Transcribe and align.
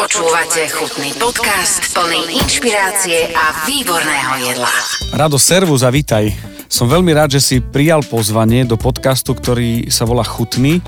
Počúvate 0.00 0.64
chutný 0.72 1.12
podcast 1.20 1.92
plný 1.92 2.40
inšpirácie 2.40 3.36
a 3.36 3.68
výborného 3.68 4.48
jedla. 4.48 4.72
Rado, 5.12 5.36
servus 5.36 5.84
a 5.84 5.92
vítaj. 5.92 6.32
Som 6.72 6.88
veľmi 6.88 7.12
rád, 7.12 7.36
že 7.36 7.44
si 7.44 7.56
prijal 7.60 8.00
pozvanie 8.08 8.64
do 8.64 8.80
podcastu, 8.80 9.36
ktorý 9.36 9.92
sa 9.92 10.08
volá 10.08 10.24
Chutný. 10.24 10.80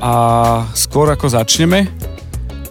A 0.00 0.64
skôr 0.72 1.12
ako 1.12 1.28
začneme, 1.28 1.92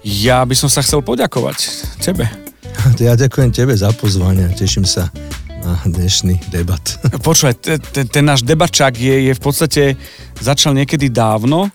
ja 0.02 0.42
by 0.42 0.58
som 0.58 0.66
sa 0.66 0.82
chcel 0.82 1.06
poďakovať 1.06 1.58
tebe. 2.02 2.26
Ja 2.98 3.14
ďakujem 3.14 3.54
tebe 3.54 3.78
za 3.78 3.94
pozvanie, 3.94 4.50
teším 4.58 4.90
sa 4.90 5.14
na 5.62 5.78
dnešný 5.86 6.50
debat. 6.50 6.82
Počúvaj, 7.30 7.54
ten, 7.94 8.10
ten 8.10 8.26
náš 8.26 8.42
debačák 8.42 8.98
je, 8.98 9.30
je 9.30 9.34
v 9.38 9.42
podstate, 9.42 9.94
začal 10.42 10.74
niekedy 10.74 11.14
dávno, 11.14 11.70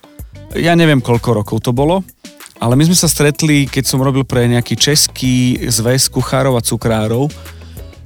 ja 0.59 0.75
neviem 0.75 0.99
koľko 0.99 1.39
rokov 1.39 1.63
to 1.63 1.71
bolo, 1.71 2.03
ale 2.63 2.79
my 2.79 2.87
sme 2.87 2.95
sa 2.95 3.11
stretli, 3.11 3.67
keď 3.67 3.91
som 3.91 3.99
robil 3.99 4.23
pre 4.23 4.47
nejaký 4.47 4.79
český 4.79 5.59
zväz 5.67 6.07
kuchárov 6.07 6.55
a 6.55 6.63
cukrárov. 6.63 7.27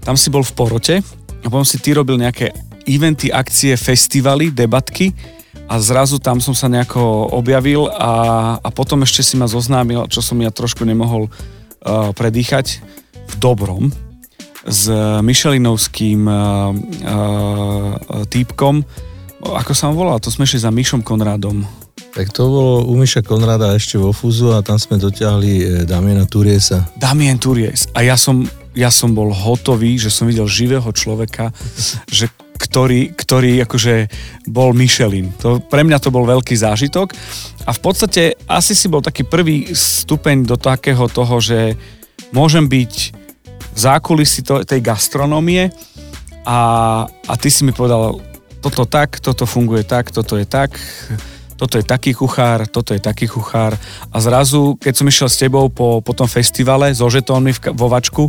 Tam 0.00 0.16
si 0.16 0.32
bol 0.32 0.40
v 0.40 0.56
porote 0.56 0.96
a 1.44 1.46
potom 1.52 1.68
si 1.68 1.76
ty 1.76 1.92
robil 1.92 2.16
nejaké 2.16 2.56
eventy, 2.88 3.28
akcie, 3.28 3.76
festivaly, 3.76 4.48
debatky 4.48 5.12
a 5.68 5.76
zrazu 5.76 6.16
tam 6.16 6.40
som 6.40 6.56
sa 6.56 6.72
nejako 6.72 7.36
objavil 7.36 7.92
a, 7.92 8.56
a 8.56 8.68
potom 8.72 9.04
ešte 9.04 9.20
si 9.20 9.36
ma 9.36 9.45
zoznámil, 9.45 10.08
čo 10.08 10.24
som 10.24 10.40
ja 10.40 10.48
trošku 10.48 10.88
nemohol 10.88 11.28
uh, 11.28 12.16
predýchať 12.16 12.80
v 13.28 13.34
dobrom 13.36 13.92
s 14.64 14.88
Michelinovským 15.20 16.24
uh, 16.24 16.32
uh, 16.32 18.24
týpkom. 18.24 18.88
Ako 19.45 19.76
sa 19.76 19.92
on 19.92 19.98
volal? 20.00 20.16
To 20.24 20.32
sme 20.32 20.48
šli 20.48 20.64
za 20.64 20.73
Mišom 20.73 21.04
Konrádom. 21.04 21.85
Tak 22.16 22.32
to 22.32 22.48
bolo 22.48 22.74
u 22.88 22.96
Miša 22.96 23.20
Konrada 23.20 23.76
ešte 23.76 24.00
vo 24.00 24.08
Fúzu 24.08 24.48
a 24.56 24.64
tam 24.64 24.80
sme 24.80 24.96
dotiahli 24.96 25.52
e, 25.52 25.64
Damiena 25.84 26.24
Turiesa. 26.24 26.88
Damien 26.96 27.36
Turies. 27.36 27.92
A 27.92 28.00
ja 28.00 28.16
som, 28.16 28.48
ja 28.72 28.88
som 28.88 29.12
bol 29.12 29.28
hotový, 29.36 30.00
že 30.00 30.08
som 30.08 30.24
videl 30.24 30.48
živého 30.48 30.88
človeka, 30.96 31.52
že 32.08 32.32
ktorý, 32.56 33.12
ktorý 33.12 33.60
akože 33.68 34.08
bol 34.48 34.73
Michelin. 34.73 35.28
To, 35.45 35.60
pre 35.60 35.84
mňa 35.84 36.00
to 36.00 36.08
bol 36.08 36.24
veľký 36.24 36.56
zážitok 36.56 37.12
a 37.68 37.70
v 37.76 37.80
podstate 37.84 38.32
asi 38.48 38.73
si 38.73 38.88
bol 38.88 39.04
taký 39.04 39.28
prvý 39.28 39.76
stupeň 39.76 40.48
do 40.48 40.56
takého 40.56 41.12
toho, 41.12 41.36
že 41.36 41.76
môžem 42.32 42.64
byť 42.64 42.92
v 43.76 43.78
zákulisí 43.78 44.40
tej 44.64 44.80
gastronómie 44.80 45.68
a, 46.48 46.60
a 47.04 47.32
ty 47.36 47.52
si 47.52 47.60
mi 47.60 47.76
povedal 47.76 48.24
toto 48.64 48.88
tak, 48.88 49.20
toto 49.20 49.45
funguje 49.45 49.84
tak, 49.84 50.08
toto 50.08 50.40
je 50.40 50.48
tak 50.48 50.80
toto 51.57 51.80
je 51.80 51.85
taký 51.85 52.12
kuchár, 52.12 52.68
toto 52.68 52.93
je 52.93 53.01
taký 53.01 53.24
kuchár 53.26 53.73
a 54.12 54.16
zrazu, 54.21 54.76
keď 54.76 54.93
som 54.93 55.09
išiel 55.09 55.29
s 55.32 55.40
tebou 55.40 55.73
po, 55.73 56.04
po 56.04 56.13
tom 56.13 56.29
festivale 56.29 56.93
so 56.93 57.09
žetónmi 57.09 57.57
vo 57.73 57.88
vačku, 57.88 58.29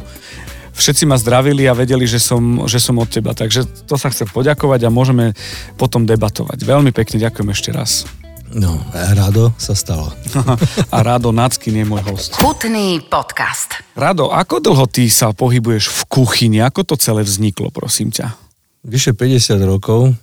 všetci 0.78 1.04
ma 1.10 1.20
zdravili 1.20 1.68
a 1.68 1.76
vedeli, 1.76 2.08
že 2.08 2.22
som, 2.22 2.64
že 2.70 2.78
som 2.78 2.96
od 3.02 3.10
teba. 3.10 3.34
Takže 3.34 3.90
to 3.90 3.98
sa 3.98 4.14
chcem 4.14 4.30
poďakovať 4.30 4.88
a 4.88 4.94
môžeme 4.94 5.34
potom 5.76 6.06
debatovať. 6.06 6.62
Veľmi 6.62 6.94
pekne 6.94 7.18
ďakujem 7.18 7.50
ešte 7.52 7.70
raz. 7.74 8.06
No, 8.48 8.80
Rado 8.96 9.52
sa 9.60 9.76
stalo. 9.76 10.08
a 10.96 10.98
Rado 11.04 11.36
Nacky 11.36 11.68
nie 11.68 11.84
je 11.84 11.92
môj 11.92 12.02
host. 12.08 12.32
Chutný 12.40 13.04
podcast. 13.04 13.84
Rado, 13.92 14.32
ako 14.32 14.64
dlho 14.64 14.88
ty 14.88 15.12
sa 15.12 15.36
pohybuješ 15.36 15.92
v 15.92 16.02
kuchyni? 16.08 16.64
Ako 16.64 16.88
to 16.88 16.96
celé 16.96 17.28
vzniklo, 17.28 17.76
prosím 17.76 18.08
ťa? 18.08 18.40
Vyše 18.88 19.12
50 19.12 19.60
rokov, 19.68 20.16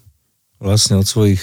vlastne 0.56 0.96
od 0.96 1.04
svojich 1.04 1.42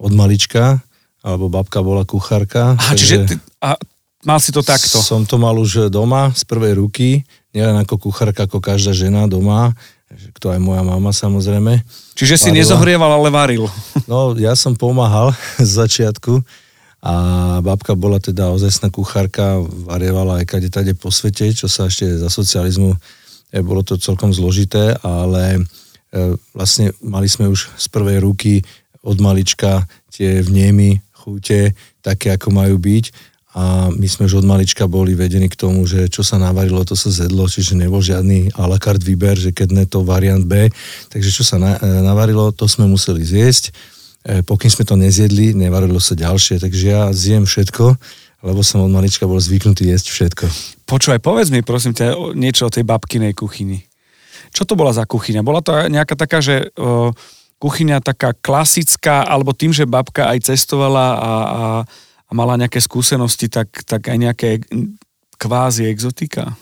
od 0.00 0.12
malička, 0.16 0.80
alebo 1.20 1.52
babka 1.52 1.84
bola 1.84 2.08
kuchárka. 2.08 2.74
Aha, 2.80 2.96
čiže 2.96 3.28
ty, 3.28 3.34
a 3.60 3.76
mal 4.24 4.40
si 4.40 4.50
to 4.50 4.64
takto? 4.64 5.04
Som 5.04 5.28
to 5.28 5.36
mal 5.36 5.52
už 5.60 5.92
doma 5.92 6.32
z 6.32 6.48
prvej 6.48 6.80
ruky, 6.80 7.28
nielen 7.52 7.76
ako 7.84 8.10
kuchárka, 8.10 8.48
ako 8.48 8.64
každá 8.64 8.96
žena 8.96 9.28
doma, 9.28 9.76
kto 10.10 10.50
aj 10.50 10.58
moja 10.58 10.82
mama 10.82 11.12
samozrejme. 11.12 11.84
Čiže 12.16 12.34
varila. 12.34 12.44
si 12.44 12.50
nezohrieval, 12.56 13.10
ale 13.20 13.28
varil. 13.30 13.64
No, 14.10 14.34
ja 14.34 14.56
som 14.56 14.74
pomáhal 14.74 15.36
z 15.60 15.70
začiatku 15.70 16.40
a 17.00 17.14
babka 17.64 17.96
bola 17.96 18.20
teda 18.20 18.52
ozajstná 18.52 18.92
kuchárka, 18.92 19.56
varievala 19.88 20.44
aj 20.44 20.46
kade 20.48 20.68
tade 20.68 20.92
po 20.92 21.08
svete, 21.08 21.48
čo 21.56 21.64
sa 21.64 21.88
ešte 21.88 22.04
za 22.20 22.28
socializmu, 22.28 22.92
e, 22.92 23.58
bolo 23.64 23.80
to 23.80 23.96
celkom 23.96 24.36
zložité, 24.36 25.00
ale 25.00 25.64
e, 26.12 26.36
vlastne 26.52 26.92
mali 27.00 27.24
sme 27.24 27.48
už 27.48 27.72
z 27.72 27.86
prvej 27.88 28.20
ruky 28.20 28.60
od 29.00 29.16
malička 29.20 29.88
tie 30.12 30.44
vnemy, 30.44 31.00
chute, 31.12 31.76
také 32.00 32.32
ako 32.36 32.52
majú 32.52 32.76
byť 32.80 33.30
a 33.50 33.90
my 33.90 34.06
sme 34.06 34.30
už 34.30 34.40
od 34.40 34.46
malička 34.46 34.86
boli 34.86 35.18
vedení 35.18 35.50
k 35.50 35.58
tomu, 35.58 35.82
že 35.82 36.06
čo 36.06 36.22
sa 36.22 36.38
navarilo, 36.38 36.86
to 36.86 36.94
sa 36.94 37.10
zedlo, 37.10 37.50
čiže 37.50 37.74
nebol 37.74 37.98
žiadny 37.98 38.54
a 38.54 38.70
la 38.70 38.78
carte 38.78 39.02
výber, 39.02 39.34
že 39.34 39.50
keď 39.50 39.68
ne 39.74 39.84
to 39.90 40.06
variant 40.06 40.46
B, 40.46 40.70
takže 41.10 41.34
čo 41.34 41.42
sa 41.42 41.58
e, 41.58 41.66
navarilo, 41.82 42.54
to 42.54 42.70
sme 42.70 42.86
museli 42.86 43.26
zjesť, 43.26 43.74
e, 44.22 44.46
pokým 44.46 44.70
sme 44.70 44.86
to 44.86 44.94
nezjedli, 44.94 45.50
nevarilo 45.58 45.98
sa 45.98 46.14
ďalšie, 46.14 46.62
takže 46.62 46.84
ja 46.86 47.02
zjem 47.10 47.42
všetko, 47.42 47.98
lebo 48.46 48.62
som 48.62 48.86
od 48.86 48.92
malička 48.94 49.26
bol 49.26 49.42
zvyknutý 49.42 49.82
jesť 49.90 50.14
všetko. 50.14 50.44
Počúvaj, 50.86 51.18
povedz 51.18 51.50
mi 51.50 51.66
prosím 51.66 51.90
ťa 51.90 52.38
niečo 52.38 52.70
o 52.70 52.72
tej 52.72 52.86
babkinej 52.86 53.34
kuchyni. 53.34 53.82
Čo 54.54 54.62
to 54.62 54.78
bola 54.78 54.94
za 54.94 55.10
kuchyňa? 55.10 55.42
Bola 55.42 55.58
to 55.62 55.74
nejaká 55.74 56.14
taká, 56.18 56.42
že 56.42 56.70
uh, 56.74 57.14
kuchyňa 57.60 58.00
taká 58.00 58.32
klasická, 58.32 59.28
alebo 59.28 59.52
tým, 59.52 59.70
že 59.70 59.84
babka 59.84 60.32
aj 60.32 60.48
cestovala 60.48 61.06
a, 61.12 61.16
a, 61.20 61.64
a 62.26 62.32
mala 62.32 62.56
nejaké 62.56 62.80
skúsenosti, 62.80 63.52
tak, 63.52 63.84
tak 63.84 64.08
aj 64.08 64.16
nejaké 64.16 64.48
kvázi 65.36 65.84
exotika? 65.92 66.56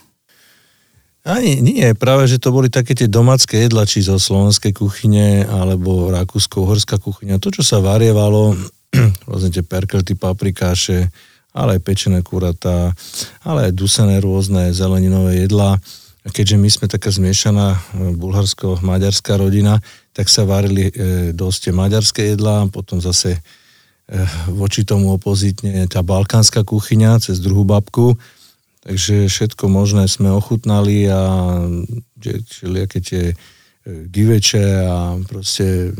Ani 1.28 1.60
nie, 1.60 1.86
práve, 1.94 2.24
že 2.24 2.42
to 2.42 2.50
boli 2.50 2.72
také 2.72 2.96
tie 2.98 3.04
domácké 3.04 3.68
jedla, 3.68 3.84
či 3.84 4.00
zo 4.00 4.16
slovenskej 4.16 4.72
kuchyne, 4.74 5.44
alebo 5.46 6.08
rakúsko-horská 6.08 6.98
kuchyňa. 6.98 7.38
To, 7.38 7.52
čo 7.52 7.62
sa 7.62 7.78
varievalo, 7.78 8.56
rôzne 9.28 9.52
tie 9.52 9.62
perkelty, 9.62 10.16
paprikáše, 10.16 11.12
ale 11.52 11.78
aj 11.78 11.84
pečené 11.84 12.24
kuratá, 12.24 12.96
ale 13.44 13.70
aj 13.70 13.72
dusené 13.76 14.24
rôzne 14.24 14.72
zeleninové 14.72 15.44
jedlá. 15.44 15.76
Keďže 16.28 16.56
my 16.56 16.68
sme 16.68 16.86
taká 16.88 17.08
zmiešaná 17.12 17.66
e, 17.72 17.78
bulharsko-maďarská 18.16 19.36
rodina, 19.36 19.80
tak 20.18 20.26
sa 20.26 20.42
varili 20.42 20.90
e, 20.90 20.92
dosť 21.30 21.70
maďarské 21.70 22.34
jedlá, 22.34 22.66
potom 22.74 22.98
zase 22.98 23.38
e, 23.38 23.40
voči 24.50 24.82
tomu 24.82 25.14
opozitne 25.14 25.86
tá 25.86 26.02
balkánska 26.02 26.66
kuchyňa 26.66 27.22
cez 27.22 27.38
druhú 27.38 27.62
babku. 27.62 28.18
Takže 28.82 29.30
všetko 29.30 29.70
možné 29.70 30.10
sme 30.10 30.34
ochutnali 30.34 31.06
a 31.06 31.22
všelijaké 32.18 32.98
tie 32.98 33.24
e, 33.30 33.34
giveče 34.10 34.66
a 34.90 35.22
proste 35.22 35.94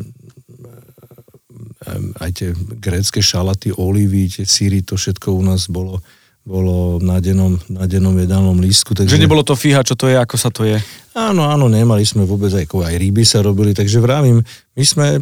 aj 2.18 2.30
tie 2.34 2.50
grécké 2.58 3.22
šalaty, 3.22 3.70
olivy, 3.70 4.26
tie 4.26 4.42
síry, 4.42 4.82
to 4.82 4.98
všetko 4.98 5.30
u 5.30 5.42
nás 5.46 5.70
bolo 5.70 6.02
bolo 6.48 6.96
na 7.04 7.20
dennom, 7.20 7.60
na 7.68 7.84
dennom 7.84 8.16
jedálnom 8.16 8.56
lístku. 8.56 8.96
Takže... 8.96 9.12
Že 9.12 9.28
nebolo 9.28 9.44
to 9.44 9.52
fíha, 9.52 9.84
čo 9.84 9.92
to 9.92 10.08
je, 10.08 10.16
ako 10.16 10.36
sa 10.40 10.48
to 10.48 10.64
je? 10.64 10.80
Áno, 11.12 11.44
áno, 11.44 11.68
nemali 11.68 12.08
sme 12.08 12.24
vôbec 12.24 12.48
aj, 12.56 12.64
aj 12.64 12.94
ryby 12.96 13.28
sa 13.28 13.44
robili, 13.44 13.76
takže 13.76 14.00
vravím, 14.00 14.40
my 14.72 14.84
sme, 14.88 15.20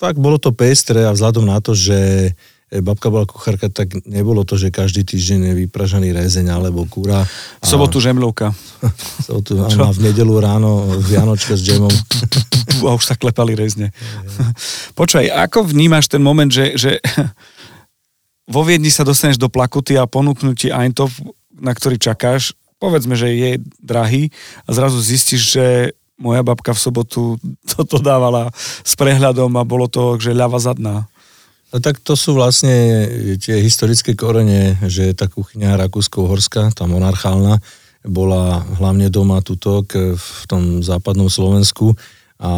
fakt 0.00 0.16
bolo 0.16 0.40
to 0.40 0.56
pestré 0.56 1.04
a 1.04 1.12
vzhľadom 1.12 1.44
na 1.44 1.60
to, 1.60 1.76
že 1.76 2.32
e, 2.72 2.80
babka 2.80 3.12
bola 3.12 3.28
kuchárka, 3.28 3.68
tak 3.68 3.92
nebolo 4.08 4.40
to, 4.48 4.56
že 4.56 4.72
každý 4.72 5.04
týždeň 5.04 5.52
je 5.52 5.54
vypražaný 5.68 6.16
rezeň 6.16 6.48
alebo 6.48 6.88
kúra. 6.88 7.28
V 7.60 7.66
sobotu 7.68 8.00
žemľovka. 8.00 8.56
sobotu, 9.28 9.60
áno, 9.60 9.92
a 9.92 9.92
v 9.92 10.00
nedelu 10.00 10.34
ráno 10.40 10.96
Vianočka 10.96 11.60
s 11.60 11.60
džemom. 11.60 11.92
a 12.88 12.92
už 12.96 13.04
sa 13.04 13.20
klepali 13.20 13.52
rezne. 13.52 13.92
Počkaj, 14.96 15.28
ako 15.28 15.68
vnímaš 15.68 16.08
ten 16.08 16.24
moment, 16.24 16.48
že, 16.48 16.72
že 16.80 17.04
vo 18.44 18.60
Viedni 18.64 18.92
sa 18.92 19.06
dostaneš 19.06 19.40
do 19.40 19.48
plakuty 19.48 19.96
a 19.96 20.08
ponúknú 20.08 20.52
ti 20.52 20.68
Eintop, 20.68 21.10
na 21.56 21.72
ktorý 21.72 21.96
čakáš, 21.96 22.52
povedzme, 22.76 23.16
že 23.16 23.32
je 23.32 23.50
drahý 23.80 24.28
a 24.68 24.76
zrazu 24.76 25.00
zistíš, 25.00 25.42
že 25.56 25.66
moja 26.20 26.44
babka 26.44 26.76
v 26.76 26.82
sobotu 26.82 27.22
toto 27.72 27.98
dávala 27.98 28.52
s 28.84 28.92
prehľadom 28.94 29.50
a 29.56 29.66
bolo 29.66 29.88
to, 29.88 30.20
že 30.20 30.36
ľava 30.36 30.60
zadná. 30.60 31.08
No 31.74 31.82
tak 31.82 31.98
to 31.98 32.14
sú 32.14 32.38
vlastne 32.38 32.70
tie 33.42 33.58
historické 33.58 34.14
korene, 34.14 34.78
že 34.86 35.10
tá 35.10 35.26
kuchyňa 35.26 35.74
rakúsko-horská, 35.74 36.70
tá 36.70 36.86
monarchálna, 36.86 37.58
bola 38.06 38.62
hlavne 38.78 39.10
doma 39.10 39.42
tutok 39.42 40.14
v 40.14 40.42
tom 40.46 40.84
západnom 40.84 41.26
Slovensku 41.26 41.98
a 42.38 42.52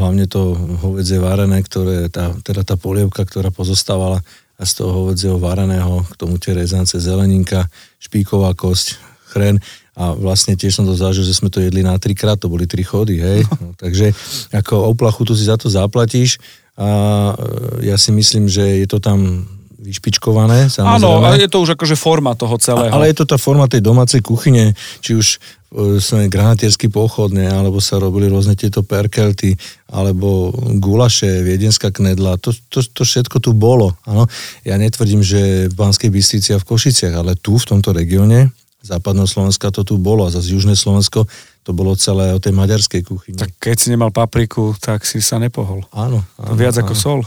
hlavne 0.00 0.26
to 0.26 0.56
hovedzie 0.82 1.22
varené, 1.22 1.62
ktoré, 1.62 2.08
tá, 2.10 2.34
teda 2.42 2.66
tá 2.66 2.74
polievka, 2.74 3.22
ktorá 3.22 3.54
pozostávala 3.54 4.24
a 4.54 4.62
z 4.62 4.72
toho 4.78 4.90
hovedzieho 5.04 5.36
vareného, 5.38 6.06
k 6.06 6.14
tomu 6.14 6.38
tie 6.38 6.54
rezance, 6.54 6.94
zeleninka, 6.94 7.66
špíková 7.98 8.54
kosť, 8.54 8.98
chren 9.34 9.58
a 9.94 10.14
vlastne 10.14 10.54
tiež 10.54 10.74
som 10.74 10.86
to 10.86 10.94
zažil, 10.94 11.26
že 11.26 11.34
sme 11.34 11.50
to 11.50 11.62
jedli 11.62 11.82
na 11.82 11.94
trikrát, 11.98 12.38
to 12.38 12.50
boli 12.50 12.66
tri 12.66 12.82
chody, 12.82 13.18
hej. 13.18 13.46
No, 13.62 13.74
takže 13.78 14.14
ako 14.50 14.90
oplachu 14.94 15.26
tu 15.26 15.34
si 15.34 15.46
za 15.46 15.58
to 15.58 15.70
zaplatíš 15.70 16.38
a 16.74 16.88
e, 17.34 17.90
ja 17.90 17.96
si 17.98 18.10
myslím, 18.10 18.50
že 18.50 18.82
je 18.82 18.86
to 18.90 18.98
tam 18.98 19.46
vyšpičkované, 19.84 20.72
samozrejme. 20.72 20.96
Áno, 20.96 21.20
ale 21.20 21.44
je 21.44 21.52
to 21.52 21.60
už 21.60 21.76
akože 21.76 21.96
forma 22.00 22.32
toho 22.32 22.56
celého. 22.56 22.88
Ale 22.88 23.12
je 23.12 23.20
to 23.20 23.28
tá 23.28 23.36
forma 23.36 23.68
tej 23.68 23.84
domácej 23.84 24.24
kuchyne, 24.24 24.72
či 25.04 25.12
už 25.12 25.26
e, 25.36 26.00
sme 26.00 26.32
granatiersky 26.32 26.88
pochodne, 26.88 27.44
alebo 27.44 27.84
sa 27.84 28.00
robili 28.00 28.32
rôzne 28.32 28.56
tieto 28.56 28.80
perkelty, 28.80 29.52
alebo 29.92 30.48
gulaše, 30.80 31.44
viedenská 31.44 31.92
knedla, 31.92 32.40
to, 32.40 32.56
to, 32.72 32.80
to 32.80 33.04
všetko 33.04 33.44
tu 33.44 33.52
bolo. 33.52 33.92
Áno. 34.08 34.24
Ja 34.64 34.80
netvrdím, 34.80 35.20
že 35.20 35.68
v 35.68 35.74
Banskej 35.76 36.08
Bystrici 36.08 36.56
a 36.56 36.58
v 36.58 36.64
Košiciach, 36.64 37.12
ale 37.12 37.36
tu, 37.36 37.60
v 37.60 37.68
tomto 37.68 37.92
regióne, 37.92 38.48
západného 38.84 39.28
Slovenska 39.28 39.72
to 39.72 39.84
tu 39.84 39.96
bolo 39.96 40.28
a 40.28 40.32
zase 40.32 40.52
južné 40.52 40.76
Slovensko 40.76 41.24
to 41.64 41.72
bolo 41.72 41.96
celé 41.96 42.36
o 42.36 42.38
tej 42.38 42.52
maďarskej 42.52 43.00
kuchyni. 43.08 43.40
Tak 43.40 43.56
keď 43.56 43.76
si 43.80 43.88
nemal 43.88 44.12
papriku, 44.12 44.76
tak 44.76 45.08
si 45.08 45.24
sa 45.24 45.40
nepohol. 45.40 45.80
Áno. 45.96 46.20
áno 46.36 46.52
Viac 46.52 46.76
áno. 46.76 46.84
ako 46.84 46.94
sol. 46.94 47.20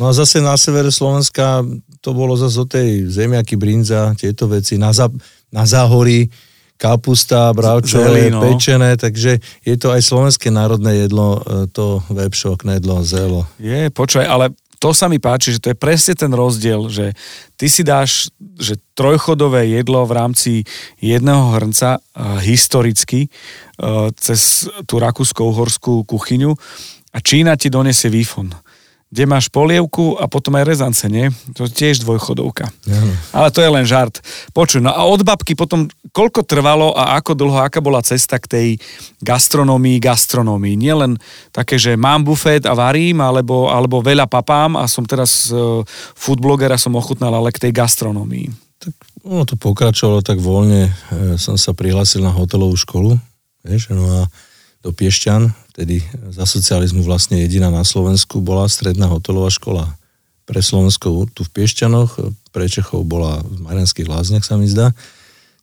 No 0.00 0.08
a 0.08 0.16
zase 0.16 0.40
na 0.40 0.56
severe 0.56 0.88
Slovenska 0.88 1.60
to 2.00 2.16
bolo 2.16 2.32
zase 2.32 2.56
o 2.56 2.64
tej 2.64 3.12
zemiaky, 3.12 3.60
brinza, 3.60 4.16
tieto 4.16 4.48
veci, 4.48 4.80
na, 4.80 4.96
za, 4.96 5.12
na 5.52 5.68
záhorí, 5.68 6.32
kapusta, 6.80 7.52
bravčové, 7.52 8.32
no. 8.32 8.40
pečené, 8.40 8.96
takže 8.96 9.36
je 9.60 9.76
to 9.76 9.92
aj 9.92 10.00
slovenské 10.00 10.48
národné 10.48 11.04
jedlo, 11.04 11.44
e, 11.44 11.68
to 11.68 12.00
vepšo, 12.08 12.56
knedlo, 12.56 13.04
zelo. 13.04 13.44
Je, 13.60 13.92
počkaj, 13.92 14.24
ale 14.24 14.56
to 14.80 14.96
sa 14.96 15.12
mi 15.12 15.20
páči, 15.20 15.52
že 15.52 15.60
to 15.60 15.68
je 15.68 15.76
presne 15.76 16.16
ten 16.16 16.32
rozdiel, 16.32 16.88
že 16.88 17.12
ty 17.60 17.68
si 17.68 17.84
dáš 17.84 18.32
že 18.56 18.80
trojchodové 18.96 19.68
jedlo 19.76 20.08
v 20.08 20.12
rámci 20.16 20.52
jedného 21.00 21.52
hrnca 21.52 22.00
uh, 22.00 22.40
historicky 22.40 23.28
uh, 23.28 24.08
cez 24.16 24.64
tú 24.84 24.96
rakúsko-uhorskú 25.00 26.04
kuchyňu 26.08 26.56
a 27.12 27.18
Čína 27.20 27.60
ti 27.60 27.68
donesie 27.68 28.08
výfon 28.08 28.52
kde 29.10 29.26
máš 29.26 29.50
polievku 29.50 30.14
a 30.22 30.30
potom 30.30 30.54
aj 30.54 30.64
rezance, 30.70 31.02
nie? 31.10 31.34
To 31.58 31.66
je 31.66 31.74
tiež 31.74 32.06
dvojchodovka. 32.06 32.70
Ano. 32.86 33.12
Ale 33.34 33.48
to 33.50 33.58
je 33.58 33.70
len 33.70 33.82
žart. 33.82 34.22
Počuj, 34.54 34.78
no 34.78 34.94
a 34.94 35.02
od 35.02 35.26
babky 35.26 35.58
potom, 35.58 35.90
koľko 36.14 36.46
trvalo 36.46 36.94
a 36.94 37.18
ako 37.18 37.34
dlho, 37.34 37.58
aká 37.58 37.82
bola 37.82 38.06
cesta 38.06 38.38
k 38.38 38.46
tej 38.46 38.68
gastronomii, 39.18 39.98
gastronomii. 39.98 40.78
Nie 40.78 40.94
len 40.94 41.18
také, 41.50 41.74
že 41.74 41.98
mám 41.98 42.22
bufet 42.22 42.70
a 42.70 42.72
varím, 42.78 43.18
alebo, 43.18 43.66
alebo 43.66 43.98
veľa 43.98 44.30
papám 44.30 44.78
a 44.78 44.86
som 44.86 45.02
teraz 45.02 45.50
uh, 45.50 45.82
foodbloger 46.14 46.70
a 46.70 46.78
som 46.78 46.94
ochutnal, 46.94 47.34
ale 47.34 47.50
k 47.50 47.66
tej 47.66 47.72
gastronomii. 47.74 48.46
Tak 48.78 48.94
ono 49.26 49.42
to 49.42 49.58
pokračovalo 49.58 50.24
tak 50.24 50.40
voľne. 50.40 50.88
E, 50.88 50.90
som 51.36 51.60
sa 51.60 51.76
prihlásil 51.76 52.24
na 52.24 52.32
hotelovú 52.32 52.72
školu, 52.80 53.20
vieš, 53.60 53.92
no 53.92 54.24
a 54.24 54.32
do 54.80 54.90
Piešťan, 54.96 55.52
vtedy 55.76 56.00
za 56.32 56.48
socializmu 56.48 57.04
vlastne 57.04 57.44
jediná 57.44 57.68
na 57.68 57.84
Slovensku 57.84 58.40
bola 58.40 58.64
stredná 58.68 59.08
hotelová 59.12 59.52
škola. 59.52 59.92
Pre 60.48 60.60
Slovensko 60.60 61.28
tu 61.30 61.44
v 61.44 61.50
Piešťanoch, 61.52 62.16
pre 62.50 62.66
Čechov 62.66 63.04
bola 63.06 63.44
v 63.44 63.60
Marianských 63.60 64.08
lázniach 64.08 64.42
sa 64.42 64.56
mi 64.56 64.66
zdá. 64.66 64.90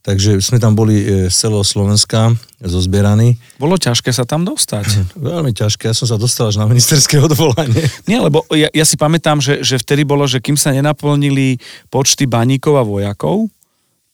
Takže 0.07 0.39
sme 0.39 0.55
tam 0.55 0.71
boli 0.71 1.03
e, 1.03 1.27
z 1.27 1.35
celého 1.35 1.67
Slovenska 1.67 2.31
zozbieraní. 2.63 3.35
Bolo 3.59 3.75
ťažké 3.75 4.15
sa 4.15 4.23
tam 4.23 4.47
dostať. 4.47 4.87
Veľmi 5.19 5.51
ťažké, 5.51 5.91
ja 5.91 5.95
som 5.97 6.07
sa 6.07 6.15
dostal 6.15 6.47
až 6.47 6.63
na 6.63 6.69
ministerské 6.69 7.19
odvolanie. 7.27 7.83
Nie, 8.07 8.23
lebo 8.23 8.47
ja, 8.55 8.71
ja 8.71 8.85
si 8.87 8.95
pamätám, 8.95 9.43
že, 9.43 9.59
že 9.59 9.75
vtedy 9.75 10.07
bolo, 10.07 10.23
že 10.23 10.39
kým 10.39 10.55
sa 10.55 10.71
nenaplnili 10.71 11.59
počty 11.91 12.23
baníkov 12.23 12.79
a 12.79 12.87
vojakov, 12.87 13.51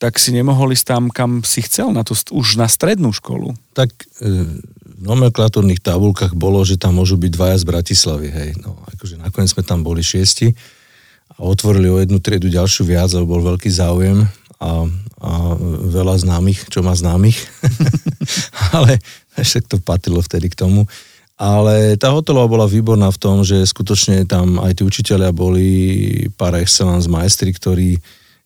tak 0.02 0.18
si 0.18 0.34
nemohol 0.34 0.74
ísť 0.74 0.86
tam, 0.90 1.04
kam 1.14 1.46
si 1.46 1.62
chcel, 1.62 1.94
na 1.94 2.02
to, 2.02 2.18
už 2.34 2.58
na 2.58 2.66
strednú 2.66 3.14
školu. 3.14 3.54
Tak 3.78 3.94
e, 4.20 4.50
nomenklatúrnych 5.04 5.84
tabulkách 5.84 6.34
bolo, 6.34 6.64
že 6.64 6.80
tam 6.80 6.98
môžu 6.98 7.20
byť 7.20 7.32
dvaja 7.36 7.58
z 7.60 7.66
Bratislavy, 7.68 8.28
hej. 8.32 8.50
No, 8.64 8.80
akože 8.96 9.20
nakoniec 9.20 9.52
sme 9.52 9.64
tam 9.68 9.84
boli 9.84 10.00
šiesti 10.00 10.56
a 11.36 11.44
otvorili 11.44 11.92
o 11.92 12.00
jednu 12.00 12.24
triedu 12.24 12.48
ďalšiu 12.48 12.88
viac, 12.88 13.12
lebo 13.12 13.36
bol 13.36 13.54
veľký 13.54 13.68
záujem 13.68 14.24
a, 14.64 14.88
a 15.20 15.32
veľa 15.92 16.16
známych, 16.24 16.72
čo 16.72 16.80
má 16.80 16.96
známych. 16.96 17.36
Ale 18.76 19.04
však 19.36 19.68
to 19.68 19.78
patrilo 19.84 20.24
vtedy 20.24 20.48
k 20.48 20.60
tomu. 20.64 20.88
Ale 21.36 22.00
tá 22.00 22.14
hotelová 22.14 22.48
bola 22.48 22.68
výborná 22.70 23.10
v 23.12 23.20
tom, 23.20 23.42
že 23.44 23.66
skutočne 23.66 24.24
tam 24.24 24.62
aj 24.62 24.80
tí 24.80 24.84
učiteľia 24.88 25.34
boli 25.34 25.68
par 26.40 26.56
excellence 26.56 27.10
majstri, 27.10 27.52
ktorí, 27.52 27.98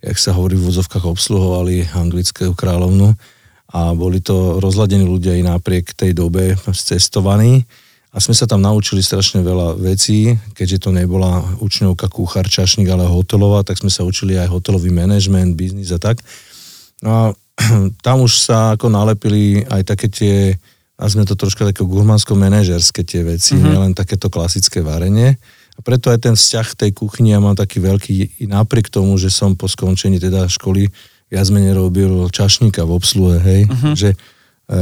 jak 0.02 0.18
sa 0.18 0.34
hovorí 0.34 0.58
v 0.58 0.72
vozovkách, 0.72 1.06
obsluhovali 1.06 1.92
anglickú 1.94 2.56
kráľovnu 2.56 3.14
a 3.68 3.92
boli 3.92 4.24
to 4.24 4.64
rozladení 4.64 5.04
ľudia 5.04 5.36
i 5.36 5.44
napriek 5.44 5.92
tej 5.92 6.16
dobe 6.16 6.56
cestovaní 6.72 7.68
a 8.16 8.24
sme 8.24 8.34
sa 8.34 8.48
tam 8.48 8.64
naučili 8.64 9.04
strašne 9.04 9.44
veľa 9.44 9.78
vecí, 9.78 10.34
keďže 10.56 10.88
to 10.88 10.90
nebola 10.96 11.44
učňovka 11.60 12.08
kuchár, 12.08 12.48
čašník, 12.48 12.88
ale 12.88 13.06
hotelová, 13.06 13.62
tak 13.68 13.78
sme 13.78 13.92
sa 13.92 14.08
učili 14.08 14.40
aj 14.40 14.50
hotelový 14.50 14.90
manažment, 14.90 15.54
biznis 15.54 15.92
a 15.92 16.00
tak. 16.00 16.18
No 17.04 17.10
a 17.14 17.22
tam 18.06 18.24
už 18.26 18.34
sa 18.48 18.74
ako 18.74 18.90
nalepili 18.90 19.68
aj 19.68 19.82
také 19.86 20.08
tie, 20.10 20.36
sme 20.98 21.28
to 21.28 21.36
troška 21.38 21.68
také 21.68 21.86
gurmansko-manažerské 21.86 23.04
tie 23.04 23.22
veci, 23.22 23.54
mm-hmm. 23.54 23.70
nielen 23.70 23.94
takéto 23.94 24.32
klasické 24.32 24.82
varenie. 24.82 25.36
A 25.78 25.86
preto 25.86 26.10
aj 26.10 26.26
ten 26.26 26.34
vzťah 26.34 26.74
tej 26.74 26.92
kuchyni 26.98 27.36
ja 27.36 27.44
mám 27.44 27.54
taký 27.54 27.78
veľký, 27.78 28.42
i 28.42 28.46
napriek 28.50 28.90
tomu, 28.90 29.14
že 29.22 29.30
som 29.30 29.54
po 29.54 29.70
skončení 29.70 30.18
teda 30.18 30.50
školy 30.50 30.90
viac 31.28 31.48
menej 31.52 31.76
robil 31.76 32.32
čašníka 32.32 32.88
v 32.88 32.92
obsluhe, 32.96 33.38
hej, 33.44 33.62
uh-huh. 33.68 33.94
že 33.96 34.10
e, 34.14 34.18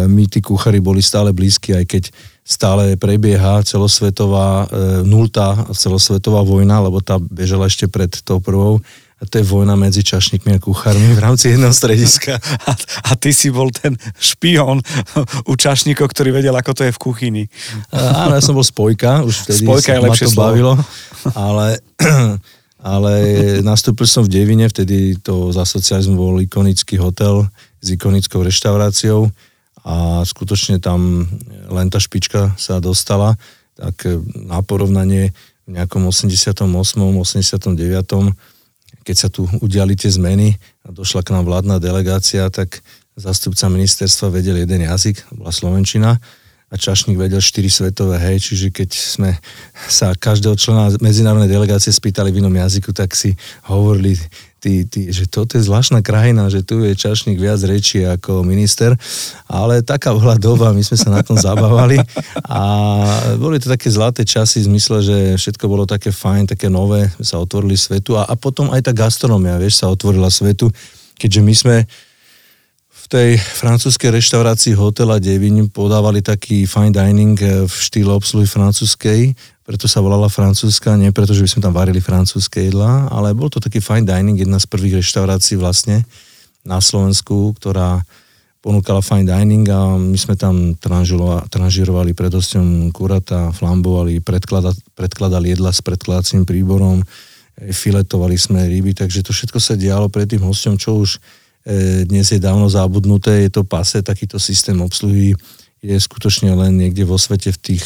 my 0.06 0.30
tí 0.30 0.42
kuchári 0.46 0.78
boli 0.78 1.02
stále 1.02 1.34
blízki, 1.34 1.74
aj 1.74 1.86
keď 1.90 2.04
stále 2.46 2.94
prebieha 3.02 3.66
celosvetová, 3.66 4.70
e, 4.70 5.06
nultá 5.10 5.58
celosvetová 5.74 6.46
vojna, 6.46 6.86
lebo 6.86 7.02
tá 7.02 7.18
bežala 7.18 7.66
ešte 7.66 7.90
pred 7.90 8.14
tou 8.22 8.38
prvou, 8.38 8.78
a 9.16 9.24
to 9.24 9.40
je 9.40 9.48
vojna 9.48 9.80
medzi 9.80 10.04
čašníkmi 10.04 10.54
a 10.54 10.60
kuchármi 10.60 11.16
v 11.16 11.24
rámci 11.24 11.56
jedného 11.56 11.72
strediska. 11.72 12.36
A, 12.68 12.72
a 13.10 13.12
ty 13.16 13.32
si 13.32 13.48
bol 13.48 13.72
ten 13.72 13.96
špión 14.20 14.84
u 15.48 15.54
čašníkov, 15.56 16.12
ktorý 16.12 16.36
vedel, 16.36 16.52
ako 16.52 16.72
to 16.76 16.84
je 16.84 16.92
v 16.92 17.00
kuchyni. 17.00 17.44
A, 17.96 18.12
áno, 18.28 18.36
ja 18.36 18.44
som 18.44 18.52
bol 18.52 18.68
spojka, 18.68 19.24
už 19.24 19.48
vtedy 19.48 19.64
spojka 19.64 19.96
je 19.96 20.00
ma 20.04 20.12
to 20.12 20.32
bavilo, 20.36 20.74
ale 21.32 21.80
ale 22.86 23.14
nastúpil 23.66 24.06
som 24.06 24.22
v 24.22 24.30
Devine, 24.30 24.70
vtedy 24.70 25.18
to 25.18 25.50
za 25.50 25.66
socializmu 25.66 26.14
bol 26.14 26.38
ikonický 26.38 27.02
hotel 27.02 27.50
s 27.82 27.90
ikonickou 27.90 28.46
reštauráciou 28.46 29.34
a 29.82 30.22
skutočne 30.22 30.78
tam 30.78 31.26
len 31.50 31.88
tá 31.90 31.98
špička 31.98 32.54
sa 32.62 32.78
dostala, 32.78 33.42
tak 33.74 34.06
na 34.38 34.62
porovnanie 34.62 35.34
v 35.66 35.82
nejakom 35.82 36.06
88. 36.06 36.62
89. 36.62 37.74
keď 39.02 39.16
sa 39.18 39.34
tu 39.34 39.50
udiali 39.66 39.98
tie 39.98 40.14
zmeny 40.14 40.54
a 40.86 40.94
došla 40.94 41.26
k 41.26 41.34
nám 41.34 41.50
vládna 41.50 41.82
delegácia, 41.82 42.46
tak 42.54 42.86
zastupca 43.18 43.66
ministerstva 43.66 44.30
vedel 44.30 44.62
jeden 44.62 44.86
jazyk, 44.86 45.26
bola 45.34 45.50
Slovenčina 45.50 46.22
a 46.76 46.78
Čašník 46.78 47.16
vedel 47.16 47.40
4 47.40 47.72
svetové, 47.72 48.20
hej, 48.20 48.52
čiže 48.52 48.68
keď 48.68 48.90
sme 48.92 49.32
sa 49.88 50.12
každého 50.12 50.60
člena 50.60 50.92
medzinárodnej 51.00 51.48
delegácie 51.48 51.88
spýtali 51.88 52.36
v 52.36 52.44
inom 52.44 52.52
jazyku, 52.52 52.92
tak 52.92 53.16
si 53.16 53.32
hovorili, 53.72 54.20
tí, 54.60 54.84
tí, 54.84 55.08
že 55.08 55.24
toto 55.32 55.56
je 55.56 55.64
zvláštna 55.64 56.04
krajina, 56.04 56.52
že 56.52 56.68
tu 56.68 56.84
je 56.84 56.92
Čašník 56.92 57.40
viac 57.40 57.64
rečí 57.64 58.04
ako 58.04 58.44
minister, 58.44 58.92
ale 59.48 59.88
taká 59.88 60.12
bola 60.12 60.36
doba, 60.36 60.76
my 60.76 60.84
sme 60.84 60.98
sa 61.00 61.10
na 61.16 61.24
tom 61.24 61.40
zabávali. 61.40 61.96
A 62.44 62.62
boli 63.40 63.56
to 63.64 63.72
také 63.72 63.88
zlaté 63.88 64.28
časy 64.28 64.60
v 64.60 64.76
zmysle, 64.76 64.98
že 65.00 65.18
všetko 65.40 65.72
bolo 65.72 65.88
také 65.88 66.12
fajn, 66.12 66.60
také 66.60 66.68
nové, 66.68 67.08
sa 67.24 67.40
otvorili 67.40 67.80
svetu. 67.80 68.20
A, 68.20 68.28
a 68.28 68.36
potom 68.36 68.68
aj 68.76 68.84
tá 68.84 68.92
gastronomia, 68.92 69.56
vieš, 69.56 69.80
sa 69.80 69.88
otvorila 69.88 70.28
svetu, 70.28 70.68
keďže 71.16 71.40
my 71.40 71.54
sme 71.56 71.78
v 73.06 73.08
tej 73.14 73.30
francúzskej 73.38 74.18
reštaurácii 74.18 74.74
hotela 74.74 75.22
Devin 75.22 75.70
podávali 75.70 76.26
taký 76.26 76.66
fine 76.66 76.90
dining 76.90 77.38
eh, 77.38 77.70
v 77.70 77.70
štýle 77.70 78.10
obsluhy 78.10 78.50
francúzskej, 78.50 79.38
preto 79.62 79.86
sa 79.86 80.02
volala 80.02 80.26
francúzska, 80.26 80.98
nie 80.98 81.14
preto, 81.14 81.38
že 81.38 81.46
by 81.46 81.50
sme 81.50 81.62
tam 81.70 81.74
varili 81.78 82.02
francúzske 82.02 82.66
jedlá, 82.66 83.06
ale 83.14 83.38
bol 83.38 83.54
to 83.54 83.62
taký 83.62 83.78
fine 83.78 84.10
dining, 84.10 84.42
jedna 84.42 84.58
z 84.58 84.66
prvých 84.66 85.06
reštaurácií 85.06 85.54
vlastne 85.54 86.02
na 86.66 86.82
Slovensku, 86.82 87.54
ktorá 87.62 88.02
ponúkala 88.66 89.06
fine 89.06 89.30
dining 89.30 89.70
a 89.70 90.02
my 90.02 90.18
sme 90.18 90.34
tam 90.34 90.74
tranžirovali 91.46 92.18
pred 92.18 92.34
hosťom 92.34 92.90
kurata, 92.90 93.54
flambovali, 93.54 94.18
predkladali, 94.18 94.82
predkladali 94.98 95.54
jedla 95.54 95.70
s 95.70 95.86
predkladacím 95.86 96.42
príborom, 96.42 97.06
eh, 97.06 97.70
filetovali 97.70 98.34
sme 98.34 98.66
ryby, 98.66 98.98
takže 98.98 99.22
to 99.22 99.30
všetko 99.30 99.62
sa 99.62 99.78
dialo 99.78 100.10
pred 100.10 100.26
tým 100.26 100.42
hosťom, 100.42 100.82
čo 100.82 101.06
už 101.06 101.22
dnes 102.06 102.30
je 102.30 102.38
dávno 102.38 102.70
zabudnuté, 102.70 103.50
je 103.50 103.58
to 103.58 103.64
pase, 103.66 104.06
takýto 104.06 104.38
systém 104.38 104.78
obsluhy 104.78 105.34
je 105.82 105.98
skutočne 105.98 106.54
len 106.54 106.78
niekde 106.78 107.06
vo 107.06 107.18
svete 107.18 107.54
v 107.54 107.60
tých 107.62 107.86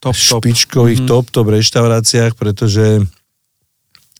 top, 0.00 0.16
špičkových 0.16 1.04
top. 1.04 1.28
Mm-hmm. 1.28 1.28
top, 1.32 1.48
top 1.48 1.48
reštauráciách, 1.52 2.32
pretože 2.36 3.04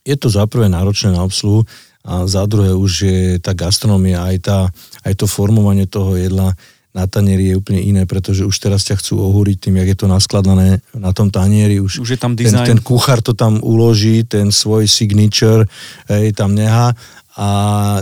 je 0.04 0.16
to 0.16 0.28
za 0.32 0.44
prvé 0.48 0.68
náročné 0.68 1.12
na 1.12 1.24
obsluhu 1.24 1.64
a 2.00 2.24
za 2.24 2.48
druhé 2.48 2.72
už 2.72 2.92
je 3.04 3.24
tá 3.44 3.52
gastronomia, 3.52 4.24
aj, 4.24 4.36
tá, 4.40 4.58
aj 5.04 5.14
to 5.20 5.28
formovanie 5.28 5.84
toho 5.84 6.16
jedla 6.16 6.56
na 6.90 7.06
tanieri 7.06 7.54
je 7.54 7.58
úplne 7.58 7.78
iné, 7.78 8.02
pretože 8.02 8.42
už 8.42 8.56
teraz 8.58 8.82
ťa 8.82 8.98
chcú 8.98 9.22
ohúriť 9.22 9.62
tým, 9.62 9.78
jak 9.78 9.94
je 9.94 9.98
to 10.02 10.06
naskladané 10.10 10.82
na 10.90 11.14
tom 11.14 11.30
tanieri. 11.30 11.78
Už, 11.78 12.02
už 12.02 12.18
je 12.18 12.18
tam 12.18 12.34
ten, 12.34 12.50
design. 12.50 12.66
ten 12.66 12.80
kuchár 12.82 13.22
to 13.22 13.30
tam 13.30 13.62
uloží, 13.62 14.26
ten 14.26 14.50
svoj 14.50 14.90
signature 14.90 15.70
hej, 16.10 16.34
tam 16.34 16.58
nechá 16.58 16.90
a 17.40 17.48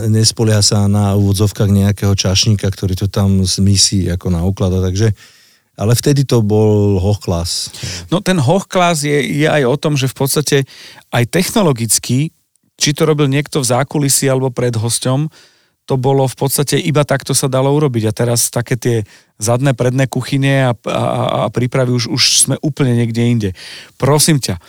nespolieha 0.03 0.59
sa 0.59 0.91
na 0.91 1.15
úvodzovkách 1.15 1.71
nejakého 1.71 2.11
čašníka, 2.11 2.67
ktorý 2.67 2.99
to 2.99 3.07
tam 3.07 3.47
z 3.47 3.63
misí 3.63 4.03
ako 4.11 4.27
na 4.27 4.43
uklada, 4.43 4.83
takže 4.83 5.15
ale 5.79 5.95
vtedy 5.95 6.27
to 6.27 6.43
bol 6.43 6.99
hochklas. 6.99 7.71
No 8.11 8.19
ten 8.19 8.35
hochklas 8.35 9.07
je, 9.07 9.15
je 9.15 9.47
aj 9.47 9.63
o 9.63 9.79
tom, 9.79 9.95
že 9.95 10.11
v 10.11 10.15
podstate 10.19 10.57
aj 11.07 11.23
technologicky, 11.31 12.35
či 12.75 12.89
to 12.91 13.07
robil 13.07 13.31
niekto 13.31 13.63
v 13.63 13.69
zákulisí 13.71 14.27
alebo 14.27 14.51
pred 14.51 14.75
hosťom, 14.75 15.31
to 15.87 15.95
bolo 15.95 16.27
v 16.27 16.35
podstate 16.35 16.75
iba 16.77 17.07
takto 17.07 17.31
sa 17.31 17.47
dalo 17.47 17.71
urobiť. 17.73 18.11
A 18.11 18.13
teraz 18.13 18.51
také 18.51 18.75
tie 18.75 18.97
zadné, 19.39 19.71
predné 19.71 20.05
kuchyne 20.05 20.69
a, 20.69 20.71
a, 20.85 21.03
a 21.47 21.49
prípravy 21.49 21.95
už, 21.95 22.11
už 22.11 22.23
sme 22.45 22.55
úplne 22.61 22.93
niekde 22.93 23.23
inde. 23.25 23.49
Prosím 23.95 24.37
ťa, 24.37 24.59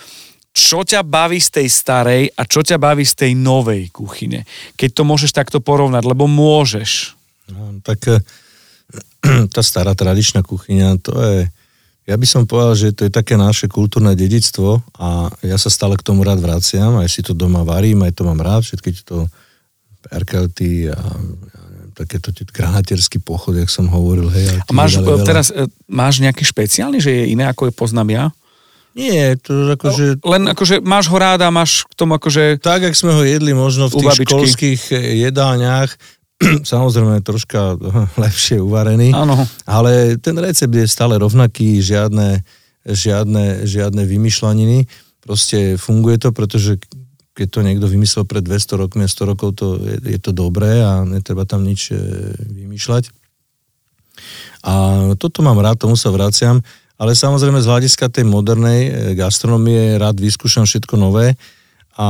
čo 0.51 0.83
ťa 0.83 1.07
baví 1.07 1.39
z 1.39 1.63
tej 1.63 1.67
starej 1.71 2.23
a 2.35 2.43
čo 2.43 2.59
ťa 2.59 2.75
baví 2.75 3.07
z 3.07 3.15
tej 3.15 3.31
novej 3.39 3.87
kuchyne? 3.87 4.43
Keď 4.75 4.89
to 4.91 5.03
môžeš 5.07 5.31
takto 5.31 5.63
porovnať, 5.63 6.03
lebo 6.03 6.27
môžeš. 6.27 7.15
No, 7.51 7.79
tak 7.79 8.03
eh, 8.11 8.19
tá 9.55 9.61
stará 9.63 9.95
tradičná 9.95 10.43
kuchyňa, 10.43 10.99
to 10.99 11.11
je, 11.15 11.47
ja 12.11 12.15
by 12.19 12.27
som 12.27 12.43
povedal, 12.43 12.75
že 12.75 12.91
to 12.91 13.07
je 13.07 13.11
také 13.13 13.39
naše 13.39 13.71
kultúrne 13.71 14.11
dedictvo 14.11 14.83
a 14.99 15.31
ja 15.45 15.55
sa 15.55 15.71
stále 15.71 15.95
k 15.95 16.03
tomu 16.03 16.27
rád 16.27 16.43
vraciam, 16.43 16.99
aj 16.99 17.07
si 17.07 17.23
to 17.23 17.31
doma 17.31 17.63
varím, 17.63 18.03
aj 18.03 18.11
to 18.11 18.27
mám 18.27 18.43
rád, 18.43 18.67
všetky 18.67 18.91
to 19.07 19.31
perkelty 20.03 20.91
a 20.91 20.97
ja 20.99 21.61
neviem, 21.71 21.91
takéto 21.95 22.33
granatierský 22.33 23.23
pochod, 23.23 23.55
jak 23.55 23.69
som 23.69 23.87
hovoril. 23.87 24.27
Hej, 24.33 24.65
a 24.65 24.71
máš, 24.73 24.99
teraz, 25.23 25.53
e, 25.53 25.69
máš 25.87 26.19
nejaký 26.19 26.43
špeciálny, 26.43 26.97
že 26.99 27.11
je 27.13 27.23
iné, 27.31 27.47
ako 27.47 27.69
je 27.69 27.73
poznám 27.77 28.09
ja? 28.11 28.25
Nie, 28.91 29.39
to 29.39 29.71
akože... 29.71 30.19
No, 30.19 30.35
len 30.35 30.43
akože 30.51 30.83
máš 30.83 31.07
ho 31.07 31.15
rád 31.15 31.47
a 31.47 31.49
máš 31.53 31.87
k 31.87 31.93
tomu 31.95 32.19
akože... 32.19 32.59
Tak, 32.59 32.91
jak 32.91 32.95
sme 32.95 33.15
ho 33.15 33.23
jedli 33.23 33.55
možno 33.55 33.87
v 33.87 34.03
tých 34.03 34.09
babičky. 34.11 34.27
školských 34.27 34.81
e, 34.91 34.97
jedálniach, 35.31 35.89
samozrejme 36.71 37.23
troška 37.23 37.79
lepšie 38.23 38.59
uvarený, 38.59 39.15
ano. 39.15 39.47
ale 39.63 40.19
ten 40.19 40.35
recept 40.35 40.75
je 40.75 40.87
stále 40.91 41.15
rovnaký, 41.15 41.79
žiadne, 41.79 42.43
žiadne, 42.83 43.63
žiadne 43.63 44.03
vymýšľaniny. 44.03 44.91
Proste 45.23 45.79
funguje 45.79 46.19
to, 46.19 46.35
pretože 46.35 46.81
keď 47.31 47.47
to 47.47 47.59
niekto 47.63 47.87
vymyslel 47.87 48.27
pred 48.27 48.43
200 48.43 48.75
rokmi 48.75 49.07
a 49.07 49.09
100 49.09 49.31
rokov, 49.31 49.55
to 49.55 49.79
je, 49.79 49.97
je 50.03 50.19
to 50.19 50.35
dobré 50.35 50.83
a 50.83 51.07
netreba 51.07 51.47
tam 51.47 51.63
nič 51.63 51.95
e, 51.95 51.97
vymýšľať. 52.35 53.07
A 54.61 54.73
toto 55.17 55.41
mám 55.41 55.57
rád, 55.57 55.79
tomu 55.79 55.95
sa 55.95 56.11
vraciam, 56.11 56.61
ale 57.01 57.17
samozrejme 57.17 57.57
z 57.57 57.69
hľadiska 57.69 58.13
tej 58.13 58.29
modernej 58.29 58.81
e, 58.85 58.91
gastronomie 59.17 59.97
rád 59.97 60.21
vyskúšam 60.21 60.69
všetko 60.69 61.01
nové 61.01 61.33
a 61.97 62.07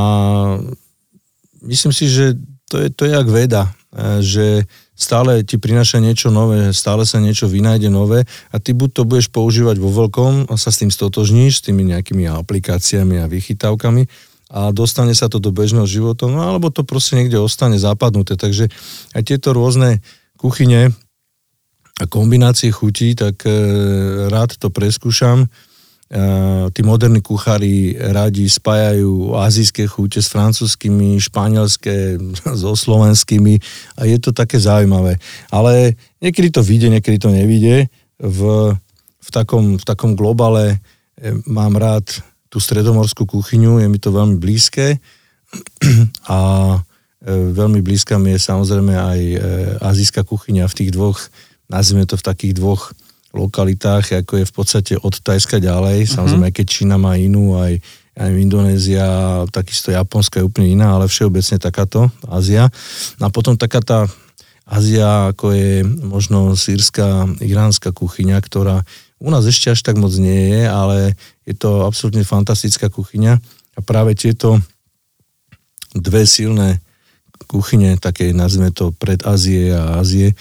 myslím 1.64 1.96
si, 1.96 2.12
že 2.12 2.36
to 2.68 2.76
je, 2.76 2.88
to 2.92 3.08
je 3.08 3.16
jak 3.16 3.28
veda, 3.32 3.72
e, 3.96 4.20
že 4.20 4.46
stále 4.92 5.40
ti 5.48 5.56
prináša 5.56 5.96
niečo 5.96 6.28
nové, 6.28 6.76
stále 6.76 7.08
sa 7.08 7.16
niečo 7.24 7.48
vynájde 7.48 7.88
nové 7.88 8.28
a 8.52 8.56
ty 8.60 8.76
buď 8.76 9.00
to 9.00 9.02
budeš 9.08 9.32
používať 9.32 9.80
vo 9.80 9.88
veľkom 9.88 10.52
a 10.52 10.54
sa 10.60 10.68
s 10.68 10.84
tým 10.84 10.92
stotožníš, 10.92 11.64
s 11.64 11.64
tými 11.72 11.88
nejakými 11.88 12.28
aplikáciami 12.28 13.24
a 13.24 13.32
vychytávkami, 13.32 14.04
a 14.52 14.68
dostane 14.68 15.16
sa 15.16 15.32
to 15.32 15.40
do 15.40 15.48
bežného 15.48 15.88
života, 15.88 16.28
no 16.28 16.44
alebo 16.44 16.68
to 16.68 16.84
proste 16.84 17.16
niekde 17.16 17.40
ostane 17.40 17.80
zapadnuté. 17.80 18.36
Takže 18.36 18.68
aj 19.16 19.22
tieto 19.24 19.56
rôzne 19.56 20.04
kuchyne 20.36 20.92
a 22.02 22.10
kombinácie 22.10 22.74
chutí, 22.74 23.14
tak 23.14 23.46
e, 23.46 23.54
rád 24.26 24.58
to 24.58 24.74
preskúšam. 24.74 25.46
E, 25.46 25.48
tí 26.74 26.82
moderní 26.82 27.22
kuchári 27.22 27.94
radi 27.94 28.50
spájajú 28.50 29.38
azijské 29.38 29.86
chute 29.86 30.18
s 30.18 30.26
francúzskými, 30.34 31.22
španielské 31.22 32.18
so 32.60 32.74
slovenskými 32.74 33.62
a 33.94 34.10
je 34.10 34.18
to 34.18 34.34
také 34.34 34.58
zaujímavé. 34.58 35.22
Ale 35.54 35.94
niekedy 36.18 36.50
to 36.50 36.66
vyjde, 36.66 36.98
niekedy 36.98 37.22
to 37.22 37.30
nevyjde. 37.30 37.86
V, 38.18 38.40
v, 39.22 39.28
takom, 39.30 39.78
v 39.78 39.84
takom 39.86 40.18
globale 40.18 40.82
e, 41.14 41.38
mám 41.46 41.78
rád 41.78 42.10
tú 42.50 42.58
stredomorskú 42.58 43.24
kuchyňu, 43.24 43.78
je 43.78 43.86
mi 43.88 43.96
to 44.02 44.10
veľmi 44.12 44.36
blízke 44.42 44.98
a 46.28 46.40
e, 47.22 47.30
veľmi 47.30 47.78
blízka 47.80 48.18
mi 48.18 48.34
je 48.34 48.42
samozrejme 48.42 48.92
aj 48.92 49.20
e, 49.22 49.38
azijská 49.80 50.26
kuchyňa 50.26 50.66
v 50.66 50.76
tých 50.76 50.90
dvoch, 50.92 51.16
nazvime 51.72 52.04
to 52.04 52.20
v 52.20 52.26
takých 52.28 52.54
dvoch 52.60 52.92
lokalitách, 53.32 54.22
ako 54.22 54.44
je 54.44 54.44
v 54.44 54.54
podstate 54.54 54.92
od 55.00 55.16
Tajska 55.16 55.56
ďalej, 55.56 56.04
uh-huh. 56.04 56.12
samozrejme 56.20 56.52
aj 56.52 56.54
keď 56.60 56.66
Čína 56.68 56.96
má 57.00 57.16
inú, 57.16 57.56
aj, 57.56 57.80
aj 58.20 58.28
Indonézia, 58.28 59.06
takisto 59.48 59.88
Japonska 59.88 60.38
je 60.38 60.46
úplne 60.46 60.68
iná, 60.68 60.92
ale 60.92 61.08
všeobecne 61.08 61.56
takáto 61.56 62.12
Ázia. 62.28 62.68
No 63.16 63.26
a 63.26 63.30
potom 63.32 63.56
taká 63.56 63.80
tá 63.80 64.04
Ázia, 64.68 65.32
ako 65.32 65.56
je 65.56 65.82
možno 65.84 66.54
sírska, 66.54 67.24
iránska 67.40 67.90
kuchyňa, 67.90 68.36
ktorá 68.44 68.84
u 69.22 69.28
nás 69.32 69.48
ešte 69.48 69.72
až 69.72 69.80
tak 69.80 69.96
moc 69.96 70.12
nie 70.18 70.52
je, 70.52 70.62
ale 70.68 71.16
je 71.48 71.54
to 71.56 71.88
absolútne 71.88 72.22
fantastická 72.26 72.92
kuchyňa 72.92 73.40
a 73.74 73.80
práve 73.80 74.12
tieto 74.12 74.60
dve 75.96 76.28
silné 76.28 76.84
kuchyne, 77.48 77.96
také 78.00 78.32
nazvime 78.32 78.72
to 78.72 78.92
pred 78.96 79.24
Ázie 79.24 79.72
a 79.72 80.00
Ázie, 80.00 80.32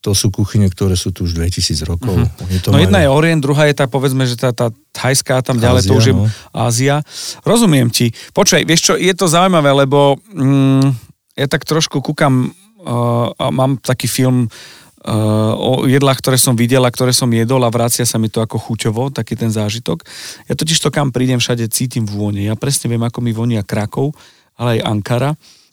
to 0.00 0.16
sú 0.16 0.32
kuchyne, 0.32 0.64
ktoré 0.72 0.96
sú 0.96 1.12
tu 1.12 1.28
už 1.28 1.36
2000 1.36 1.76
rokov. 1.84 2.16
Mm-hmm. 2.16 2.72
no 2.72 2.72
majú... 2.72 2.84
jedna 2.88 2.98
je 3.04 3.08
Orient, 3.12 3.40
druhá 3.44 3.68
je 3.68 3.76
tá, 3.76 3.84
povedzme, 3.84 4.24
že 4.24 4.40
tá, 4.40 4.48
tá 4.56 4.72
thajská, 4.96 5.44
tam 5.44 5.60
ďalej, 5.60 5.84
Ázia, 5.84 5.90
to 5.92 5.94
už 6.00 6.06
je 6.08 6.14
no. 6.16 6.24
Ázia. 6.56 6.96
Rozumiem 7.44 7.92
ti. 7.92 8.08
Počkaj, 8.32 8.64
vieš 8.64 8.80
čo, 8.90 8.94
je 8.96 9.12
to 9.12 9.28
zaujímavé, 9.28 9.84
lebo 9.84 10.16
mm, 10.32 10.88
ja 11.36 11.46
tak 11.52 11.68
trošku 11.68 12.00
kúkam 12.00 12.48
uh, 12.48 13.28
a 13.36 13.52
mám 13.52 13.76
taký 13.76 14.08
film 14.08 14.48
uh, 14.48 15.52
o 15.52 15.84
jedlách, 15.84 16.24
ktoré 16.24 16.40
som 16.40 16.56
videl 16.56 16.80
a 16.80 16.90
ktoré 16.90 17.12
som 17.12 17.28
jedol 17.28 17.60
a 17.64 17.68
vracia 17.68 18.08
sa 18.08 18.16
mi 18.16 18.32
to 18.32 18.40
ako 18.40 18.56
chuťovo, 18.56 19.12
taký 19.12 19.36
ten 19.36 19.52
zážitok. 19.52 20.00
Ja 20.48 20.56
totiž 20.56 20.80
to 20.80 20.88
kam 20.88 21.12
prídem, 21.12 21.36
všade 21.36 21.68
cítim 21.68 22.08
vône. 22.08 22.40
Ja 22.40 22.56
presne 22.56 22.88
viem, 22.88 23.04
ako 23.04 23.20
mi 23.20 23.36
vonia 23.36 23.60
Krakov, 23.60 24.16
ale 24.56 24.80
aj 24.80 24.88
Ankara 24.88 25.30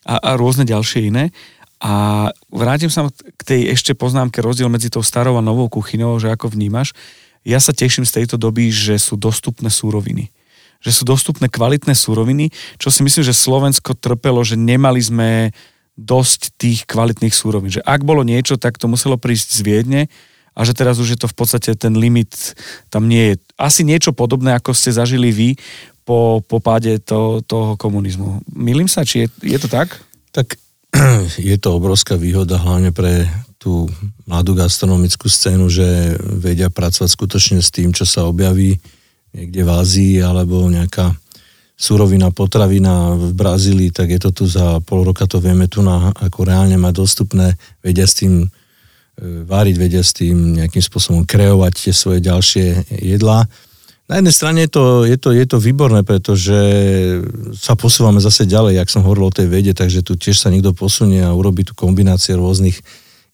a, 0.07 0.15
a 0.19 0.29
rôzne 0.39 0.63
ďalšie 0.63 1.11
iné. 1.11 1.31
A 1.77 2.27
vrátim 2.49 2.89
sa 2.89 3.05
k 3.11 3.41
tej 3.45 3.61
ešte 3.73 3.93
poznámke 3.93 4.41
rozdiel 4.41 4.69
medzi 4.69 4.89
tou 4.89 5.05
starou 5.05 5.37
a 5.37 5.45
novou 5.45 5.69
kuchyňou, 5.69 6.17
že 6.17 6.33
ako 6.33 6.57
vnímaš. 6.57 6.97
Ja 7.45 7.61
sa 7.61 7.71
teším 7.71 8.03
z 8.03 8.21
tejto 8.23 8.35
doby, 8.35 8.73
že 8.73 8.97
sú 8.97 9.15
dostupné 9.15 9.69
súroviny 9.69 10.33
že 10.77 10.93
sú 10.93 11.09
dostupné 11.09 11.49
kvalitné 11.49 11.97
súroviny, 11.97 12.53
čo 12.77 12.93
si 12.93 13.01
myslím, 13.01 13.25
že 13.25 13.33
Slovensko 13.33 13.97
trpelo, 13.97 14.45
že 14.45 14.53
nemali 14.53 15.01
sme 15.01 15.49
dosť 15.97 16.53
tých 16.53 16.85
kvalitných 16.85 17.33
súrovín. 17.33 17.73
Že 17.73 17.81
ak 17.81 18.05
bolo 18.05 18.21
niečo, 18.21 18.61
tak 18.61 18.77
to 18.77 18.85
muselo 18.85 19.17
prísť 19.17 19.57
z 19.57 19.61
Viedne 19.65 20.01
a 20.53 20.61
že 20.61 20.77
teraz 20.77 21.01
už 21.01 21.17
je 21.17 21.19
to 21.19 21.27
v 21.29 21.37
podstate 21.37 21.73
ten 21.73 21.97
limit 21.97 22.53
tam 22.93 23.09
nie 23.09 23.33
je. 23.33 23.35
Asi 23.57 23.81
niečo 23.81 24.13
podobné, 24.13 24.53
ako 24.53 24.77
ste 24.77 24.93
zažili 24.93 25.33
vy 25.33 25.49
po, 26.05 26.45
po 26.45 26.61
páde 26.61 27.01
to, 27.01 27.41
toho 27.41 27.73
komunizmu. 27.73 28.45
Milím 28.53 28.85
sa, 28.85 29.01
či 29.01 29.25
je, 29.25 29.57
je 29.57 29.57
to 29.57 29.69
tak? 29.69 29.97
Tak 30.29 30.55
je 31.49 31.55
to 31.59 31.69
obrovská 31.75 32.15
výhoda 32.15 32.57
hlavne 32.57 32.95
pre 32.95 33.27
tú 33.57 33.89
mladú 34.29 34.53
gastronomickú 34.53 35.27
scénu, 35.27 35.67
že 35.67 36.15
vedia 36.21 36.69
pracovať 36.69 37.09
skutočne 37.09 37.59
s 37.59 37.73
tým, 37.73 37.91
čo 37.91 38.05
sa 38.05 38.29
objaví 38.29 38.77
niekde 39.33 39.61
v 39.65 39.69
Ázii 39.69 40.13
alebo 40.23 40.69
nejaká 40.69 41.11
surovina, 41.77 42.33
potravina 42.33 43.13
v 43.13 43.37
Brazílii, 43.37 43.93
tak 43.93 44.09
je 44.09 44.19
to 44.19 44.31
tu 44.33 44.43
za 44.49 44.81
pol 44.81 45.05
roka, 45.05 45.29
to 45.29 45.37
vieme 45.37 45.69
tu 45.69 45.85
na, 45.85 46.09
ako 46.09 46.49
reálne 46.49 46.73
mať 46.73 46.93
dostupné, 46.97 47.53
vedia 47.85 48.09
s 48.09 48.17
tým 48.17 48.41
e, 48.41 48.47
váriť, 49.45 49.75
vedia 49.77 50.01
s 50.01 50.17
tým 50.17 50.57
nejakým 50.57 50.81
spôsobom 50.81 51.21
kreovať 51.29 51.73
tie 51.77 51.93
svoje 51.93 52.25
ďalšie 52.25 52.97
jedlá. 52.97 53.45
Na 54.07 54.23
jednej 54.23 54.31
strane 54.31 54.63
je 54.63 54.71
to, 54.71 55.03
je, 55.03 55.17
to, 55.19 55.29
je 55.35 55.43
to 55.43 55.59
výborné, 55.59 56.07
pretože 56.07 56.55
sa 57.59 57.75
posúvame 57.75 58.23
zase 58.23 58.47
ďalej, 58.47 58.79
jak 58.79 58.87
som 58.87 59.03
hovoril 59.03 59.27
o 59.27 59.35
tej 59.35 59.51
vede, 59.51 59.75
takže 59.75 59.99
tu 59.99 60.15
tiež 60.15 60.39
sa 60.39 60.47
niekto 60.47 60.71
posunie 60.71 61.19
a 61.19 61.35
urobí 61.35 61.67
tu 61.67 61.75
kombinácie 61.75 62.39
rôznych 62.39 62.79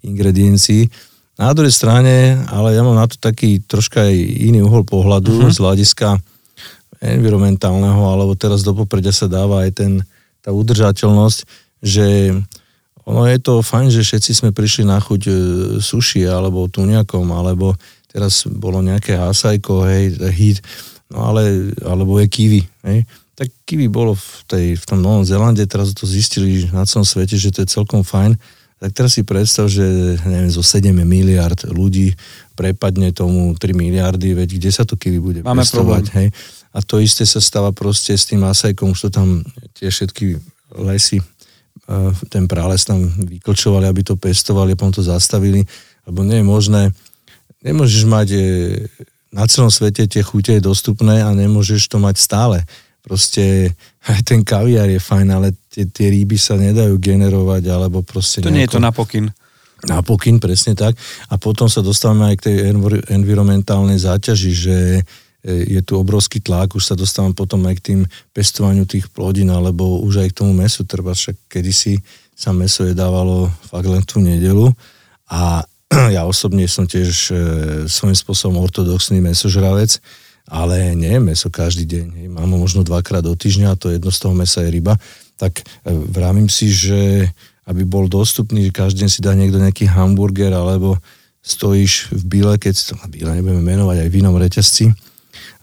ingrediencií. 0.02 0.90
Na 1.38 1.54
druhej 1.54 1.74
strane, 1.74 2.42
ale 2.50 2.74
ja 2.74 2.82
mám 2.82 2.98
na 2.98 3.06
to 3.06 3.22
taký 3.22 3.62
troška 3.62 4.10
aj 4.10 4.18
iný 4.18 4.66
uhol 4.66 4.82
pohľadu 4.82 5.46
uh-huh. 5.46 5.54
z 5.54 5.58
hľadiska 5.62 6.18
environmentálneho, 7.06 8.02
alebo 8.10 8.34
teraz 8.34 8.66
do 8.66 8.74
popredia 8.74 9.14
sa 9.14 9.30
dáva 9.30 9.70
aj 9.70 9.78
ten, 9.78 9.92
tá 10.42 10.50
udržateľnosť, 10.50 11.40
že 11.86 12.34
ono 13.04 13.28
je 13.28 13.40
to 13.44 13.60
fajn, 13.60 13.92
že 13.92 14.08
všetci 14.08 14.32
sme 14.32 14.50
prišli 14.56 14.88
na 14.88 14.98
chuť 14.98 15.22
e, 15.28 15.34
suši 15.84 16.24
alebo 16.24 16.72
tu 16.72 16.88
nejakom, 16.88 17.28
alebo 17.36 17.76
teraz 18.14 18.46
bolo 18.46 18.86
nejaké 18.86 19.18
hasajko, 19.18 19.90
hej, 19.90 20.22
hit, 20.30 20.62
no 21.10 21.34
ale, 21.34 21.74
alebo 21.82 22.22
je 22.22 22.28
kiwi, 22.30 22.62
hej. 22.86 23.10
Tak 23.34 23.50
kiwi 23.66 23.90
bolo 23.90 24.14
v, 24.14 24.26
tej, 24.46 24.68
v 24.78 24.84
tom 24.86 25.02
Novom 25.02 25.26
Zelande, 25.26 25.66
teraz 25.66 25.90
to 25.98 26.06
zistili 26.06 26.70
na 26.70 26.86
celom 26.86 27.02
svete, 27.02 27.34
že 27.34 27.50
to 27.50 27.66
je 27.66 27.74
celkom 27.74 28.06
fajn. 28.06 28.38
Tak 28.78 28.92
teraz 28.94 29.18
si 29.18 29.26
predstav, 29.26 29.66
že 29.72 29.82
neviem, 30.30 30.54
zo 30.54 30.62
7 30.62 30.94
miliard 30.94 31.58
ľudí 31.66 32.14
prepadne 32.54 33.10
tomu 33.10 33.58
3 33.58 33.74
miliardy, 33.74 34.38
veď 34.38 34.50
kde 34.62 34.70
sa 34.70 34.86
to 34.86 34.94
kiwi 34.94 35.18
bude 35.18 35.40
Máme 35.42 35.66
pestovať, 35.66 36.14
problém. 36.14 36.18
hej? 36.22 36.28
A 36.74 36.80
to 36.86 37.02
isté 37.02 37.26
sa 37.26 37.42
stáva 37.42 37.74
proste 37.74 38.14
s 38.14 38.30
tým 38.30 38.46
masajkom, 38.46 38.94
už 38.94 39.08
to 39.08 39.10
tam 39.10 39.42
tie 39.74 39.90
všetky 39.90 40.38
lesy, 40.78 41.18
eh, 41.18 42.12
ten 42.30 42.46
prales 42.46 42.86
tam 42.86 43.02
vyklčovali, 43.08 43.90
aby 43.90 44.02
to 44.06 44.14
pestovali 44.14 44.74
a 44.74 44.78
potom 44.78 44.94
to 44.94 45.02
zastavili, 45.02 45.66
lebo 46.06 46.22
nie 46.22 46.42
je 46.42 46.46
možné, 46.46 46.82
nemôžeš 47.64 48.04
mať 48.06 48.30
eh, 48.36 48.44
na 49.34 49.50
celom 49.50 49.74
svete 49.74 50.06
tie 50.06 50.22
chute 50.22 50.62
dostupné 50.62 51.26
a 51.26 51.34
nemôžeš 51.34 51.90
to 51.90 51.98
mať 51.98 52.16
stále. 52.22 52.58
Proste 53.04 53.74
aj 54.08 54.22
ten 54.24 54.46
kaviár 54.46 54.88
je 54.88 55.02
fajn, 55.02 55.28
ale 55.34 55.58
tie, 55.68 55.90
tie 55.90 56.08
ryby 56.14 56.38
sa 56.40 56.56
nedajú 56.56 56.96
generovať, 57.02 57.64
alebo 57.68 58.06
proste 58.06 58.40
To 58.46 58.54
nie 58.54 58.64
je 58.64 58.78
to 58.78 58.80
na 58.80 58.94
pokyn. 58.94 59.34
na 59.84 60.00
pokyn, 60.00 60.40
presne 60.40 60.78
tak. 60.78 60.96
A 61.28 61.36
potom 61.36 61.68
sa 61.68 61.84
dostávame 61.84 62.32
aj 62.32 62.36
k 62.40 62.44
tej 62.48 62.56
envir- 62.72 63.04
environmentálnej 63.12 64.00
záťaži, 64.00 64.52
že 64.56 64.78
e, 64.96 65.02
je 65.76 65.82
tu 65.84 66.00
obrovský 66.00 66.40
tlak, 66.40 66.80
už 66.80 66.84
sa 66.88 66.96
dostávam 66.96 67.36
potom 67.36 67.60
aj 67.68 67.76
k 67.82 67.86
tým 67.92 68.00
pestovaniu 68.32 68.88
tých 68.88 69.12
plodín, 69.12 69.52
alebo 69.52 70.00
už 70.00 70.24
aj 70.24 70.30
k 70.32 70.38
tomu 70.40 70.56
mesu, 70.56 70.88
treba 70.88 71.12
však 71.12 71.36
kedysi 71.52 72.00
sa 72.32 72.56
meso 72.56 72.88
jedávalo 72.88 73.52
fakt 73.68 73.92
len 73.92 74.04
tú 74.08 74.24
nedelu 74.24 74.72
a 75.28 75.68
ja 76.16 76.24
osobne 76.26 76.66
som 76.68 76.90
tiež 76.90 77.10
e, 77.30 77.34
svojím 77.88 78.18
spôsobom 78.18 78.62
ortodoxný 78.62 79.22
mesožravec, 79.22 80.00
ale 80.50 80.92
nie 80.98 81.18
meso 81.24 81.48
každý 81.48 81.88
deň. 81.88 82.08
Hej. 82.20 82.28
Mám 82.32 82.52
ho 82.52 82.60
možno 82.60 82.84
dvakrát 82.84 83.24
do 83.24 83.32
týždňa 83.32 83.74
a 83.74 83.80
to 83.80 83.94
jedno 83.94 84.12
z 84.12 84.20
toho 84.20 84.34
mesa 84.36 84.60
je 84.66 84.74
ryba. 84.74 85.00
Tak 85.40 85.64
e, 85.64 85.64
vravím 85.90 86.52
si, 86.52 86.68
že 86.72 87.32
aby 87.64 87.88
bol 87.88 88.12
dostupný, 88.12 88.68
že 88.68 88.76
každý 88.76 89.08
deň 89.08 89.10
si 89.10 89.24
dá 89.24 89.32
niekto 89.32 89.56
nejaký 89.56 89.88
hamburger 89.88 90.52
alebo 90.52 91.00
stojíš 91.44 92.12
v 92.12 92.24
bíle, 92.28 92.56
keď 92.60 92.76
to 92.76 92.94
bíle 93.08 93.32
nebudeme 93.36 93.64
menovať, 93.64 94.04
aj 94.04 94.10
v 94.12 94.18
inom 94.20 94.36
reťazci. 94.36 94.92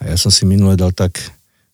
A 0.01 0.13
ja 0.13 0.17
som 0.17 0.33
si 0.33 0.49
minule 0.49 0.77
dal 0.81 0.93
tak, 0.97 1.21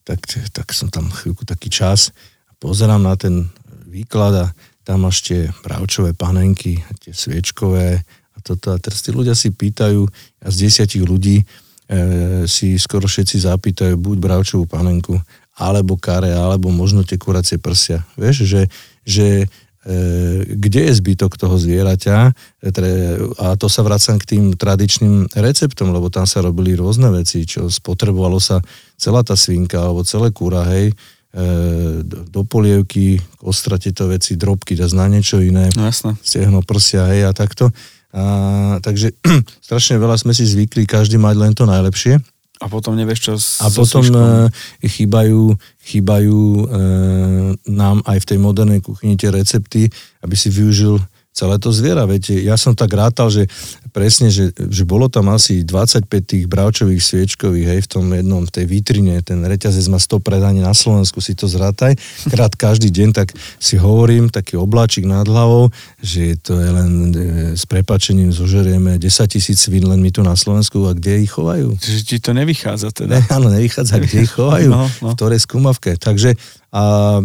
tak, 0.03 0.23
tak 0.51 0.67
som 0.75 0.91
tam 0.91 1.11
chvíľku 1.11 1.47
taký 1.47 1.71
čas 1.71 2.11
a 2.51 2.53
pozerám 2.59 3.03
na 3.03 3.15
ten 3.15 3.51
výklad 3.87 4.35
a 4.35 4.47
tam 4.87 5.07
máš 5.07 5.27
tie 5.27 5.51
bravčové 5.67 6.15
panenky, 6.15 6.79
tie 7.03 7.11
sviečkové 7.11 8.07
a 8.37 8.39
toto. 8.45 8.71
A 8.71 8.79
teraz 8.79 9.01
tí 9.01 9.11
ľudia 9.11 9.33
si 9.33 9.49
pýtajú, 9.49 10.05
a 10.45 10.49
z 10.53 10.57
desiatich 10.69 11.03
ľudí 11.03 11.41
e, 11.41 11.45
si 12.45 12.77
skoro 12.77 13.09
všetci 13.09 13.49
zapýtajú 13.49 13.97
buď 13.97 14.17
bravčovú 14.21 14.69
panenku, 14.69 15.17
alebo 15.57 15.97
kare, 15.97 16.37
alebo 16.37 16.69
možno 16.69 17.01
tie 17.01 17.17
kuracie 17.17 17.57
prsia. 17.57 18.05
Vieš, 18.21 18.45
že, 18.45 18.63
že 19.09 19.49
e, 19.89 19.95
kde 20.45 20.93
je 20.93 20.99
zbytok 21.01 21.41
toho 21.41 21.57
zvieraťa 21.57 22.17
e, 22.61 22.71
a 23.41 23.57
to 23.57 23.67
sa 23.73 23.81
vracam 23.81 24.21
k 24.21 24.37
tým 24.37 24.45
tradičným 24.53 25.33
receptom, 25.33 25.97
lebo 25.97 26.13
tam 26.13 26.29
sa 26.29 26.45
robili 26.45 26.77
rôzne 26.77 27.09
veci, 27.09 27.49
čo 27.49 27.73
spotrebovalo 27.73 28.37
sa 28.37 28.61
celá 29.01 29.25
tá 29.25 29.33
svinka 29.33 29.81
alebo 29.81 30.05
celé 30.05 30.29
kúra, 30.29 30.69
hej, 30.69 30.93
e, 31.33 32.05
do, 32.05 32.45
polievky, 32.45 33.17
kostra 33.41 33.81
tieto 33.81 34.13
veci, 34.13 34.37
drobky, 34.37 34.77
dá 34.77 34.85
na 34.93 35.09
niečo 35.09 35.41
iné, 35.41 35.73
No 35.73 35.89
jasné. 35.89 36.21
stiehno 36.21 36.61
prsia, 36.61 37.09
hej, 37.17 37.29
a 37.29 37.33
takto. 37.33 37.73
A, 38.15 38.79
takže 38.83 39.15
strašne 39.67 39.99
veľa 39.99 40.17
sme 40.21 40.33
si 40.37 40.47
zvykli 40.47 40.87
každý 40.87 41.19
mať 41.19 41.35
len 41.37 41.53
to 41.57 41.65
najlepšie. 41.67 42.23
A 42.57 42.73
potom 42.73 42.97
nevieš, 42.97 43.21
čo 43.21 43.33
s, 43.37 43.61
A 43.61 43.69
so 43.69 43.85
potom 43.85 44.01
sviškom. 44.01 44.49
e, 44.81 44.87
chýbajú, 44.89 45.43
chýbajú 45.85 46.41
e, 46.41 46.65
nám 47.69 48.01
aj 48.09 48.19
v 48.25 48.29
tej 48.33 48.39
modernej 48.41 48.81
kuchyni 48.81 49.21
tie 49.21 49.29
recepty, 49.29 49.93
aby 50.25 50.35
si 50.39 50.49
využil 50.49 50.97
celé 51.37 51.61
to 51.61 51.69
zviera. 51.69 52.09
Viete, 52.09 52.33
ja 52.33 52.57
som 52.57 52.73
tak 52.73 52.97
rátal, 52.97 53.29
že 53.29 53.45
presne, 53.93 54.33
že, 54.33 54.57
že 54.57 54.89
bolo 54.89 55.13
tam 55.13 55.29
asi 55.29 55.69
25 55.69 56.09
tých 56.09 56.45
bravčových 56.49 57.03
sviečkových, 57.05 57.67
hej, 57.77 57.81
v 57.85 57.89
tom 57.93 58.05
jednom, 58.09 58.41
v 58.49 58.53
tej 58.57 58.65
vitrine, 58.65 59.21
ten 59.21 59.45
reťazec 59.45 59.85
má 59.93 60.01
100 60.01 60.17
predaní 60.25 60.65
na 60.65 60.73
Slovensku, 60.73 61.21
si 61.21 61.37
to 61.37 61.45
zrátaj, 61.45 61.93
krát 62.33 62.57
každý 62.57 62.89
deň, 62.89 63.09
tak 63.13 63.37
si 63.61 63.77
hovorím, 63.77 64.33
taký 64.33 64.57
obláčik 64.57 65.05
nad 65.05 65.29
hlavou, 65.29 65.69
že 66.01 66.41
to 66.41 66.57
je 66.57 66.71
len 66.73 66.91
e, 67.13 67.17
s 67.53 67.69
prepačením 67.69 68.33
zožerieme 68.33 68.97
10 68.97 69.05
tisíc 69.29 69.61
svín 69.61 69.85
len 69.85 70.01
my 70.01 70.09
tu 70.09 70.25
na 70.25 70.33
Slovensku 70.41 70.89
a 70.89 70.97
kde 70.97 71.21
ich 71.21 71.37
chovajú? 71.37 71.77
Že 71.77 72.01
ti 72.01 72.17
to 72.17 72.33
nevychádza 72.33 72.89
teda. 72.97 73.13
Ne, 73.13 73.21
áno, 73.29 73.53
nevychádza, 73.53 74.01
kde 74.05 74.25
ich 74.25 74.33
chovajú, 74.33 74.73
No, 74.73 74.89
no. 75.05 75.13
v 75.13 75.17
ktorej 75.21 75.41
skúmavke. 75.45 76.01
Takže 76.01 76.33
a 76.73 77.21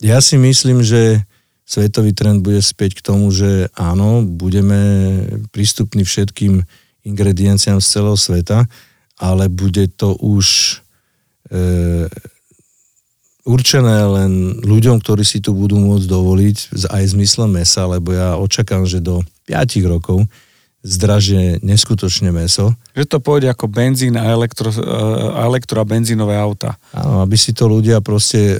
ja 0.00 0.18
si 0.20 0.36
myslím, 0.36 0.84
že 0.84 1.24
svetový 1.66 2.14
trend 2.14 2.46
bude 2.46 2.62
späť 2.62 3.02
k 3.02 3.04
tomu, 3.12 3.34
že 3.34 3.66
áno, 3.74 4.22
budeme 4.22 4.78
prístupní 5.50 6.06
všetkým 6.06 6.62
ingredienciám 7.02 7.82
z 7.82 7.86
celého 7.90 8.18
sveta, 8.18 8.70
ale 9.18 9.50
bude 9.50 9.90
to 9.90 10.14
už 10.22 10.78
e, 11.50 12.06
určené 13.42 13.98
len 14.06 14.62
ľuďom, 14.62 15.02
ktorí 15.02 15.26
si 15.26 15.42
tu 15.42 15.54
budú 15.54 15.78
môcť 15.82 16.06
dovoliť 16.06 16.56
aj 16.90 17.02
zmyslom 17.14 17.50
mesa, 17.50 17.86
lebo 17.90 18.14
ja 18.14 18.38
očakám, 18.38 18.86
že 18.86 19.02
do 19.02 19.26
5 19.50 19.90
rokov 19.90 20.26
zdražie 20.86 21.58
neskutočne 21.66 22.30
meso. 22.30 22.78
Že 22.94 23.04
to 23.10 23.18
pôjde 23.18 23.50
ako 23.50 23.66
benzín 23.66 24.14
a 24.14 24.30
elektro, 24.30 24.70
elektro 25.34 25.82
a 25.82 25.86
benzínové 25.86 26.38
auta. 26.38 26.78
Áno, 26.94 27.26
aby 27.26 27.34
si 27.34 27.50
to 27.50 27.66
ľudia 27.66 27.98
proste 27.98 28.54
e, 28.54 28.56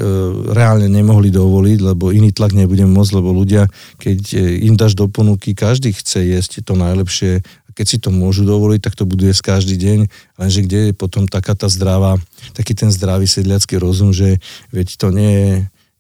reálne 0.51 0.91
nemohli 0.91 1.31
dovoliť, 1.31 1.79
lebo 1.95 2.11
iný 2.11 2.35
tlak 2.35 2.53
nebude 2.53 2.83
môcť, 2.85 3.12
lebo 3.15 3.31
ľudia, 3.31 3.71
keď 4.03 4.19
e, 4.35 4.67
im 4.67 4.75
dáš 4.75 4.99
do 4.99 5.07
ponuky, 5.07 5.55
každý 5.55 5.95
chce 5.95 6.27
jesť 6.27 6.67
to 6.67 6.75
najlepšie, 6.75 7.47
keď 7.77 7.87
si 7.87 7.99
to 8.03 8.11
môžu 8.11 8.43
dovoliť, 8.43 8.81
tak 8.83 8.99
to 8.99 9.07
budú 9.07 9.29
jesť 9.29 9.57
každý 9.57 9.77
deň, 9.79 9.99
lenže 10.41 10.61
kde 10.65 10.79
je 10.91 10.93
potom 10.97 11.29
taká 11.29 11.53
tá 11.53 11.69
zdravá, 11.69 12.17
taký 12.57 12.73
ten 12.73 12.89
zdravý 12.89 13.29
sedliacký 13.29 13.77
rozum, 13.77 14.17
že 14.17 14.41
veď 14.73 14.97
to 14.97 15.12
nie 15.12 15.33
je, 15.37 15.53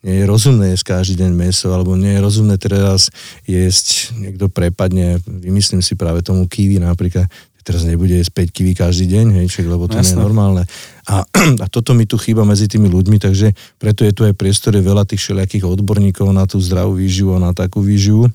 nie 0.06 0.22
je 0.22 0.24
rozumné 0.30 0.70
jesť 0.70 1.02
každý 1.02 1.26
deň 1.26 1.34
meso, 1.34 1.74
alebo 1.74 1.98
nie 1.98 2.14
je 2.14 2.22
rozumné 2.22 2.54
teraz 2.62 3.10
jesť, 3.42 4.14
niekto 4.14 4.46
prepadne, 4.46 5.18
vymyslím 5.26 5.82
si 5.82 5.98
práve 5.98 6.22
tomu 6.22 6.46
kiwi 6.46 6.78
napríklad, 6.78 7.26
teraz 7.66 7.82
nebude 7.82 8.14
jesť 8.14 8.46
5 8.46 8.54
kiwi 8.54 8.72
každý 8.78 9.10
deň, 9.10 9.26
hej, 9.42 9.46
však, 9.50 9.66
lebo 9.66 9.90
to 9.90 9.98
nie 9.98 10.06
je 10.06 10.14
normálne. 10.14 10.62
A, 11.10 11.26
a 11.64 11.66
toto 11.66 11.98
mi 11.98 12.06
tu 12.06 12.14
chýba 12.14 12.46
medzi 12.46 12.70
tými 12.70 12.86
ľuďmi, 12.86 13.18
takže 13.18 13.50
preto 13.82 14.06
je 14.06 14.14
tu 14.14 14.22
aj 14.22 14.38
priestore 14.38 14.78
veľa 14.78 15.02
tých 15.02 15.18
všelijakých 15.26 15.66
odborníkov 15.66 16.30
na 16.30 16.46
tú 16.46 16.62
zdravú 16.62 16.94
výživu 17.02 17.34
a 17.34 17.42
na 17.42 17.50
takú 17.50 17.82
výživu, 17.82 18.30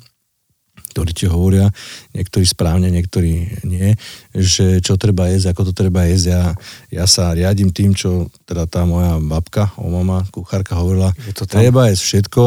ktorí 0.91 1.11
ti 1.15 1.25
hovoria, 1.25 1.71
niektorí 2.11 2.43
správne, 2.43 2.91
niektorí 2.91 3.63
nie, 3.63 3.95
že 4.35 4.83
čo 4.83 4.99
treba 4.99 5.31
jesť, 5.31 5.55
ako 5.55 5.71
to 5.71 5.73
treba 5.73 6.03
jesť. 6.05 6.25
Ja, 6.35 6.43
ja 6.91 7.05
sa 7.07 7.31
riadím 7.31 7.71
tým, 7.71 7.95
čo 7.95 8.27
teda 8.43 8.67
tá 8.67 8.83
moja 8.83 9.17
babka, 9.23 9.71
o 9.79 9.87
mama, 9.87 10.27
kuchárka 10.29 10.75
hovorila, 10.75 11.15
Je 11.23 11.33
to 11.33 11.47
tam. 11.47 11.63
treba 11.63 11.87
jesť 11.87 12.03
všetko 12.03 12.43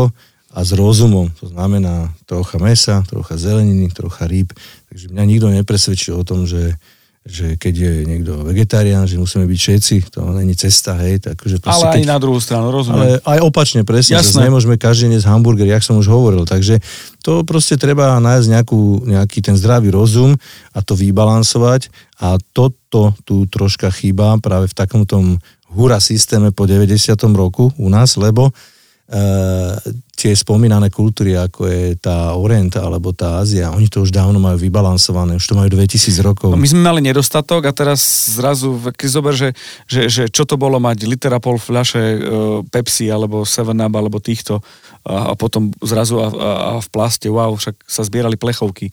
a 0.54 0.62
s 0.62 0.70
rozumom. 0.70 1.34
To 1.42 1.50
znamená 1.50 2.14
trocha 2.30 2.62
mesa, 2.62 3.02
trocha 3.10 3.34
zeleniny, 3.34 3.90
trocha 3.90 4.30
rýb. 4.30 4.54
Takže 4.86 5.10
mňa 5.10 5.24
nikto 5.26 5.46
nepresvedčil 5.50 6.14
o 6.14 6.22
tom, 6.22 6.46
že, 6.46 6.78
že 7.24 7.56
keď 7.56 7.74
je 7.74 7.92
niekto 8.04 8.44
vegetarián, 8.44 9.08
že 9.08 9.16
musíme 9.16 9.48
byť 9.48 9.56
všetci, 9.56 9.94
to 10.12 10.28
není 10.36 10.52
cesta, 10.52 10.92
hej. 11.00 11.24
Takže 11.24 11.56
Ale 11.64 11.96
aj 11.96 12.04
keď, 12.04 12.04
na 12.04 12.18
druhú 12.20 12.36
stranu, 12.36 12.68
ale 12.68 12.76
rozumiem. 12.76 13.16
aj 13.24 13.38
opačne, 13.40 13.80
presne, 13.80 14.20
že 14.20 14.36
Jasné. 14.36 14.52
nemôžeme 14.52 14.76
každý 14.76 15.08
jesť 15.08 15.32
hamburger, 15.32 15.64
jak 15.64 15.80
som 15.80 15.96
už 15.96 16.12
hovoril. 16.12 16.44
Takže 16.44 16.84
to 17.24 17.40
proste 17.48 17.80
treba 17.80 18.20
nájsť 18.20 18.46
nejakú, 18.52 19.08
nejaký 19.08 19.40
ten 19.40 19.56
zdravý 19.56 19.88
rozum 19.88 20.36
a 20.76 20.78
to 20.84 20.92
vybalansovať 20.92 21.88
a 22.20 22.36
toto 22.52 23.16
tu 23.24 23.48
troška 23.48 23.88
chýba 23.88 24.36
práve 24.44 24.68
v 24.68 24.76
takom 24.76 25.08
tom 25.08 25.40
hura 25.72 26.04
systéme 26.04 26.52
po 26.52 26.68
90. 26.68 27.16
roku 27.32 27.72
u 27.80 27.88
nás, 27.88 28.20
lebo 28.20 28.52
e, 28.52 28.52
tie 30.14 30.32
spomínané 30.32 30.88
kultúry, 30.88 31.34
ako 31.34 31.66
je 31.66 31.98
tá 31.98 32.38
Orienta 32.38 32.80
alebo 32.80 33.10
tá 33.10 33.42
Ázia, 33.42 33.74
oni 33.74 33.90
to 33.90 34.06
už 34.06 34.14
dávno 34.14 34.38
majú 34.38 34.56
vybalansované, 34.56 35.36
už 35.36 35.46
to 35.50 35.58
majú 35.58 35.74
2000 35.74 36.22
rokov. 36.22 36.54
No, 36.54 36.60
my 36.60 36.70
sme 36.70 36.86
mali 36.86 37.02
nedostatok 37.02 37.66
a 37.66 37.72
teraz 37.74 38.30
zrazu, 38.30 38.78
keď 38.94 39.08
zober, 39.10 39.34
že, 39.34 39.52
že, 39.90 40.06
že 40.06 40.22
čo 40.30 40.46
to 40.46 40.54
bolo 40.54 40.78
mať 40.78 41.04
liter 41.04 41.34
a 41.34 41.42
pol 41.42 41.58
fľaše 41.58 42.02
e, 42.02 42.18
Pepsi 42.70 43.10
alebo 43.10 43.42
7-Up 43.42 43.92
alebo 43.92 44.22
týchto 44.22 44.62
a, 45.04 45.30
a 45.30 45.32
potom 45.36 45.68
zrazu 45.84 46.16
a, 46.22 46.30
a, 46.32 46.50
a 46.64 46.70
v 46.80 46.88
plaste, 46.88 47.28
wow, 47.28 47.52
však 47.52 47.76
sa 47.84 48.06
zbierali 48.06 48.40
plechovky, 48.40 48.88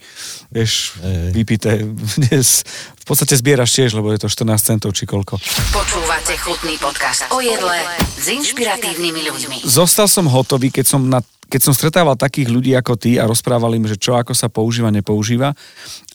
vieš, 0.51 0.99
vypité. 1.31 1.87
Dnes 2.19 2.67
v 3.01 3.05
podstate 3.09 3.33
zbieraš 3.33 3.73
tiež, 3.73 3.97
lebo 3.97 4.13
je 4.13 4.21
to 4.21 4.29
14 4.29 4.61
centov 4.61 4.93
či 4.93 5.09
koľko. 5.09 5.41
Počúvate 5.73 6.37
chutný 6.37 6.77
podcast 6.77 7.25
o 7.33 7.41
jedle 7.41 7.81
s 7.97 8.29
inšpiratívnymi 8.29 9.21
ľuďmi. 9.25 9.57
Zostal 9.65 10.05
som 10.05 10.29
hotový, 10.29 10.69
keď 10.69 10.85
som, 10.85 11.01
na, 11.11 11.19
keď 11.51 11.61
som 11.67 11.75
stretával 11.75 12.15
takých 12.15 12.47
ľudí 12.47 12.71
ako 12.71 12.95
ty 12.95 13.19
a 13.19 13.27
rozprával 13.27 13.75
im, 13.75 13.83
že 13.83 13.99
čo 13.99 14.15
ako 14.15 14.31
sa 14.31 14.47
používa, 14.47 14.87
nepoužíva. 14.87 15.51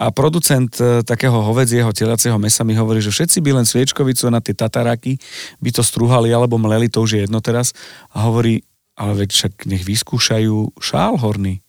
A 0.00 0.06
producent 0.08 0.72
e, 0.80 1.04
takého 1.04 1.36
hovedzieho 1.36 1.92
teliaceho 1.92 2.40
mesa 2.40 2.64
mi 2.64 2.72
hovorí, 2.72 3.04
že 3.04 3.12
všetci 3.12 3.44
by 3.44 3.60
len 3.60 3.66
sviečkovicu 3.68 4.32
na 4.32 4.40
tie 4.40 4.56
tataráky 4.56 5.20
by 5.60 5.70
to 5.76 5.84
strúhali 5.84 6.32
alebo 6.32 6.56
mleli, 6.56 6.88
to 6.88 7.04
už 7.04 7.10
je 7.12 7.20
jedno 7.28 7.44
teraz. 7.44 7.76
A 8.16 8.24
hovorí, 8.24 8.64
ale 8.96 9.28
veď 9.28 9.28
však 9.36 9.52
nech 9.68 9.84
vyskúšajú 9.84 10.80
šál 10.80 11.20
horný. 11.20 11.60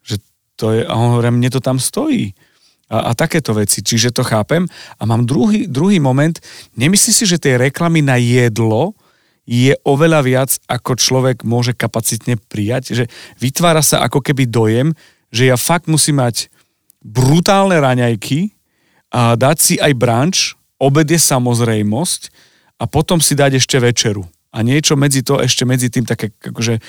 Že 0.00 0.16
to 0.56 0.66
je, 0.72 0.80
a 0.88 0.92
on 0.96 1.20
hovorí, 1.20 1.28
mne 1.36 1.52
to 1.52 1.60
tam 1.60 1.76
stojí. 1.76 2.32
A, 2.88 3.12
a 3.12 3.18
takéto 3.18 3.52
veci, 3.52 3.84
čiže 3.84 4.16
to 4.16 4.24
chápem. 4.24 4.64
A 4.96 5.02
mám 5.04 5.28
druhý, 5.28 5.68
druhý 5.68 6.00
moment, 6.00 6.32
nemyslíš 6.80 7.12
si, 7.12 7.24
že 7.28 7.36
tej 7.36 7.60
reklamy 7.60 8.00
na 8.00 8.16
jedlo 8.16 8.96
je 9.46 9.78
oveľa 9.86 10.20
viac, 10.26 10.50
ako 10.66 10.98
človek 10.98 11.46
môže 11.46 11.72
kapacitne 11.72 12.34
prijať, 12.50 12.92
že 12.92 13.04
vytvára 13.38 13.80
sa 13.80 14.02
ako 14.02 14.18
keby 14.18 14.50
dojem, 14.50 14.92
že 15.30 15.46
ja 15.46 15.56
fakt 15.56 15.86
musím 15.86 16.18
mať 16.18 16.50
brutálne 16.98 17.78
raňajky 17.78 18.50
a 19.14 19.38
dať 19.38 19.56
si 19.56 19.74
aj 19.78 19.92
branč, 19.94 20.58
obed 20.82 21.06
je 21.06 21.16
samozrejmosť 21.22 22.34
a 22.82 22.84
potom 22.90 23.22
si 23.22 23.38
dať 23.38 23.62
ešte 23.62 23.78
večeru. 23.78 24.26
A 24.50 24.66
niečo 24.66 24.98
medzi 24.98 25.22
to, 25.22 25.38
ešte 25.38 25.62
medzi 25.62 25.88
tým 25.94 26.02
také, 26.02 26.34
akože, 26.34 26.82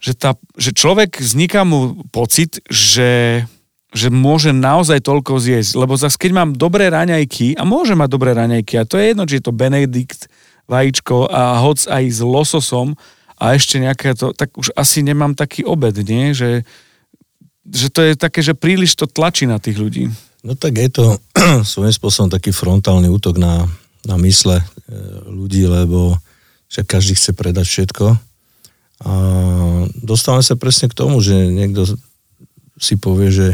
že, 0.00 0.12
tá, 0.16 0.40
že 0.56 0.72
človek 0.72 1.20
vzniká 1.20 1.68
mu 1.68 2.00
pocit, 2.08 2.64
že 2.72 3.44
že 3.92 4.08
môže 4.08 4.56
naozaj 4.56 5.04
toľko 5.04 5.36
zjesť. 5.36 5.76
Lebo 5.76 5.94
zase 6.00 6.16
keď 6.16 6.32
mám 6.32 6.50
dobré 6.56 6.88
raňajky, 6.88 7.60
a 7.60 7.62
môže 7.68 7.92
mať 7.92 8.08
dobré 8.08 8.32
raňajky, 8.32 8.80
a 8.80 8.88
to 8.88 8.96
je 8.96 9.12
jedno, 9.12 9.28
či 9.28 9.36
je 9.38 9.44
to 9.44 9.52
Benedikt, 9.52 10.32
vajíčko 10.70 11.28
a 11.28 11.62
hoc 11.62 11.84
aj 11.86 12.04
s 12.08 12.20
lososom 12.22 12.94
a 13.36 13.58
ešte 13.58 13.82
nejaké 13.82 14.14
to, 14.14 14.30
tak 14.30 14.54
už 14.54 14.70
asi 14.78 15.02
nemám 15.02 15.34
taký 15.34 15.66
obed, 15.66 15.98
nie? 16.06 16.30
Že, 16.30 16.62
že 17.66 17.86
to 17.90 18.00
je 18.06 18.12
také, 18.14 18.40
že 18.40 18.54
príliš 18.54 18.94
to 18.94 19.10
tlačí 19.10 19.50
na 19.50 19.58
tých 19.58 19.82
ľudí. 19.82 20.06
No 20.42 20.54
tak 20.54 20.78
je 20.78 20.90
to 20.90 21.18
svojím 21.72 21.94
spôsobom 21.94 22.30
taký 22.30 22.54
frontálny 22.54 23.10
útok 23.10 23.38
na, 23.38 23.66
na 24.06 24.14
mysle 24.22 24.62
e, 24.62 24.64
ľudí, 25.26 25.66
lebo 25.66 26.18
však 26.70 26.86
každý 26.86 27.18
chce 27.18 27.30
predať 27.34 27.66
všetko. 27.66 28.06
A 29.02 29.12
dostávame 29.98 30.46
sa 30.46 30.54
presne 30.54 30.86
k 30.86 30.94
tomu, 30.94 31.18
že 31.18 31.34
niekto 31.34 31.84
si 32.78 32.94
povie, 32.94 33.34
že 33.34 33.48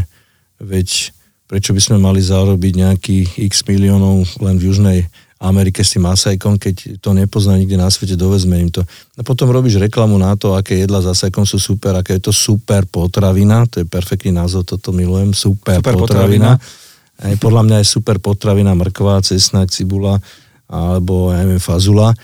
veď 0.60 1.16
prečo 1.48 1.72
by 1.72 1.80
sme 1.80 1.96
mali 1.96 2.20
zarobiť 2.20 2.72
nejakých 2.76 3.28
x 3.48 3.64
miliónov 3.64 4.28
len 4.44 4.60
v 4.60 4.68
Južnej 4.68 4.98
Amerike 5.38 5.86
s 5.86 5.94
tým 5.94 6.02
asajkom, 6.06 6.58
keď 6.58 6.98
to 6.98 7.14
nepozná 7.14 7.54
nikde 7.54 7.78
na 7.78 7.86
svete, 7.86 8.18
dovezme 8.18 8.58
im 8.58 8.74
to. 8.74 8.82
A 9.14 9.22
potom 9.22 9.46
robíš 9.54 9.78
reklamu 9.78 10.18
na 10.18 10.34
to, 10.34 10.58
aké 10.58 10.82
jedla 10.82 10.98
s 10.98 11.14
asajkom 11.14 11.46
sú 11.46 11.62
super, 11.62 11.94
aké 11.94 12.18
je 12.18 12.30
to 12.30 12.34
super 12.34 12.82
potravina, 12.90 13.62
to 13.70 13.82
je 13.82 13.86
perfektný 13.86 14.34
názov, 14.34 14.66
toto 14.66 14.90
milujem, 14.90 15.30
super, 15.30 15.78
super 15.78 15.94
potravina. 15.94 16.58
potravina. 16.58 16.86
Aj 17.18 17.34
podľa 17.38 17.62
mňa 17.66 17.76
je 17.82 17.86
super 17.86 18.16
potravina 18.22 18.74
mrkva, 18.74 19.22
cesna, 19.22 19.66
cibula 19.66 20.18
alebo 20.68 21.30
ja 21.30 21.42
neviem, 21.42 21.62
fazula 21.62 22.14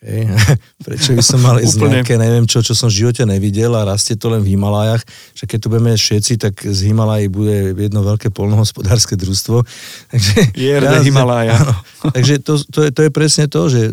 Hej. 0.00 0.32
Prečo 0.86 1.12
by 1.12 1.20
som 1.20 1.40
mal 1.44 1.60
ísť 1.60 1.76
nejaké, 1.76 2.16
neviem 2.16 2.48
čo, 2.48 2.64
čo 2.64 2.72
som 2.72 2.88
v 2.88 3.04
živote 3.04 3.28
nevidel 3.28 3.68
a 3.76 3.84
rastie 3.84 4.16
to 4.16 4.32
len 4.32 4.40
v 4.40 4.56
Himalajach. 4.56 5.04
Však 5.36 5.48
keď 5.56 5.58
tu 5.60 5.68
budeme 5.68 5.92
všetci, 5.92 6.32
tak 6.40 6.54
z 6.56 6.80
Himalají 6.88 7.28
bude 7.28 7.76
jedno 7.76 8.00
veľké 8.00 8.32
polnohospodárske 8.32 9.20
družstvo. 9.20 9.60
Takže, 10.12 10.56
ja, 10.56 11.04
Himalája. 11.04 11.52
Áno, 11.60 11.76
takže 12.16 12.40
to, 12.40 12.56
to, 12.64 12.88
je, 12.88 12.90
to 12.96 13.00
je 13.04 13.10
presne 13.12 13.44
to, 13.44 13.68
že 13.68 13.92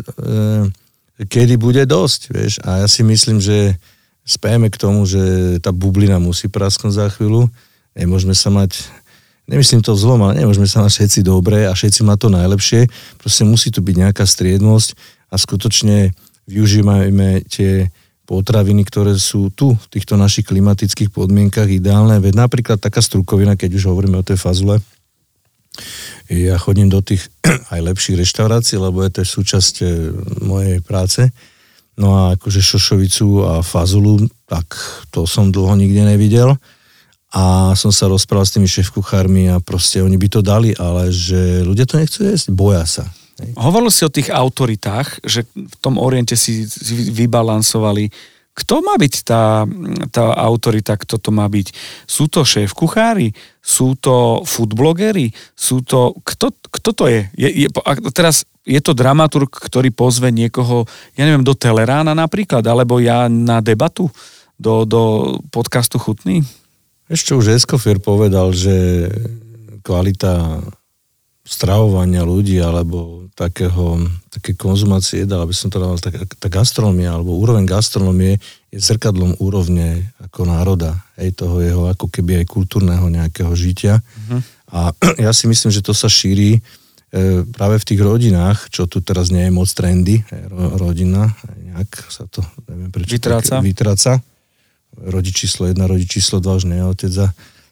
kedy 1.28 1.60
bude 1.60 1.84
dosť, 1.84 2.20
vieš. 2.32 2.54
A 2.64 2.84
ja 2.84 2.88
si 2.88 3.04
myslím, 3.04 3.36
že 3.36 3.76
spejeme 4.24 4.72
k 4.72 4.80
tomu, 4.80 5.04
že 5.04 5.56
tá 5.60 5.76
bublina 5.76 6.16
musí 6.16 6.48
prasknúť 6.48 6.92
za 6.96 7.06
chvíľu. 7.12 7.52
Nemôžeme 7.92 8.32
sa 8.32 8.48
mať 8.48 8.80
nemyslím 9.48 9.80
to 9.80 9.96
zlom, 9.96 10.20
ale 10.28 10.44
nemôžeme 10.44 10.68
sa 10.68 10.84
mať 10.84 10.92
všetci 11.00 11.20
dobre 11.24 11.64
a 11.64 11.72
všetci 11.72 12.04
má 12.04 12.20
to 12.20 12.28
najlepšie. 12.28 12.84
Proste 13.16 13.48
musí 13.48 13.72
tu 13.72 13.80
byť 13.80 13.96
nejaká 13.96 14.24
striednosť 14.28 14.92
a 15.28 15.34
skutočne 15.36 16.12
využívajme 16.48 17.44
tie 17.48 17.92
potraviny, 18.28 18.84
ktoré 18.84 19.16
sú 19.16 19.48
tu 19.48 19.72
v 19.72 19.86
týchto 19.88 20.20
našich 20.20 20.44
klimatických 20.48 21.08
podmienkach 21.08 21.68
ideálne. 21.68 22.20
Veď 22.20 22.36
napríklad 22.36 22.76
taká 22.76 23.00
strukovina, 23.00 23.56
keď 23.56 23.80
už 23.80 23.88
hovoríme 23.88 24.20
o 24.20 24.26
tej 24.26 24.36
fazule, 24.36 24.84
ja 26.28 26.60
chodím 26.60 26.92
do 26.92 27.00
tých 27.00 27.24
aj 27.72 27.80
lepších 27.80 28.20
reštaurácií, 28.20 28.76
lebo 28.76 29.00
je 29.00 29.10
to 29.16 29.20
súčasť 29.24 29.74
e, 29.80 29.86
mojej 30.44 30.78
práce. 30.84 31.24
No 31.98 32.14
a 32.14 32.38
akože 32.38 32.62
šošovicu 32.62 33.26
a 33.48 33.52
fazulu, 33.64 34.28
tak 34.46 34.76
to 35.10 35.26
som 35.26 35.50
dlho 35.50 35.74
nikde 35.74 36.04
nevidel. 36.04 36.54
A 37.32 37.76
som 37.76 37.92
sa 37.92 38.08
rozprával 38.08 38.46
s 38.48 38.54
tými 38.56 38.68
šéf-kuchármi 38.70 39.52
a 39.52 39.60
proste 39.60 40.00
oni 40.00 40.16
by 40.16 40.28
to 40.32 40.40
dali, 40.40 40.72
ale 40.76 41.12
že 41.12 41.64
ľudia 41.64 41.84
to 41.84 42.00
nechcú 42.00 42.24
jesť, 42.24 42.54
boja 42.54 42.84
sa. 42.88 43.04
Hovoril 43.54 43.90
si 43.94 44.02
o 44.02 44.10
tých 44.10 44.34
autoritách, 44.34 45.22
že 45.22 45.46
v 45.54 45.76
tom 45.78 45.98
oriente 45.98 46.34
si 46.34 46.66
vybalansovali. 47.14 48.10
Kto 48.58 48.82
má 48.82 48.98
byť 48.98 49.14
tá, 49.22 49.62
tá 50.10 50.34
autorita, 50.34 50.98
kto 50.98 51.22
to 51.22 51.30
má 51.30 51.46
byť? 51.46 51.70
Sú 52.10 52.26
to 52.26 52.42
šéf-kuchári? 52.42 53.30
Sú 53.62 53.94
to 53.94 54.42
foodblogery? 54.42 55.30
Sú 55.54 55.86
to... 55.86 56.18
Kto, 56.26 56.50
kto 56.50 56.90
to 56.90 57.04
je? 57.06 57.30
je, 57.38 57.48
je 57.64 57.68
teraz 58.10 58.42
je 58.66 58.82
to 58.82 58.92
dramaturg, 58.92 59.48
ktorý 59.48 59.94
pozve 59.94 60.28
niekoho, 60.34 60.84
ja 61.14 61.22
neviem, 61.24 61.46
do 61.46 61.54
Telerána 61.54 62.12
napríklad, 62.12 62.60
alebo 62.66 62.98
ja 62.98 63.30
na 63.30 63.62
debatu 63.62 64.10
do, 64.58 64.82
do 64.82 65.02
podcastu 65.54 65.96
Chutný? 65.96 66.42
Ešte 67.08 67.32
už 67.32 67.56
Escofier 67.56 67.96
povedal, 68.02 68.52
že 68.52 69.08
kvalita 69.80 70.60
stravovania 71.48 72.28
ľudí 72.28 72.60
alebo 72.60 73.17
takého, 73.38 74.02
také 74.34 74.58
konzumácie 74.58 75.22
jedál, 75.22 75.46
aby 75.46 75.54
som 75.54 75.70
to 75.70 75.78
dal, 75.78 75.94
tá, 75.94 76.10
tá 76.10 76.48
gastronomia 76.50 77.14
alebo 77.14 77.38
úroveň 77.38 77.62
gastronomie 77.70 78.42
je 78.74 78.82
zrkadlom 78.82 79.38
úrovne 79.38 80.10
ako 80.18 80.50
národa, 80.50 80.98
aj 81.14 81.38
toho 81.38 81.62
jeho 81.62 81.82
ako 81.86 82.10
keby 82.10 82.42
aj 82.42 82.46
kultúrneho 82.50 83.06
nejakého 83.06 83.54
žitia. 83.54 84.02
Uh-huh. 84.02 84.42
A 84.74 84.90
ja 85.24 85.30
si 85.30 85.46
myslím, 85.46 85.70
že 85.70 85.86
to 85.86 85.94
sa 85.94 86.10
šíri 86.10 86.58
e, 86.58 86.60
práve 87.54 87.78
v 87.78 87.86
tých 87.94 88.00
rodinách, 88.02 88.74
čo 88.74 88.90
tu 88.90 88.98
teraz 88.98 89.30
nie 89.30 89.46
je 89.46 89.54
moc 89.54 89.70
trendy, 89.70 90.26
ro, 90.50 90.74
rodina, 90.74 91.30
nejak 91.62 92.10
sa 92.10 92.26
to, 92.26 92.42
neviem 92.66 92.90
prečo, 92.90 93.14
vytráca. 93.14 93.62
Tak, 93.62 93.62
vytráca. 93.62 94.12
Rodič 94.98 95.46
číslo 95.46 95.70
1, 95.70 95.78
rodič 95.78 96.10
číslo 96.10 96.42
2 96.42 96.58
už 96.58 96.64
nie 96.66 96.82
je 96.82 96.86
otec 96.90 97.12
za 97.14 97.26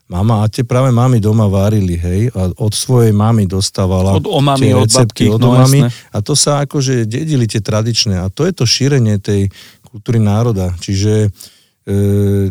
Mama, 0.06 0.46
a 0.46 0.50
tie 0.50 0.62
práve 0.62 0.94
mami 0.94 1.18
doma 1.18 1.50
varili, 1.50 1.98
hej, 1.98 2.30
a 2.30 2.54
od 2.62 2.70
svojej 2.70 3.10
mamy 3.10 3.50
dostávala 3.50 4.14
od 4.14 4.30
omami, 4.30 4.62
tie 4.62 4.72
recepty, 4.78 5.26
od, 5.26 5.34
babky, 5.34 5.34
od 5.34 5.40
no, 5.42 5.48
omami, 5.50 5.80
a 5.90 6.18
to 6.22 6.38
sa 6.38 6.62
akože 6.62 7.10
dedili 7.10 7.50
tie 7.50 7.58
tradičné. 7.58 8.14
A 8.22 8.30
to 8.30 8.46
je 8.46 8.54
to 8.54 8.62
šírenie 8.62 9.18
tej 9.18 9.50
kultúry 9.82 10.22
národa, 10.22 10.70
čiže 10.78 11.26
e, 11.26 11.28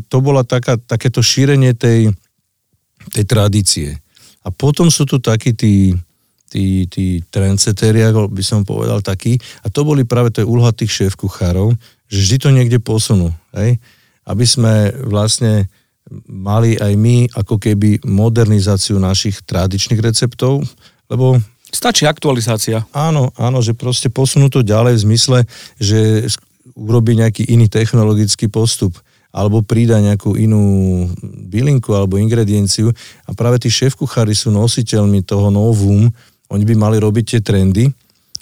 to 0.04 0.18
bola 0.20 0.44
taká, 0.44 0.76
takéto 0.76 1.24
šírenie 1.24 1.72
tej, 1.72 2.12
tej 3.16 3.24
tradície. 3.24 3.90
A 4.44 4.52
potom 4.52 4.92
sú 4.92 5.08
tu 5.08 5.24
takí 5.24 5.56
tí, 5.56 5.96
tí, 6.52 6.92
tí 6.92 7.24
trendsetéri, 7.32 8.04
ako 8.04 8.36
by 8.36 8.44
som 8.44 8.68
povedal, 8.68 9.00
takí, 9.00 9.40
a 9.64 9.72
to 9.72 9.88
boli 9.88 10.04
práve 10.04 10.36
to 10.36 10.44
úloha 10.44 10.76
tých 10.76 10.92
šéf-kuchárov, 10.92 11.72
že 12.12 12.20
vždy 12.20 12.38
to 12.44 12.50
niekde 12.52 12.80
posunú, 12.84 13.32
hej, 13.56 13.80
aby 14.28 14.44
sme 14.44 14.92
vlastne 15.08 15.72
mali 16.30 16.78
aj 16.78 16.94
my 16.94 17.30
ako 17.34 17.58
keby 17.58 18.06
modernizáciu 18.06 19.02
našich 19.02 19.42
tradičných 19.42 20.02
receptov, 20.02 20.62
lebo 21.10 21.42
Stačí 21.76 22.08
aktualizácia. 22.08 22.88
Áno, 22.96 23.36
áno, 23.36 23.60
že 23.60 23.76
proste 23.76 24.08
posunú 24.08 24.48
to 24.48 24.64
ďalej 24.64 24.96
v 24.96 25.04
zmysle, 25.12 25.40
že 25.76 26.32
urobí 26.72 27.20
nejaký 27.20 27.52
iný 27.52 27.68
technologický 27.68 28.48
postup 28.48 28.96
alebo 29.36 29.60
prída 29.60 30.00
nejakú 30.00 30.40
inú 30.40 30.64
bylinku 31.52 31.92
alebo 31.92 32.16
ingredienciu 32.16 32.96
a 33.28 33.36
práve 33.36 33.60
tí 33.60 33.68
šéf-kuchári 33.68 34.32
sú 34.32 34.56
nositeľmi 34.56 35.28
toho 35.28 35.52
novum, 35.52 36.08
oni 36.48 36.64
by 36.64 36.76
mali 36.80 36.98
robiť 37.04 37.26
tie 37.36 37.42
trendy 37.44 37.92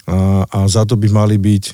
a, 0.05 0.45
a 0.45 0.57
za 0.69 0.85
to 0.85 0.93
by 0.93 1.09
mali 1.09 1.41
byť 1.41 1.63
e, 1.65 1.73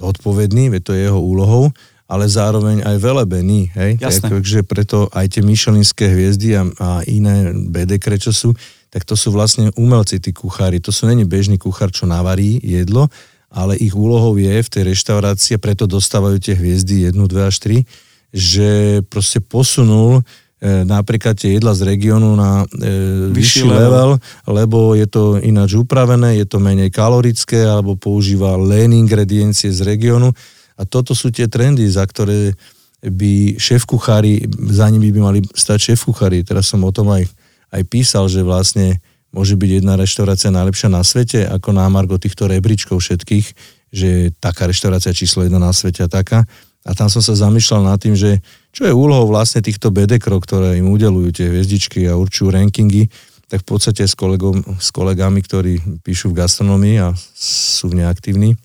zodpovední, 0.00 0.72
veď 0.72 0.80
to 0.80 0.92
je 0.96 1.00
jeho 1.04 1.20
úlohou 1.20 1.68
ale 2.10 2.26
zároveň 2.26 2.82
aj 2.82 2.96
velebený, 2.98 3.70
hej? 3.78 4.02
Takže 4.26 4.66
preto 4.66 5.06
aj 5.14 5.38
tie 5.38 5.46
myšelinské 5.46 6.10
hviezdy 6.10 6.58
a, 6.58 6.66
a 6.66 6.88
iné 7.06 7.54
BDK, 7.54 8.18
čo 8.18 8.34
sú, 8.34 8.50
tak 8.90 9.06
to 9.06 9.14
sú 9.14 9.30
vlastne 9.30 9.70
umelci, 9.78 10.18
tí 10.18 10.34
kuchári. 10.34 10.82
To 10.82 10.90
sú 10.90 11.06
není 11.06 11.22
bežný 11.22 11.54
kuchár, 11.54 11.94
čo 11.94 12.10
navarí 12.10 12.58
jedlo, 12.58 13.06
ale 13.46 13.78
ich 13.78 13.94
úlohou 13.94 14.34
je 14.34 14.58
v 14.58 14.68
tej 14.68 14.82
reštaurácii, 14.90 15.62
preto 15.62 15.86
dostávajú 15.86 16.42
tie 16.42 16.58
hviezdy 16.58 17.14
1, 17.14 17.14
2 17.14 17.30
až 17.46 17.56
3, 17.62 17.86
že 18.34 18.70
proste 19.06 19.38
posunul 19.38 20.22
e, 20.58 20.82
napríklad 20.82 21.38
tie 21.38 21.58
jedla 21.58 21.78
z 21.78 21.94
regiónu 21.94 22.34
na 22.34 22.66
e, 22.66 23.30
vyšší, 23.30 23.62
vyšší 23.62 23.70
level, 23.70 24.10
lebo 24.50 24.98
je 24.98 25.06
to 25.06 25.38
ináč 25.38 25.78
upravené, 25.78 26.42
je 26.42 26.46
to 26.46 26.58
menej 26.58 26.90
kalorické, 26.90 27.62
alebo 27.62 27.94
používa 27.94 28.58
len 28.58 28.94
ingrediencie 28.98 29.70
z 29.70 29.82
regiónu 29.86 30.34
a 30.80 30.88
toto 30.88 31.12
sú 31.12 31.28
tie 31.28 31.44
trendy, 31.44 31.84
za 31.92 32.08
ktoré 32.08 32.56
by 33.04 33.60
šéf-kuchári, 33.60 34.48
za 34.72 34.88
nimi 34.88 35.12
by 35.12 35.20
mali 35.20 35.40
stať 35.44 35.92
šéf-kuchári. 35.92 36.40
Teraz 36.40 36.72
som 36.72 36.80
o 36.80 36.92
tom 36.92 37.12
aj, 37.12 37.28
aj 37.72 37.82
písal, 37.88 38.32
že 38.32 38.40
vlastne 38.40 39.00
môže 39.28 39.60
byť 39.60 39.70
jedna 39.84 40.00
reštaurácia 40.00 40.48
najlepšia 40.48 40.88
na 40.88 41.04
svete, 41.04 41.44
ako 41.44 41.76
na 41.76 41.84
Margo 41.92 42.16
týchto 42.16 42.48
rebríčkov 42.48 43.00
všetkých, 43.00 43.46
že 43.92 44.32
taká 44.40 44.68
reštaurácia 44.68 45.12
číslo 45.12 45.44
jedna 45.44 45.60
na 45.60 45.72
svete 45.72 46.04
a 46.04 46.08
taká. 46.08 46.48
A 46.80 46.96
tam 46.96 47.12
som 47.12 47.20
sa 47.20 47.36
zamýšľal 47.36 47.84
nad 47.84 48.00
tým, 48.00 48.16
že 48.16 48.40
čo 48.72 48.88
je 48.88 48.92
úlohou 48.92 49.28
vlastne 49.28 49.60
týchto 49.60 49.92
bedekrov, 49.92 50.40
ktoré 50.48 50.80
im 50.80 50.88
udelujú 50.88 51.28
tie 51.36 51.52
hviezdičky 51.52 52.08
a 52.08 52.16
určujú 52.16 52.48
rankingy, 52.48 53.12
tak 53.52 53.64
v 53.64 53.68
podstate 53.68 54.08
s, 54.08 54.16
kolegom, 54.16 54.80
s 54.80 54.88
kolegami, 54.88 55.44
ktorí 55.44 56.00
píšu 56.00 56.32
v 56.32 56.40
gastronomii 56.40 56.96
a 57.04 57.12
sú 57.36 57.92
neaktívni, 57.92 58.56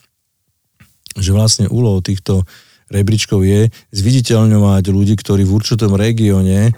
že 1.16 1.32
vlastne 1.32 1.66
úlohou 1.72 2.04
týchto 2.04 2.44
rebríčkov 2.92 3.42
je 3.42 3.74
zviditeľňovať 3.94 4.84
ľudí, 4.94 5.16
ktorí 5.18 5.42
v 5.42 5.56
určitom 5.58 5.98
regióne 5.98 6.70
e, 6.70 6.74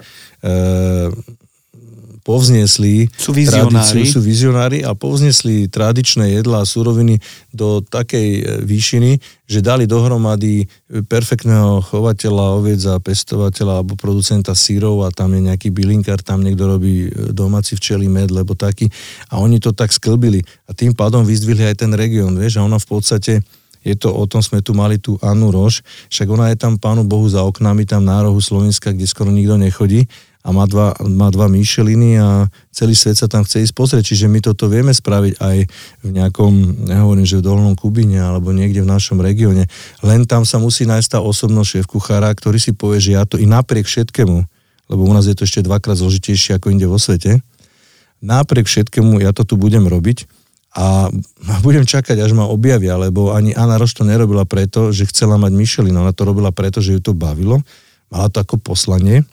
povznesli 2.28 3.08
sú 3.16 3.32
vizionári. 3.32 4.04
sú 4.04 4.20
vizionári 4.20 4.84
a 4.84 4.92
povznesli 4.92 5.72
tradičné 5.72 6.36
jedlá 6.36 6.60
a 6.60 6.68
suroviny 6.68 7.16
do 7.56 7.80
takej 7.80 8.28
e, 8.36 8.42
výšiny, 8.68 9.16
že 9.48 9.64
dali 9.64 9.88
dohromady 9.88 10.68
perfektného 11.08 11.80
chovateľa, 11.88 12.60
oviec 12.60 12.84
a 12.84 13.00
pestovateľa 13.00 13.80
alebo 13.80 13.96
producenta 13.96 14.52
sírov 14.52 15.04
a 15.04 15.12
tam 15.12 15.32
je 15.32 15.48
nejaký 15.48 15.72
bylinkár, 15.72 16.20
tam 16.20 16.44
niekto 16.44 16.68
robí 16.68 17.08
e, 17.08 17.32
domáci 17.32 17.76
včelí 17.76 18.12
med, 18.12 18.28
lebo 18.28 18.52
taký. 18.52 18.92
A 19.32 19.40
oni 19.40 19.56
to 19.56 19.72
tak 19.72 19.88
sklbili 19.88 20.44
a 20.68 20.76
tým 20.76 20.92
pádom 20.92 21.24
vyzdvihli 21.24 21.64
aj 21.64 21.84
ten 21.84 21.92
región, 21.96 22.36
vieš, 22.36 22.60
a 22.60 22.64
ona 22.64 22.76
v 22.76 22.88
podstate 22.92 23.40
je 23.86 23.94
to 23.94 24.10
o 24.10 24.24
tom, 24.26 24.42
sme 24.42 24.62
tu 24.62 24.74
mali 24.74 24.98
tú 24.98 25.16
Annu 25.22 25.54
Roš, 25.54 25.86
však 26.10 26.28
ona 26.28 26.50
je 26.50 26.56
tam 26.58 26.76
pánu 26.76 27.06
Bohu 27.06 27.26
za 27.30 27.42
oknami, 27.46 27.86
tam 27.86 28.04
na 28.04 28.22
rohu 28.24 28.38
Slovenska, 28.42 28.90
kde 28.90 29.06
skoro 29.06 29.30
nikto 29.30 29.56
nechodí 29.56 30.10
a 30.46 30.54
má 30.54 30.64
dva, 30.64 30.96
má 31.04 31.28
dva 31.28 31.50
Micheliny 31.50 32.16
a 32.16 32.48
celý 32.72 32.96
svet 32.96 33.20
sa 33.20 33.28
tam 33.28 33.44
chce 33.44 33.68
ísť 33.68 33.74
pozrieť, 33.74 34.14
čiže 34.14 34.32
my 34.32 34.40
toto 34.40 34.70
vieme 34.70 34.94
spraviť 34.94 35.34
aj 35.44 35.56
v 36.06 36.08
nejakom, 36.08 36.52
nehovorím, 36.88 37.26
že 37.28 37.42
v 37.42 37.46
Dolnom 37.46 37.74
Kubine 37.76 38.22
alebo 38.22 38.54
niekde 38.54 38.80
v 38.80 38.88
našom 38.88 39.20
regióne, 39.20 39.68
len 40.00 40.20
tam 40.24 40.48
sa 40.48 40.56
musí 40.62 40.86
nájsť 40.88 41.18
tá 41.18 41.20
osobnosť 41.20 41.68
šéf 41.68 41.86
kuchára, 41.90 42.32
ktorý 42.32 42.56
si 42.56 42.72
povie, 42.72 43.02
že 43.02 43.18
ja 43.18 43.26
to 43.26 43.36
i 43.36 43.44
napriek 43.44 43.84
všetkému, 43.84 44.38
lebo 44.88 45.00
u 45.04 45.12
nás 45.12 45.28
je 45.28 45.36
to 45.36 45.44
ešte 45.44 45.66
dvakrát 45.66 46.00
zložitejšie 46.00 46.56
ako 46.56 46.70
inde 46.72 46.88
vo 46.88 46.96
svete, 46.96 47.44
napriek 48.24 48.70
všetkému 48.70 49.20
ja 49.20 49.34
to 49.34 49.42
tu 49.42 49.58
budem 49.58 49.84
robiť 49.84 50.37
a 50.76 51.08
budem 51.64 51.88
čakať, 51.88 52.20
až 52.20 52.36
ma 52.36 52.44
objavia, 52.44 53.00
lebo 53.00 53.32
ani 53.32 53.56
Anna 53.56 53.80
Roš 53.80 53.96
to 53.96 54.04
nerobila 54.04 54.44
preto, 54.44 54.92
že 54.92 55.08
chcela 55.08 55.40
mať 55.40 55.52
Michelin, 55.56 55.96
ona 55.96 56.12
to 56.12 56.28
robila 56.28 56.52
preto, 56.52 56.84
že 56.84 56.96
ju 56.96 57.00
to 57.00 57.16
bavilo, 57.16 57.64
mala 58.12 58.28
to 58.28 58.44
ako 58.44 58.60
poslanie 58.60 59.24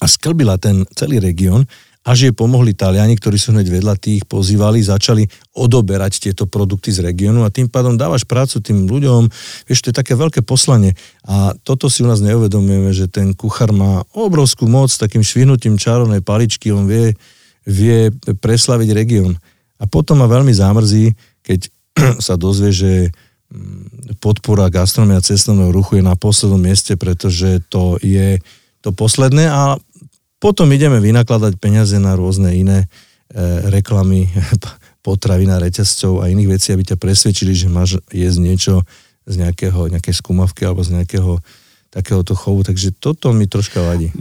a 0.00 0.04
sklbila 0.08 0.60
ten 0.60 0.84
celý 0.92 1.20
región, 1.20 1.64
až 2.06 2.30
jej 2.30 2.34
pomohli 2.36 2.70
Taliani, 2.70 3.18
ktorí 3.18 3.34
sú 3.34 3.50
hneď 3.50 3.66
vedľa, 3.66 3.98
tých 3.98 4.22
pozývali, 4.30 4.78
začali 4.78 5.26
odoberať 5.58 6.22
tieto 6.22 6.46
produkty 6.46 6.94
z 6.94 7.02
regiónu 7.02 7.42
a 7.42 7.50
tým 7.50 7.66
pádom 7.66 7.98
dávaš 7.98 8.22
prácu 8.22 8.62
tým 8.62 8.86
ľuďom. 8.86 9.26
Vieš, 9.66 9.82
to 9.82 9.90
je 9.90 9.98
také 9.98 10.14
veľké 10.14 10.46
poslanie. 10.46 10.94
A 11.26 11.58
toto 11.66 11.90
si 11.90 12.06
u 12.06 12.08
nás 12.08 12.22
neuvedomujeme, 12.22 12.94
že 12.94 13.10
ten 13.10 13.34
kuchár 13.34 13.74
má 13.74 14.06
obrovskú 14.14 14.70
moc, 14.70 14.94
takým 14.94 15.26
švihnutím 15.26 15.82
čarovnej 15.82 16.22
paličky, 16.22 16.70
on 16.70 16.86
vie, 16.86 17.18
vie 17.66 18.14
preslaviť 18.22 18.88
región. 18.94 19.34
A 19.76 19.84
potom 19.84 20.20
ma 20.20 20.26
veľmi 20.28 20.52
zamrzí, 20.52 21.12
keď 21.44 21.68
sa 22.26 22.34
dozvie, 22.36 22.72
že 22.72 22.92
mm, 23.52 24.18
podpora 24.20 24.72
gastronomia 24.72 25.20
cestovného 25.20 25.72
ruchu 25.72 26.00
je 26.00 26.04
na 26.04 26.16
poslednom 26.16 26.60
mieste, 26.60 26.96
pretože 26.96 27.60
to 27.68 28.00
je 28.00 28.40
to 28.84 28.94
posledné 28.94 29.50
a 29.50 29.80
potom 30.36 30.68
ideme 30.70 31.00
vynakladať 31.00 31.58
peniaze 31.58 31.96
na 31.96 32.14
rôzne 32.14 32.52
iné 32.52 32.78
e, 32.84 32.86
reklamy 33.72 34.28
potravina 35.06 35.58
reťazcov 35.58 36.22
a 36.22 36.30
iných 36.30 36.52
vecí, 36.58 36.68
aby 36.70 36.82
ťa 36.84 36.96
presvedčili, 37.00 37.52
že 37.56 37.72
máš 37.72 37.98
jesť 38.12 38.38
niečo 38.42 38.74
z 39.26 39.42
nejakého, 39.42 39.90
nejakej 39.90 40.14
skúmavky 40.14 40.62
alebo 40.62 40.86
z 40.86 41.02
nejakého 41.02 41.42
takéhoto 41.96 42.36
chovu, 42.36 42.60
takže 42.60 42.92
toto 42.92 43.32
mi 43.32 43.48
troška 43.48 43.80
vadí. 43.80 44.12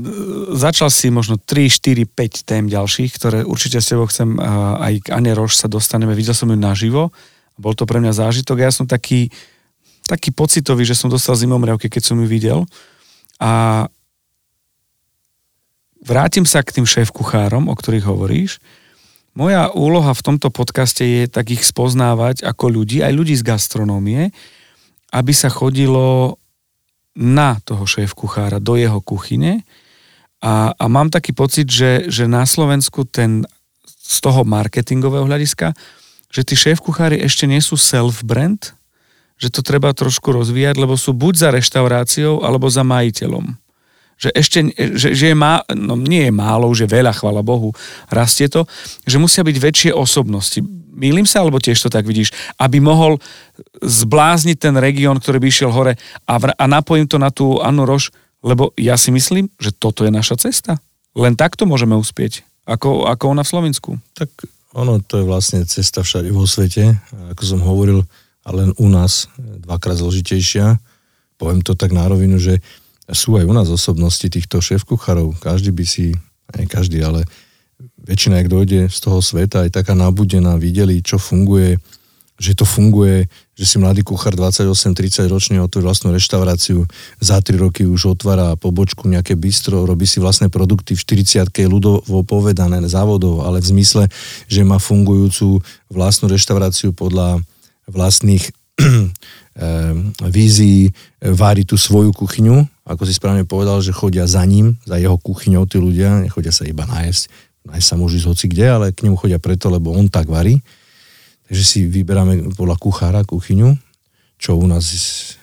Začal 0.56 0.88
si 0.88 1.12
možno 1.12 1.36
3, 1.36 1.68
4, 1.68 2.08
5 2.08 2.48
tém 2.48 2.64
ďalších, 2.72 3.12
ktoré 3.20 3.44
určite 3.44 3.84
s 3.84 3.92
tebou 3.92 4.08
chcem, 4.08 4.40
aj 4.80 5.04
k 5.04 5.08
Ane 5.12 5.36
Roš 5.36 5.60
sa 5.60 5.68
dostaneme, 5.68 6.16
videl 6.16 6.32
som 6.32 6.48
ju 6.48 6.56
naživo, 6.56 7.12
bol 7.60 7.76
to 7.76 7.84
pre 7.84 8.00
mňa 8.00 8.16
zážitok, 8.16 8.64
ja 8.64 8.72
som 8.72 8.88
taký, 8.88 9.28
taký 10.08 10.32
pocitový, 10.32 10.88
že 10.88 10.96
som 10.96 11.12
dostal 11.12 11.36
zimomriavky, 11.36 11.92
keď 11.92 12.16
som 12.16 12.16
ju 12.16 12.28
videl 12.32 12.64
a 13.44 13.84
vrátim 16.00 16.48
sa 16.48 16.64
k 16.64 16.80
tým 16.80 16.88
šéf-kuchárom, 16.88 17.68
o 17.68 17.76
ktorých 17.76 18.08
hovoríš. 18.08 18.64
Moja 19.36 19.68
úloha 19.76 20.16
v 20.16 20.24
tomto 20.24 20.48
podcaste 20.48 21.04
je 21.04 21.28
tak 21.28 21.52
ich 21.52 21.68
spoznávať 21.68 22.48
ako 22.48 22.72
ľudí, 22.72 23.04
aj 23.04 23.12
ľudí 23.12 23.36
z 23.36 23.44
gastronómie, 23.44 24.32
aby 25.12 25.34
sa 25.36 25.52
chodilo 25.52 26.40
na 27.16 27.58
toho 27.64 27.88
šéf-kuchára, 27.88 28.60
do 28.60 28.76
jeho 28.76 29.00
kuchyne. 29.00 29.64
A, 30.44 30.76
a 30.76 30.86
mám 30.92 31.10
taký 31.10 31.32
pocit, 31.32 31.72
že, 31.72 32.12
že 32.12 32.28
na 32.28 32.44
Slovensku 32.44 33.08
ten 33.08 33.48
z 34.06 34.18
toho 34.22 34.46
marketingového 34.46 35.26
hľadiska, 35.26 35.74
že 36.30 36.46
tí 36.46 36.54
šéf-kuchári 36.54 37.18
ešte 37.26 37.50
nie 37.50 37.58
sú 37.58 37.74
self-brand, 37.74 38.78
že 39.42 39.50
to 39.50 39.66
treba 39.66 39.90
trošku 39.98 40.30
rozvíjať, 40.30 40.78
lebo 40.78 40.94
sú 40.94 41.18
buď 41.18 41.34
za 41.34 41.50
reštauráciou, 41.50 42.46
alebo 42.46 42.70
za 42.70 42.86
majiteľom 42.86 43.58
že 44.16 44.32
ešte, 44.32 44.60
že, 44.96 45.12
že 45.12 45.26
je 45.32 45.36
má, 45.36 45.60
no 45.76 46.00
nie 46.00 46.32
je 46.32 46.34
málo, 46.34 46.72
už 46.72 46.88
je 46.88 46.90
veľa, 46.90 47.12
chvala 47.12 47.44
Bohu, 47.44 47.76
rastie 48.08 48.48
to, 48.48 48.64
že 49.04 49.20
musia 49.20 49.44
byť 49.44 49.58
väčšie 49.60 49.92
osobnosti. 49.92 50.64
Mýlim 50.96 51.28
sa, 51.28 51.44
alebo 51.44 51.60
tiež 51.60 51.78
to 51.84 51.92
tak 51.92 52.08
vidíš, 52.08 52.32
aby 52.56 52.80
mohol 52.80 53.20
zblázniť 53.84 54.58
ten 54.58 54.76
región, 54.80 55.20
ktorý 55.20 55.44
by 55.44 55.48
išiel 55.52 55.76
hore 55.76 56.00
a, 56.24 56.34
vr- 56.40 56.56
a 56.56 56.66
napojím 56.66 57.06
to 57.06 57.20
na 57.20 57.30
tú 57.30 57.60
Annu 57.60 57.84
Roš, 57.84 58.16
lebo 58.40 58.72
ja 58.80 58.96
si 58.96 59.12
myslím, 59.12 59.52
že 59.60 59.76
toto 59.76 60.08
je 60.08 60.12
naša 60.16 60.40
cesta. 60.40 60.80
Len 61.12 61.36
takto 61.36 61.68
môžeme 61.68 62.00
uspieť, 62.00 62.48
ako, 62.64 63.12
ako 63.12 63.24
ona 63.36 63.44
v 63.44 63.52
Slovensku. 63.52 63.90
Tak 64.16 64.32
ono 64.76 65.04
to 65.04 65.20
je 65.20 65.26
vlastne 65.28 65.64
cesta 65.68 66.04
všade 66.04 66.32
vo 66.32 66.48
svete, 66.48 67.00
ako 67.36 67.42
som 67.44 67.60
hovoril, 67.64 68.04
a 68.46 68.50
len 68.54 68.70
u 68.78 68.88
nás 68.92 69.26
dvakrát 69.40 69.98
zložitejšia. 69.98 70.78
Poviem 71.42 71.66
to 71.66 71.74
tak 71.74 71.92
na 71.92 72.06
rovinu, 72.06 72.38
že 72.38 72.62
sú 73.10 73.38
aj 73.42 73.46
u 73.50 73.54
nás 73.54 73.68
osobnosti 73.70 74.28
týchto 74.30 74.62
šéf-kuchárov. 74.62 75.42
Každý 75.42 75.74
by 75.74 75.86
si, 75.86 76.14
nie 76.54 76.66
každý, 76.70 77.02
ale 77.02 77.26
väčšina, 78.06 78.40
ak 78.42 78.48
dojde 78.48 78.88
z 78.88 78.98
toho 79.02 79.20
sveta, 79.20 79.66
aj 79.66 79.76
taká 79.76 79.98
nabudená, 79.98 80.56
videli, 80.56 81.02
čo 81.02 81.18
funguje, 81.18 81.82
že 82.36 82.52
to 82.52 82.68
funguje, 82.68 83.32
že 83.56 83.64
si 83.64 83.76
mladý 83.80 84.04
kuchár 84.04 84.36
28-30 84.36 85.32
ročne 85.32 85.58
otvorí 85.64 85.88
vlastnú 85.88 86.12
reštauráciu, 86.12 86.84
za 87.24 87.40
3 87.40 87.56
roky 87.56 87.88
už 87.88 88.20
otvára 88.20 88.60
pobočku, 88.60 89.08
nejaké 89.08 89.40
bistro, 89.40 89.88
robí 89.88 90.04
si 90.04 90.20
vlastné 90.20 90.52
produkty 90.52 91.00
v 91.00 91.02
40 91.24 91.48
ľudovo 91.72 92.28
povedané 92.28 92.84
závodov, 92.92 93.48
ale 93.48 93.64
v 93.64 93.72
zmysle, 93.72 94.04
že 94.52 94.68
má 94.68 94.76
fungujúcu 94.84 95.64
vlastnú 95.88 96.28
reštauráciu 96.28 96.92
podľa 96.92 97.40
vlastných 97.88 98.44
vízií, 100.36 100.92
vári 101.24 101.64
tú 101.64 101.80
svoju 101.80 102.12
kuchyňu, 102.12 102.68
ako 102.84 103.08
si 103.08 103.16
správne 103.16 103.48
povedal, 103.48 103.80
že 103.80 103.96
chodia 103.96 104.28
za 104.28 104.44
ním, 104.44 104.76
za 104.84 105.00
jeho 105.00 105.16
kuchyňou 105.16 105.64
tí 105.64 105.80
ľudia, 105.80 106.20
nechodia 106.28 106.52
sa 106.52 106.68
iba 106.68 106.84
nájsť, 106.84 107.55
nájsť 107.66 107.88
sa 107.88 107.96
môžu 107.98 108.22
ísť 108.22 108.30
hoci 108.30 108.46
kde, 108.50 108.66
ale 108.70 108.86
k 108.94 109.04
nemu 109.06 109.18
chodia 109.18 109.42
preto, 109.42 109.74
lebo 109.74 109.94
on 109.94 110.08
tak 110.08 110.30
varí. 110.30 110.62
Takže 111.46 111.64
si 111.66 111.80
vyberáme 111.86 112.58
podľa 112.58 112.78
kuchára 112.78 113.22
kuchyňu, 113.22 113.78
čo 114.42 114.58
u 114.58 114.66
nás, 114.66 114.86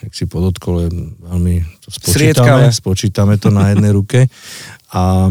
jak 0.02 0.12
si 0.14 0.24
podotkol, 0.26 0.86
je 0.86 0.90
veľmi 1.22 1.54
to 1.82 1.88
spočítame, 1.90 2.66
spočítame 2.70 3.34
to 3.38 3.48
na 3.50 3.74
jednej 3.74 3.94
ruke. 3.94 4.26
A, 4.94 5.30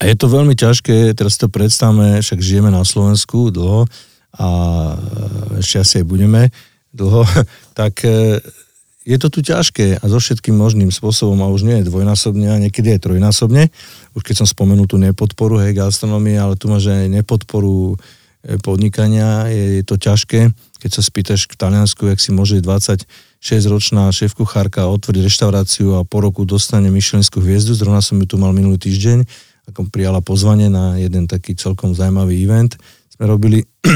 a 0.00 0.02
je 0.04 0.14
to 0.16 0.26
veľmi 0.32 0.56
ťažké, 0.56 1.12
teraz 1.12 1.36
to 1.36 1.52
predstavme, 1.52 2.24
však 2.24 2.40
žijeme 2.40 2.72
na 2.72 2.84
Slovensku 2.84 3.52
dlho 3.52 3.84
a 4.36 4.48
ešte 5.60 5.76
asi 5.80 5.94
aj 6.00 6.06
budeme 6.08 6.48
dlho, 6.96 7.24
tak 7.78 8.00
je 9.10 9.18
to 9.18 9.26
tu 9.26 9.40
ťažké 9.42 9.98
a 9.98 10.04
so 10.06 10.22
všetkým 10.22 10.54
možným 10.54 10.94
spôsobom 10.94 11.34
a 11.42 11.50
už 11.50 11.66
nie 11.66 11.82
je 11.82 11.90
dvojnásobne 11.90 12.46
a 12.46 12.62
niekedy 12.62 12.94
aj 12.94 13.10
trojnásobne. 13.10 13.66
Už 14.14 14.22
keď 14.22 14.44
som 14.44 14.46
spomenul 14.46 14.86
tú 14.86 15.02
nepodporu, 15.02 15.58
hej, 15.66 15.74
gastronomie, 15.74 16.38
ale 16.38 16.54
tu 16.54 16.70
máš 16.70 16.94
aj 16.94 17.10
nepodporu 17.10 17.98
e, 18.46 18.54
podnikania, 18.62 19.50
je, 19.50 19.82
je 19.82 19.84
to 19.84 19.98
ťažké. 19.98 20.54
Keď 20.54 20.90
sa 20.94 21.02
spýtaš 21.02 21.50
v 21.50 21.58
Taliansku, 21.58 22.06
jak 22.06 22.22
si 22.22 22.30
môže 22.30 22.62
26-ročná 22.62 24.06
šéf-kuchárka 24.14 24.86
otvoriť 24.86 25.26
reštauráciu 25.26 25.98
a 25.98 26.06
po 26.06 26.22
roku 26.22 26.46
dostane 26.46 26.86
Michelinskú 26.94 27.42
hviezdu, 27.42 27.74
zrovna 27.74 27.98
som 27.98 28.14
ju 28.22 28.30
tu 28.30 28.38
mal 28.38 28.54
minulý 28.54 28.78
týždeň, 28.78 29.26
ako 29.74 29.90
prijala 29.90 30.22
pozvanie 30.22 30.70
na 30.70 30.94
jeden 31.02 31.26
taký 31.26 31.58
celkom 31.58 31.98
zaujímavý 31.98 32.38
event, 32.46 32.78
sme 33.18 33.26
robili 33.26 33.66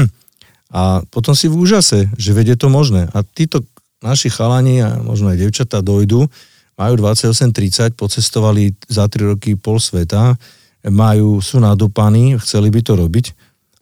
a 0.75 1.07
potom 1.07 1.31
si 1.31 1.47
v 1.47 1.55
úžase, 1.55 2.11
že 2.19 2.35
vedie 2.35 2.59
to 2.59 2.67
možné. 2.67 3.07
A 3.15 3.23
títo 3.23 3.63
naši 4.05 4.29
chalani 4.29 4.85
a 4.85 5.01
možno 5.01 5.33
aj 5.33 5.41
devčatá 5.41 5.81
dojdu, 5.81 6.29
majú 6.77 6.93
28-30, 7.01 7.97
pocestovali 7.97 8.77
za 8.85 9.09
3 9.09 9.33
roky 9.33 9.57
pol 9.57 9.81
sveta, 9.81 10.37
majú, 10.85 11.41
sú 11.41 11.57
nadupaní, 11.57 12.37
chceli 12.37 12.69
by 12.69 12.85
to 12.85 12.93
robiť 12.93 13.33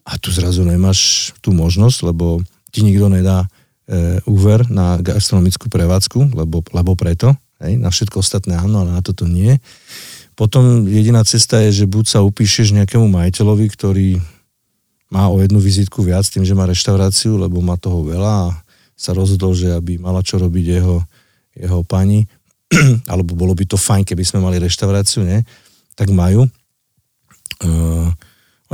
a 0.07 0.15
tu 0.15 0.31
zrazu 0.31 0.63
nemáš 0.63 1.31
tú 1.43 1.51
možnosť, 1.51 1.97
lebo 2.07 2.39
ti 2.71 2.87
nikto 2.87 3.11
nedá 3.11 3.43
e, 3.43 4.19
úver 4.23 4.63
na 4.71 4.99
gastronomickú 5.03 5.67
prevádzku, 5.67 6.31
lebo, 6.31 6.63
lebo 6.71 6.95
preto, 6.95 7.35
Hej, 7.63 7.79
na 7.79 7.87
všetko 7.87 8.19
ostatné 8.19 8.59
áno, 8.59 8.83
ale 8.83 8.91
na 8.91 8.99
toto 8.99 9.23
nie. 9.23 9.55
Potom 10.35 10.83
jediná 10.83 11.23
cesta 11.23 11.63
je, 11.63 11.83
že 11.83 11.85
buď 11.87 12.05
sa 12.11 12.19
upíšeš 12.25 12.75
nejakému 12.75 13.07
majiteľovi, 13.07 13.65
ktorý 13.71 14.09
má 15.07 15.31
o 15.31 15.39
jednu 15.39 15.61
vizitku 15.63 16.03
viac 16.03 16.27
tým, 16.27 16.43
že 16.43 16.57
má 16.57 16.67
reštauráciu, 16.67 17.39
lebo 17.39 17.63
má 17.63 17.79
toho 17.79 18.03
veľa 18.03 18.33
a 18.49 18.55
sa 18.93 19.11
rozhodol, 19.11 19.57
že 19.57 19.73
aby 19.73 19.97
mala 19.97 20.21
čo 20.21 20.37
robiť 20.39 20.65
jeho, 20.79 21.03
jeho 21.57 21.79
pani, 21.83 22.25
alebo 23.11 23.37
bolo 23.37 23.53
by 23.53 23.65
to 23.65 23.77
fajn, 23.77 24.05
keby 24.05 24.23
sme 24.25 24.41
mali 24.41 24.57
reštauráciu, 24.61 25.25
nie? 25.25 25.41
tak 25.93 26.09
majú. 26.09 26.49
Uh, 27.61 28.09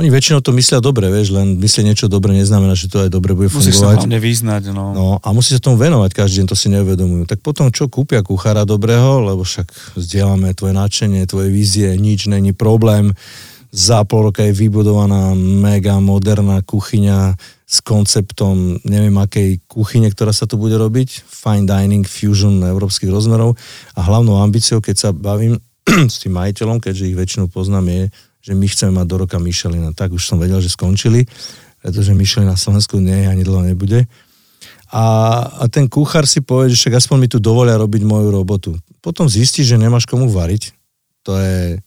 oni 0.00 0.08
väčšinou 0.08 0.40
to 0.40 0.56
myslia 0.56 0.80
dobre, 0.80 1.12
vieš, 1.12 1.36
len 1.36 1.60
myslieť 1.60 1.84
niečo 1.84 2.06
dobre 2.08 2.32
neznamená, 2.32 2.72
že 2.72 2.88
to 2.88 3.04
aj 3.04 3.12
dobre 3.12 3.36
bude 3.36 3.52
Musíš 3.52 3.76
fungovať. 3.76 3.84
sa 3.84 4.00
hlavne 4.00 4.16
vyznať, 4.16 4.62
no. 4.72 4.84
No 4.96 5.06
a 5.20 5.28
musí 5.36 5.52
sa 5.52 5.60
tomu 5.60 5.76
venovať, 5.76 6.16
každý 6.16 6.40
deň 6.40 6.46
to 6.48 6.56
si 6.56 6.72
neuvedomujú. 6.72 7.28
Tak 7.28 7.44
potom 7.44 7.68
čo 7.68 7.92
kúpia 7.92 8.24
kuchára 8.24 8.64
dobrého, 8.64 9.20
lebo 9.20 9.44
však 9.44 9.68
zdieľame 10.00 10.56
tvoje 10.56 10.72
nadšenie, 10.72 11.28
tvoje 11.28 11.52
vízie, 11.52 11.92
nič 12.00 12.32
není 12.32 12.56
problém. 12.56 13.12
Za 13.70 14.02
pol 14.02 14.30
roka 14.30 14.42
je 14.42 14.50
vybudovaná 14.50 15.30
mega 15.38 15.94
moderná 16.02 16.58
kuchyňa 16.62 17.38
s 17.70 17.78
konceptom 17.86 18.82
neviem 18.82 19.14
akej 19.14 19.62
kuchyne, 19.70 20.10
ktorá 20.10 20.34
sa 20.34 20.42
tu 20.42 20.58
bude 20.58 20.74
robiť, 20.74 21.22
fine 21.22 21.70
dining, 21.70 22.02
fusion 22.02 22.58
európskych 22.66 23.06
rozmerov 23.06 23.54
a 23.94 24.00
hlavnou 24.02 24.42
ambíciou, 24.42 24.82
keď 24.82 24.96
sa 24.98 25.08
bavím 25.14 25.54
s 26.12 26.18
tým 26.18 26.34
majiteľom, 26.34 26.82
keďže 26.82 27.06
ich 27.06 27.14
väčšinou 27.14 27.46
poznám, 27.46 27.86
je, 27.86 28.02
že 28.42 28.52
my 28.58 28.66
chceme 28.66 28.92
mať 28.98 29.06
do 29.06 29.16
roka 29.22 29.38
Michelina. 29.38 29.94
Tak 29.94 30.10
už 30.10 30.22
som 30.26 30.42
vedel, 30.42 30.58
že 30.58 30.74
skončili, 30.74 31.30
pretože 31.78 32.10
Michelin 32.10 32.50
na 32.50 32.58
Slovensku 32.58 32.98
nie 32.98 33.22
je 33.22 33.30
ani 33.30 33.46
dlho 33.46 33.62
nebude. 33.62 34.10
A, 34.90 35.04
a 35.62 35.64
ten 35.70 35.86
kuchár 35.86 36.26
si 36.26 36.42
povie, 36.42 36.74
že 36.74 36.82
však 36.82 37.06
aspoň 37.06 37.16
mi 37.22 37.28
tu 37.30 37.38
dovolia 37.38 37.78
robiť 37.78 38.02
moju 38.02 38.34
robotu. 38.34 38.74
Potom 38.98 39.30
zistí, 39.30 39.62
že 39.62 39.78
nemáš 39.78 40.10
komu 40.10 40.26
variť. 40.26 40.74
To 41.22 41.38
je, 41.38 41.78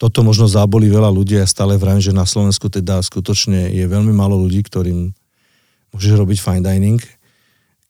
toto 0.00 0.24
možno 0.24 0.48
zábolí 0.48 0.88
veľa 0.88 1.12
ľudí 1.12 1.36
a 1.36 1.44
stále 1.44 1.76
vravím, 1.76 2.00
že 2.00 2.16
na 2.16 2.24
Slovensku 2.24 2.72
teda 2.72 3.04
skutočne 3.04 3.68
je 3.68 3.84
veľmi 3.84 4.16
málo 4.16 4.40
ľudí, 4.40 4.64
ktorým 4.64 5.12
môžeš 5.92 6.16
robiť 6.16 6.38
fine 6.40 6.64
dining. 6.64 7.00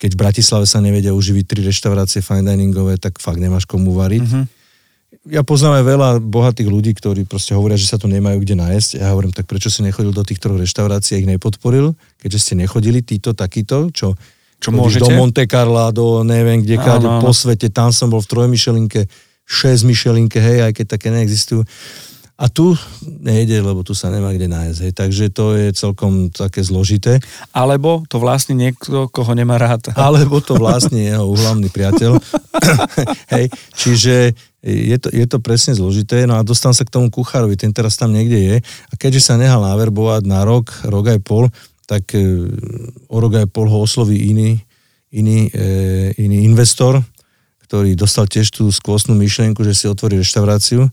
Keď 0.03 0.19
v 0.19 0.19
Bratislave 0.19 0.67
sa 0.67 0.83
nevedia 0.83 1.15
uživiť 1.15 1.45
tri 1.47 1.63
reštaurácie 1.63 2.19
fine 2.19 2.43
diningové, 2.43 2.99
tak 2.99 3.23
fakt 3.23 3.39
nemáš 3.39 3.71
komu 3.71 3.95
variť. 3.95 4.27
Mm-hmm 4.27 4.47
ja 5.29 5.43
poznám 5.43 5.83
aj 5.83 5.85
veľa 5.85 6.09
bohatých 6.23 6.69
ľudí, 6.71 6.93
ktorí 6.95 7.27
proste 7.27 7.53
hovoria, 7.53 7.77
že 7.77 7.91
sa 7.91 7.99
tu 7.99 8.07
nemajú 8.07 8.41
kde 8.41 8.57
nájsť. 8.57 9.03
Ja 9.03 9.13
hovorím, 9.13 9.35
tak 9.35 9.51
prečo 9.51 9.69
si 9.69 9.83
nechodil 9.83 10.15
do 10.15 10.23
tých 10.23 10.39
troch 10.39 10.57
reštaurácií 10.57 11.19
a 11.19 11.21
ich 11.21 11.29
nepodporil, 11.29 11.93
keďže 12.23 12.39
ste 12.39 12.55
nechodili 12.57 13.03
títo, 13.03 13.35
takýto, 13.37 13.91
čo, 13.91 14.15
čo 14.63 14.71
môžete? 14.71 15.11
do 15.11 15.19
Monte 15.19 15.45
Carla, 15.45 15.91
do 15.93 16.23
neviem 16.23 16.63
kde, 16.63 16.79
áno, 16.81 17.21
po 17.21 17.35
svete, 17.35 17.69
tam 17.69 17.91
som 17.91 18.09
bol 18.09 18.23
v 18.23 18.31
trojmyšelinke, 18.31 19.11
šesť 19.51 19.83
myšelinke, 19.83 20.39
hej, 20.39 20.71
aj 20.71 20.73
keď 20.79 20.87
také 20.95 21.11
neexistujú. 21.11 21.67
A 22.41 22.49
tu 22.49 22.73
nejde, 23.05 23.61
lebo 23.61 23.85
tu 23.85 23.93
sa 23.93 24.09
nemá 24.09 24.33
kde 24.33 24.49
nájsť. 24.49 24.79
Hej. 24.81 24.93
Takže 24.97 25.25
to 25.29 25.53
je 25.61 25.77
celkom 25.77 26.33
také 26.33 26.65
zložité. 26.65 27.21
Alebo 27.53 28.01
to 28.09 28.17
vlastne 28.17 28.57
niekto, 28.57 29.13
koho 29.13 29.37
nemá 29.37 29.61
rád. 29.61 29.93
Alebo 29.99 30.41
to 30.41 30.57
vlastne 30.57 31.05
jeho 31.05 31.29
uhlavný 31.29 31.69
priateľ. 31.69 32.17
hej. 33.37 33.53
Čiže 33.77 34.33
je 34.65 34.97
to, 34.97 35.13
je 35.13 35.27
to 35.29 35.37
presne 35.45 35.77
zložité. 35.77 36.25
No 36.25 36.41
a 36.41 36.47
dostám 36.47 36.73
sa 36.73 36.89
k 36.89 36.93
tomu 36.97 37.13
kuchárovi, 37.13 37.61
ten 37.61 37.77
teraz 37.77 38.01
tam 38.01 38.17
niekde 38.17 38.41
je. 38.41 38.57
A 38.89 38.93
keďže 38.97 39.29
sa 39.29 39.35
nehal 39.37 39.61
naverbovať 39.61 40.25
na 40.25 40.41
rok, 40.41 40.73
rok 40.89 41.13
aj 41.13 41.21
pol, 41.21 41.53
tak 41.85 42.09
e, 42.17 42.49
o 43.05 43.17
rok 43.21 43.37
aj 43.37 43.53
pol 43.53 43.69
ho 43.69 43.85
osloví 43.85 44.17
iný, 44.33 44.57
iný, 45.13 45.53
e, 45.53 46.17
iný 46.17 46.49
investor, 46.49 47.05
ktorý 47.71 47.95
dostal 47.95 48.27
tiež 48.27 48.51
tú 48.51 48.67
skvostnú 48.67 49.15
myšlienku, 49.15 49.63
že 49.63 49.79
si 49.79 49.87
otvorí 49.87 50.19
reštauráciu 50.19 50.91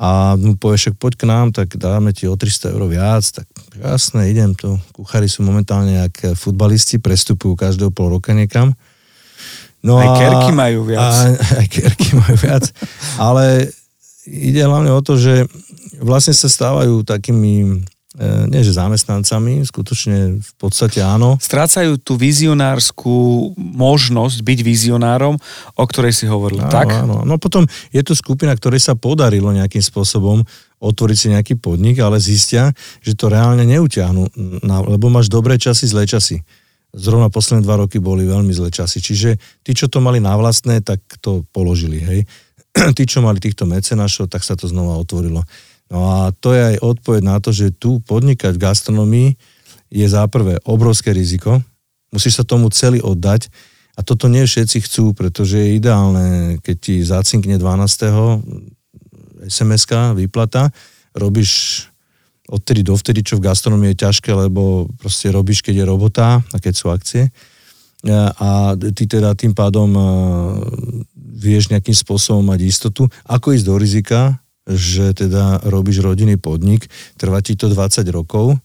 a 0.00 0.40
mu 0.40 0.56
povie, 0.56 0.80
však 0.80 0.96
poď 0.96 1.12
k 1.20 1.24
nám, 1.28 1.46
tak 1.52 1.76
dáme 1.76 2.16
ti 2.16 2.24
o 2.24 2.32
300 2.32 2.72
eur 2.72 2.82
viac, 2.88 3.28
tak 3.28 3.44
jasné, 3.76 4.32
idem 4.32 4.56
to. 4.56 4.80
Kuchári 4.96 5.28
sú 5.28 5.44
momentálne 5.44 6.00
jak 6.00 6.34
futbalisti, 6.34 6.96
prestupujú 6.96 7.60
každého 7.60 7.92
pol 7.92 8.16
roka 8.16 8.32
niekam. 8.32 8.72
No 9.84 10.00
aj 10.00 10.08
a, 10.08 10.16
kerky 10.16 10.50
majú 10.56 10.80
viac. 10.88 11.12
A, 11.12 11.36
aj 11.60 11.66
kerky 11.68 12.16
majú 12.16 12.36
viac, 12.40 12.64
ale 13.20 13.68
ide 14.24 14.64
hlavne 14.64 14.96
o 14.96 15.04
to, 15.04 15.20
že 15.20 15.44
vlastne 16.00 16.32
sa 16.32 16.48
stávajú 16.48 17.04
takými 17.04 17.84
nie 18.22 18.62
že 18.62 18.78
zamestnancami, 18.78 19.66
skutočne 19.66 20.38
v 20.38 20.52
podstate 20.54 21.02
áno. 21.02 21.34
Strácajú 21.42 21.98
tú 21.98 22.14
vizionárskú 22.14 23.50
možnosť 23.58 24.38
byť 24.38 24.58
vizionárom, 24.62 25.34
o 25.74 25.84
ktorej 25.90 26.14
si 26.14 26.30
hovoril, 26.30 26.62
áno, 26.62 26.70
tak? 26.70 26.94
Áno, 26.94 27.26
no 27.26 27.34
potom 27.42 27.66
je 27.90 28.02
to 28.06 28.14
skupina, 28.14 28.54
ktorej 28.54 28.78
sa 28.78 28.94
podarilo 28.94 29.50
nejakým 29.50 29.82
spôsobom 29.82 30.46
otvoriť 30.78 31.16
si 31.18 31.26
nejaký 31.34 31.54
podnik, 31.58 31.98
ale 31.98 32.22
zistia, 32.22 32.70
že 33.02 33.18
to 33.18 33.32
reálne 33.32 33.66
neutiahnu, 33.66 34.30
lebo 34.62 35.10
máš 35.10 35.26
dobré 35.26 35.58
časy, 35.58 35.90
zlé 35.90 36.06
časy. 36.06 36.44
Zrovna 36.94 37.26
posledné 37.26 37.66
dva 37.66 37.82
roky 37.82 37.98
boli 37.98 38.22
veľmi 38.22 38.54
zlé 38.54 38.70
časy. 38.70 39.02
Čiže 39.02 39.34
tí, 39.66 39.74
čo 39.74 39.90
to 39.90 39.98
mali 39.98 40.22
na 40.22 40.38
vlastné, 40.38 40.78
tak 40.86 41.02
to 41.18 41.42
položili, 41.50 41.98
hej. 41.98 42.20
tí, 42.96 43.02
čo 43.02 43.18
mali 43.18 43.42
týchto 43.42 43.66
mecenášov, 43.66 44.30
tak 44.30 44.46
sa 44.46 44.54
to 44.54 44.70
znova 44.70 44.94
otvorilo. 45.02 45.42
No 45.94 46.10
a 46.10 46.34
to 46.34 46.50
je 46.50 46.74
aj 46.74 46.82
odpoveď 46.82 47.22
na 47.22 47.38
to, 47.38 47.54
že 47.54 47.70
tu 47.70 48.02
podnikať 48.02 48.58
v 48.58 48.64
gastronomii 48.66 49.28
je 49.94 50.06
za 50.10 50.26
prvé 50.26 50.58
obrovské 50.66 51.14
riziko, 51.14 51.62
musíš 52.10 52.42
sa 52.42 52.44
tomu 52.44 52.66
celý 52.74 52.98
oddať 52.98 53.46
a 53.94 54.02
toto 54.02 54.26
nie 54.26 54.42
všetci 54.42 54.90
chcú, 54.90 55.14
pretože 55.14 55.54
je 55.54 55.78
ideálne, 55.78 56.58
keď 56.66 56.76
ti 56.82 56.94
zacinkne 56.98 57.62
12. 57.62 59.46
SMS-ka, 59.46 60.18
výplata, 60.18 60.74
robíš 61.14 61.86
odtedy 62.50 62.82
dovtedy, 62.82 63.22
čo 63.22 63.38
v 63.38 63.46
gastronomii 63.46 63.94
je 63.94 64.02
ťažké, 64.02 64.34
lebo 64.34 64.90
proste 64.98 65.30
robíš, 65.30 65.62
keď 65.62 65.78
je 65.78 65.84
robota 65.86 66.42
a 66.42 66.56
keď 66.58 66.74
sú 66.74 66.90
akcie. 66.90 67.30
A 68.42 68.74
ty 68.74 69.06
teda 69.06 69.32
tým 69.38 69.54
pádom 69.54 69.94
vieš 71.14 71.70
nejakým 71.70 71.94
spôsobom 71.94 72.42
mať 72.44 72.60
istotu, 72.66 73.06
ako 73.24 73.54
ísť 73.54 73.64
do 73.64 73.74
rizika, 73.78 74.42
že 74.64 75.12
teda 75.12 75.60
robíš 75.68 76.00
rodinný 76.00 76.40
podnik, 76.40 76.88
trvá 77.20 77.44
ti 77.44 77.52
to 77.52 77.68
20 77.68 78.04
rokov, 78.08 78.56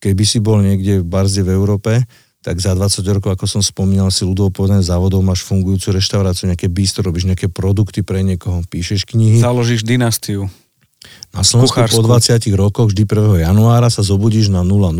keby 0.00 0.24
si 0.24 0.40
bol 0.40 0.64
niekde 0.64 1.04
v 1.04 1.06
Barze 1.06 1.44
v 1.44 1.52
Európe, 1.52 2.08
tak 2.40 2.62
za 2.62 2.72
20 2.72 3.02
rokov, 3.18 3.34
ako 3.34 3.44
som 3.44 3.60
spomínal, 3.60 4.08
si 4.08 4.24
ľudovo 4.24 4.48
povedané 4.48 4.80
závodov, 4.80 5.20
máš 5.20 5.44
fungujúcu 5.44 6.00
reštauráciu, 6.00 6.48
nejaké 6.48 6.70
bistro, 6.70 7.04
robíš 7.04 7.28
nejaké 7.28 7.50
produkty 7.50 8.00
pre 8.00 8.24
niekoho, 8.24 8.64
píšeš 8.64 9.04
knihy. 9.04 9.42
Založíš 9.42 9.84
dynastiu. 9.84 10.48
Na 11.34 11.44
Slovensku 11.44 11.78
po 11.92 12.02
20 12.02 12.40
rokoch 12.56 12.90
vždy 12.90 13.04
1. 13.04 13.44
januára 13.44 13.92
sa 13.92 14.00
zobudíš 14.00 14.48
na 14.48 14.64
0,0, 14.64 14.96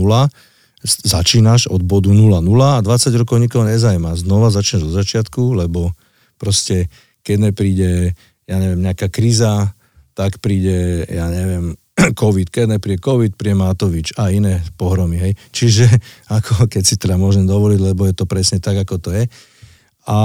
začínaš 0.84 1.66
od 1.72 1.82
bodu 1.82 2.10
0,0 2.12 2.38
a 2.78 2.84
20 2.84 3.20
rokov 3.22 3.36
nikoho 3.42 3.64
nezajíma. 3.66 4.14
Znova 4.14 4.52
začneš 4.52 4.86
od 4.90 4.94
začiatku, 4.94 5.58
lebo 5.58 5.94
proste 6.38 6.86
keď 7.26 7.50
nepríde, 7.50 8.14
ja 8.46 8.56
neviem, 8.62 8.82
nejaká 8.82 9.10
kríza, 9.10 9.74
tak 10.18 10.42
príde, 10.42 11.06
ja 11.06 11.30
neviem, 11.30 11.78
COVID, 12.22 12.50
keď 12.50 12.74
nepríde 12.74 12.98
COVID, 12.98 13.38
príde 13.38 13.54
Matovič 13.54 14.18
a 14.18 14.34
iné 14.34 14.66
pohromy, 14.74 15.14
hej. 15.14 15.32
Čiže, 15.54 15.86
ako 16.42 16.66
keď 16.66 16.82
si 16.82 16.98
teda 16.98 17.14
môžem 17.14 17.46
dovoliť, 17.46 17.78
lebo 17.78 18.02
je 18.10 18.18
to 18.18 18.26
presne 18.26 18.58
tak, 18.58 18.82
ako 18.82 18.98
to 18.98 19.14
je. 19.14 19.30
A 20.08 20.18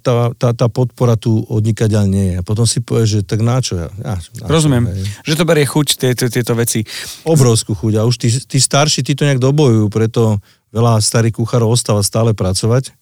tá, 0.00 0.32
tá, 0.32 0.56
tá 0.56 0.66
podpora 0.72 1.12
tu 1.12 1.44
odnikaďaľ 1.52 2.04
nie 2.08 2.26
je. 2.32 2.34
A 2.40 2.42
potom 2.42 2.64
si 2.64 2.80
povie, 2.80 3.04
že 3.04 3.20
tak 3.20 3.44
na 3.44 3.60
čo? 3.60 3.76
Ja, 3.76 4.16
na 4.16 4.16
Rozumiem, 4.48 4.88
hej. 4.88 5.04
že 5.28 5.36
to 5.36 5.44
berie 5.44 5.68
chuť 5.68 6.00
tieto, 6.00 6.24
tieto 6.32 6.56
veci. 6.56 6.80
Obrovskú 7.20 7.76
chuť. 7.76 8.00
A 8.00 8.08
už 8.08 8.16
tí, 8.16 8.32
tí 8.32 8.56
starší, 8.56 9.04
tí 9.04 9.12
to 9.12 9.28
nejak 9.28 9.36
dobojujú, 9.36 9.92
preto 9.92 10.40
veľa 10.72 11.04
starých 11.04 11.36
kuchárov 11.36 11.68
ostáva 11.68 12.00
stále 12.00 12.32
pracovať. 12.32 12.96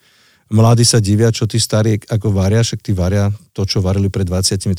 Mladí 0.50 0.82
sa 0.82 0.98
divia, 0.98 1.30
čo 1.30 1.46
tí 1.46 1.62
starí 1.62 2.02
ako 2.02 2.34
varia, 2.34 2.66
však 2.66 2.82
tí 2.82 2.90
varia 2.90 3.30
to, 3.54 3.62
čo 3.62 3.78
varili 3.78 4.10
pred 4.10 4.26
20-30 4.26 4.74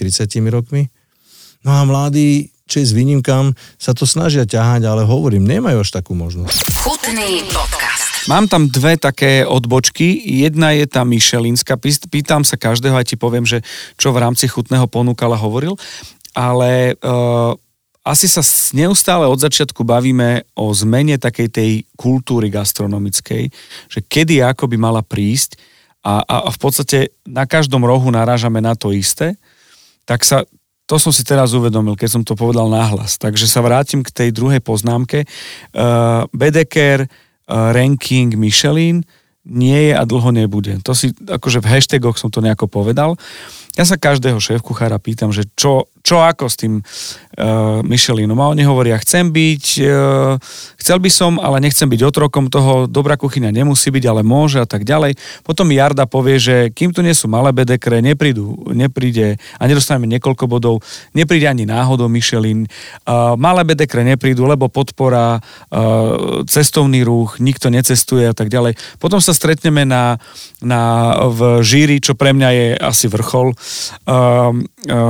rokmi 0.51 0.91
No 1.65 1.73
a 1.73 1.81
mladí, 1.81 2.53
či 2.69 2.85
s 2.85 2.93
výnimkám, 2.93 3.57
sa 3.81 3.97
to 3.97 4.05
snažia 4.05 4.45
ťahať, 4.45 4.85
ale 4.85 5.01
hovorím, 5.01 5.49
nemajú 5.49 5.81
až 5.81 5.97
takú 5.97 6.13
možnosť. 6.13 6.77
Chutný 6.85 7.41
podcast. 7.49 8.29
Mám 8.29 8.45
tam 8.45 8.69
dve 8.69 9.01
také 9.01 9.41
odbočky. 9.41 10.21
Jedna 10.45 10.77
je 10.77 10.85
tá 10.85 11.01
Michelinská. 11.01 11.77
Pýtam 12.09 12.45
sa 12.45 12.53
každého, 12.53 12.93
aj 12.93 13.09
ti 13.09 13.17
poviem, 13.17 13.49
že 13.49 13.65
čo 13.97 14.13
v 14.13 14.21
rámci 14.21 14.45
chutného 14.45 14.85
ponúkal 14.85 15.33
a 15.33 15.41
hovoril. 15.41 15.73
Ale 16.37 16.93
uh, 17.01 17.57
asi 18.05 18.29
sa 18.29 18.45
neustále 18.77 19.25
od 19.25 19.41
začiatku 19.41 19.81
bavíme 19.81 20.45
o 20.53 20.69
zmene 20.69 21.17
takej 21.17 21.49
tej 21.49 21.71
kultúry 21.97 22.53
gastronomickej, 22.53 23.49
že 23.89 23.99
kedy 24.05 24.45
ako 24.45 24.69
by 24.69 24.77
mala 24.77 25.01
prísť 25.01 25.57
a, 26.05 26.21
a, 26.21 26.35
a 26.45 26.49
v 26.53 26.59
podstate 26.61 27.09
na 27.25 27.49
každom 27.49 27.81
rohu 27.81 28.13
narážame 28.13 28.61
na 28.61 28.77
to 28.77 28.93
isté, 28.93 29.33
tak 30.05 30.21
sa 30.21 30.45
to 30.85 31.01
som 31.01 31.09
si 31.09 31.25
teraz 31.25 31.57
uvedomil, 31.57 31.97
keď 31.97 32.09
som 32.09 32.21
to 32.21 32.37
povedal 32.37 32.69
nahlas. 32.69 33.17
Takže 33.17 33.49
sa 33.49 33.65
vrátim 33.65 34.05
k 34.05 34.13
tej 34.13 34.29
druhej 34.29 34.61
poznámke. 34.61 35.25
Uh, 35.73 36.29
Bedeker, 36.29 37.09
uh, 37.09 37.73
ranking 37.73 38.37
Michelin 38.37 39.01
nie 39.45 39.89
je 39.89 39.93
a 39.93 40.01
dlho 40.05 40.29
nebude. 40.33 40.77
To 40.85 40.97
si, 40.97 41.13
akože 41.13 41.61
v 41.61 41.69
hashtagoch 41.69 42.17
som 42.17 42.33
to 42.33 42.41
nejako 42.41 42.65
povedal. 42.65 43.17
Ja 43.77 43.85
sa 43.85 43.97
každého 43.97 44.41
šéf-kuchára 44.41 44.97
pýtam, 44.97 45.29
že 45.29 45.45
čo, 45.53 45.89
čo 46.05 46.21
ako 46.21 46.45
s 46.45 46.55
tým 46.61 46.73
uh, 46.85 47.81
Michelinom. 47.81 48.37
A 48.37 48.53
oni 48.53 48.61
hovoria, 48.61 49.01
chcem 49.01 49.33
byť, 49.33 49.65
uh, 49.89 50.37
chcel 50.77 51.01
by 51.01 51.09
som, 51.09 51.41
ale 51.41 51.57
nechcem 51.65 51.89
byť 51.89 52.01
otrokom 52.05 52.53
toho, 52.53 52.85
dobrá 52.85 53.17
kuchyňa 53.17 53.49
nemusí 53.49 53.89
byť, 53.89 54.05
ale 54.05 54.21
môže 54.21 54.61
a 54.61 54.69
tak 54.69 54.85
ďalej. 54.85 55.17
Potom 55.41 55.73
Jarda 55.73 56.05
povie, 56.05 56.37
že 56.37 56.55
kým 56.69 56.93
tu 56.93 57.01
nie 57.01 57.17
sú 57.17 57.25
malé 57.25 57.49
bedekre, 57.49 58.05
neprídu, 58.05 58.69
nepríde 58.69 59.41
a 59.57 59.63
nedostaneme 59.65 60.05
niekoľko 60.13 60.45
bodov, 60.45 60.85
nepríde 61.17 61.49
ani 61.49 61.65
náhodou 61.65 62.05
Michelin. 62.05 62.69
Uh, 63.01 63.33
malé 63.33 63.65
bedekre 63.65 64.05
neprídu, 64.05 64.45
lebo 64.45 64.69
podpora, 64.69 65.41
uh, 65.41 66.45
cestovný 66.45 67.01
ruch, 67.01 67.41
nikto 67.41 67.73
necestuje 67.73 68.29
a 68.29 68.37
tak 68.37 68.53
ďalej. 68.53 68.77
Potom 69.01 69.17
sa 69.17 69.33
stretneme 69.33 69.89
na, 69.89 70.21
na, 70.61 71.17
v 71.33 71.65
žíri, 71.65 71.97
čo 71.97 72.13
pre 72.13 72.29
mňa 72.29 72.49
je 72.53 72.67
asi 72.77 73.09
vrchol, 73.09 73.57
uh, 73.57 74.53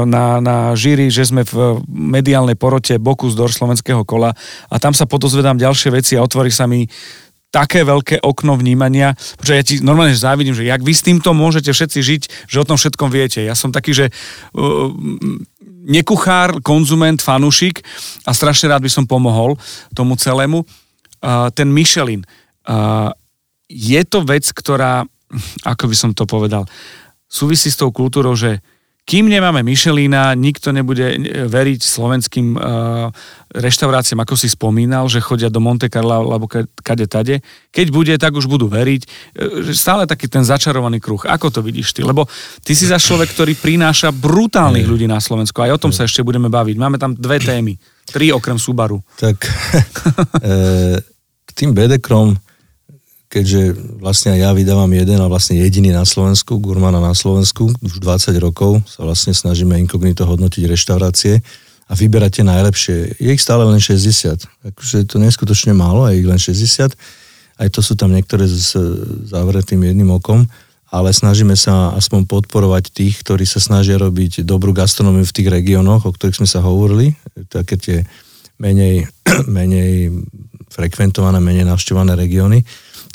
na, 0.08 0.26
na 0.40 0.72
žíri, 0.72 0.85
že 1.10 1.26
sme 1.26 1.42
v 1.42 1.82
mediálnej 1.90 2.54
porote 2.54 3.02
Bokus 3.02 3.34
Dor 3.34 3.50
slovenského 3.50 4.06
kola 4.06 4.38
a 4.70 4.76
tam 4.78 4.94
sa 4.94 5.10
podozvedám 5.10 5.58
ďalšie 5.58 5.90
veci 5.90 6.14
a 6.14 6.22
otvorí 6.22 6.54
sa 6.54 6.70
mi 6.70 6.86
také 7.50 7.88
veľké 7.88 8.20
okno 8.20 8.60
vnímania, 8.60 9.16
pretože 9.40 9.56
ja 9.56 9.64
ti 9.64 9.76
normálne 9.80 10.12
závidím, 10.12 10.52
že 10.52 10.68
jak 10.68 10.84
vy 10.84 10.92
s 10.92 11.06
týmto 11.08 11.32
môžete 11.32 11.72
všetci 11.72 12.00
žiť, 12.04 12.22
že 12.52 12.60
o 12.60 12.68
tom 12.68 12.76
všetkom 12.76 13.08
viete. 13.08 13.40
Ja 13.40 13.56
som 13.56 13.72
taký, 13.72 13.96
že 13.96 14.06
uh, 14.12 14.92
nekuchár, 15.88 16.60
konzument, 16.60 17.16
fanúšik 17.24 17.80
a 18.28 18.36
strašne 18.36 18.76
rád 18.76 18.84
by 18.84 18.92
som 18.92 19.08
pomohol 19.08 19.56
tomu 19.96 20.20
celému. 20.20 20.68
Uh, 21.24 21.48
ten 21.56 21.72
Michelin, 21.72 22.28
uh, 22.68 23.16
je 23.72 24.02
to 24.04 24.28
vec, 24.28 24.44
ktorá, 24.52 25.08
ako 25.64 25.84
by 25.88 25.96
som 25.96 26.12
to 26.12 26.28
povedal, 26.28 26.68
súvisí 27.32 27.72
s 27.72 27.80
tou 27.80 27.88
kultúrou, 27.90 28.36
že 28.36 28.60
kým 29.06 29.30
nemáme 29.30 29.62
Michelina, 29.62 30.34
nikto 30.34 30.74
nebude 30.74 31.06
e, 31.14 31.18
veriť 31.46 31.78
slovenským 31.78 32.58
uh, 32.58 33.14
reštauráciám, 33.54 34.26
ako 34.26 34.34
si 34.34 34.50
spomínal, 34.50 35.06
že 35.06 35.22
chodia 35.22 35.54
do 35.54 35.62
Monte 35.62 35.94
Carlo 35.94 36.26
alebo 36.34 36.50
kade 36.50 37.06
tade. 37.06 37.46
Keď 37.70 37.88
bude, 37.94 38.14
tak 38.18 38.34
už 38.34 38.50
budú 38.50 38.66
veriť. 38.66 39.02
Uh, 39.06 39.70
stále 39.78 40.10
taký 40.10 40.26
ten 40.26 40.42
začarovaný 40.42 40.98
kruh. 40.98 41.22
Ako 41.22 41.54
to 41.54 41.62
vidíš 41.62 41.94
ty? 41.94 42.02
Lebo 42.02 42.26
ty 42.66 42.74
si 42.74 42.90
za 42.90 42.98
človek, 42.98 43.30
ktorý 43.38 43.54
prináša 43.54 44.10
brutálnych 44.10 44.90
ľudí 44.90 45.06
na 45.06 45.22
Slovensku. 45.22 45.62
Aj 45.62 45.70
o 45.70 45.78
tom 45.78 45.94
sa 45.94 46.10
ešte 46.10 46.26
budeme 46.26 46.50
baviť. 46.50 46.74
Máme 46.74 46.98
tam 46.98 47.14
dve 47.14 47.38
témy. 47.38 47.78
Tri 48.10 48.34
okrem 48.34 48.58
Subaru. 48.58 49.06
Tak 49.22 49.38
e, 50.42 50.98
k 51.46 51.50
tým 51.54 51.78
bedekrom 51.78 52.34
keďže 53.36 53.76
vlastne 54.00 54.40
ja 54.40 54.56
vydávam 54.56 54.88
jeden 54.96 55.20
a 55.20 55.28
vlastne 55.28 55.60
jediný 55.60 55.92
na 55.92 56.08
Slovensku, 56.08 56.56
gurmana 56.56 57.04
na 57.04 57.12
Slovensku, 57.12 57.68
už 57.84 58.00
20 58.00 58.32
rokov 58.40 58.80
sa 58.88 59.04
vlastne 59.04 59.36
snažíme 59.36 59.76
inkognito 59.76 60.24
hodnotiť 60.24 60.64
reštaurácie 60.64 61.44
a 61.92 61.94
vyberať 62.00 62.40
tie 62.40 62.46
najlepšie. 62.48 63.20
Je 63.20 63.36
ich 63.36 63.44
stále 63.44 63.68
len 63.68 63.76
60. 63.76 64.72
Akože 64.72 65.04
je 65.04 65.08
to 65.12 65.20
neskutočne 65.20 65.76
málo, 65.76 66.08
je 66.08 66.24
ich 66.24 66.28
len 66.32 66.40
60. 66.40 66.96
Aj 67.60 67.68
to 67.68 67.84
sú 67.84 68.00
tam 68.00 68.16
niektoré 68.16 68.48
s 68.48 68.72
zavretým 69.28 69.84
jedným 69.84 70.16
okom, 70.16 70.48
ale 70.88 71.12
snažíme 71.12 71.60
sa 71.60 71.92
aspoň 71.92 72.32
podporovať 72.32 72.88
tých, 72.96 73.20
ktorí 73.20 73.44
sa 73.44 73.60
snažia 73.60 74.00
robiť 74.00 74.48
dobrú 74.48 74.72
gastronómiu 74.72 75.28
v 75.28 75.36
tých 75.36 75.52
regiónoch, 75.52 76.08
o 76.08 76.12
ktorých 76.16 76.40
sme 76.40 76.48
sa 76.48 76.64
hovorili, 76.64 77.20
také 77.52 77.76
tie 77.76 77.98
menej, 78.64 79.12
menej 79.60 80.24
frekventované, 80.72 81.44
menej 81.44 81.68
navštevované 81.68 82.16
regióny 82.16 82.64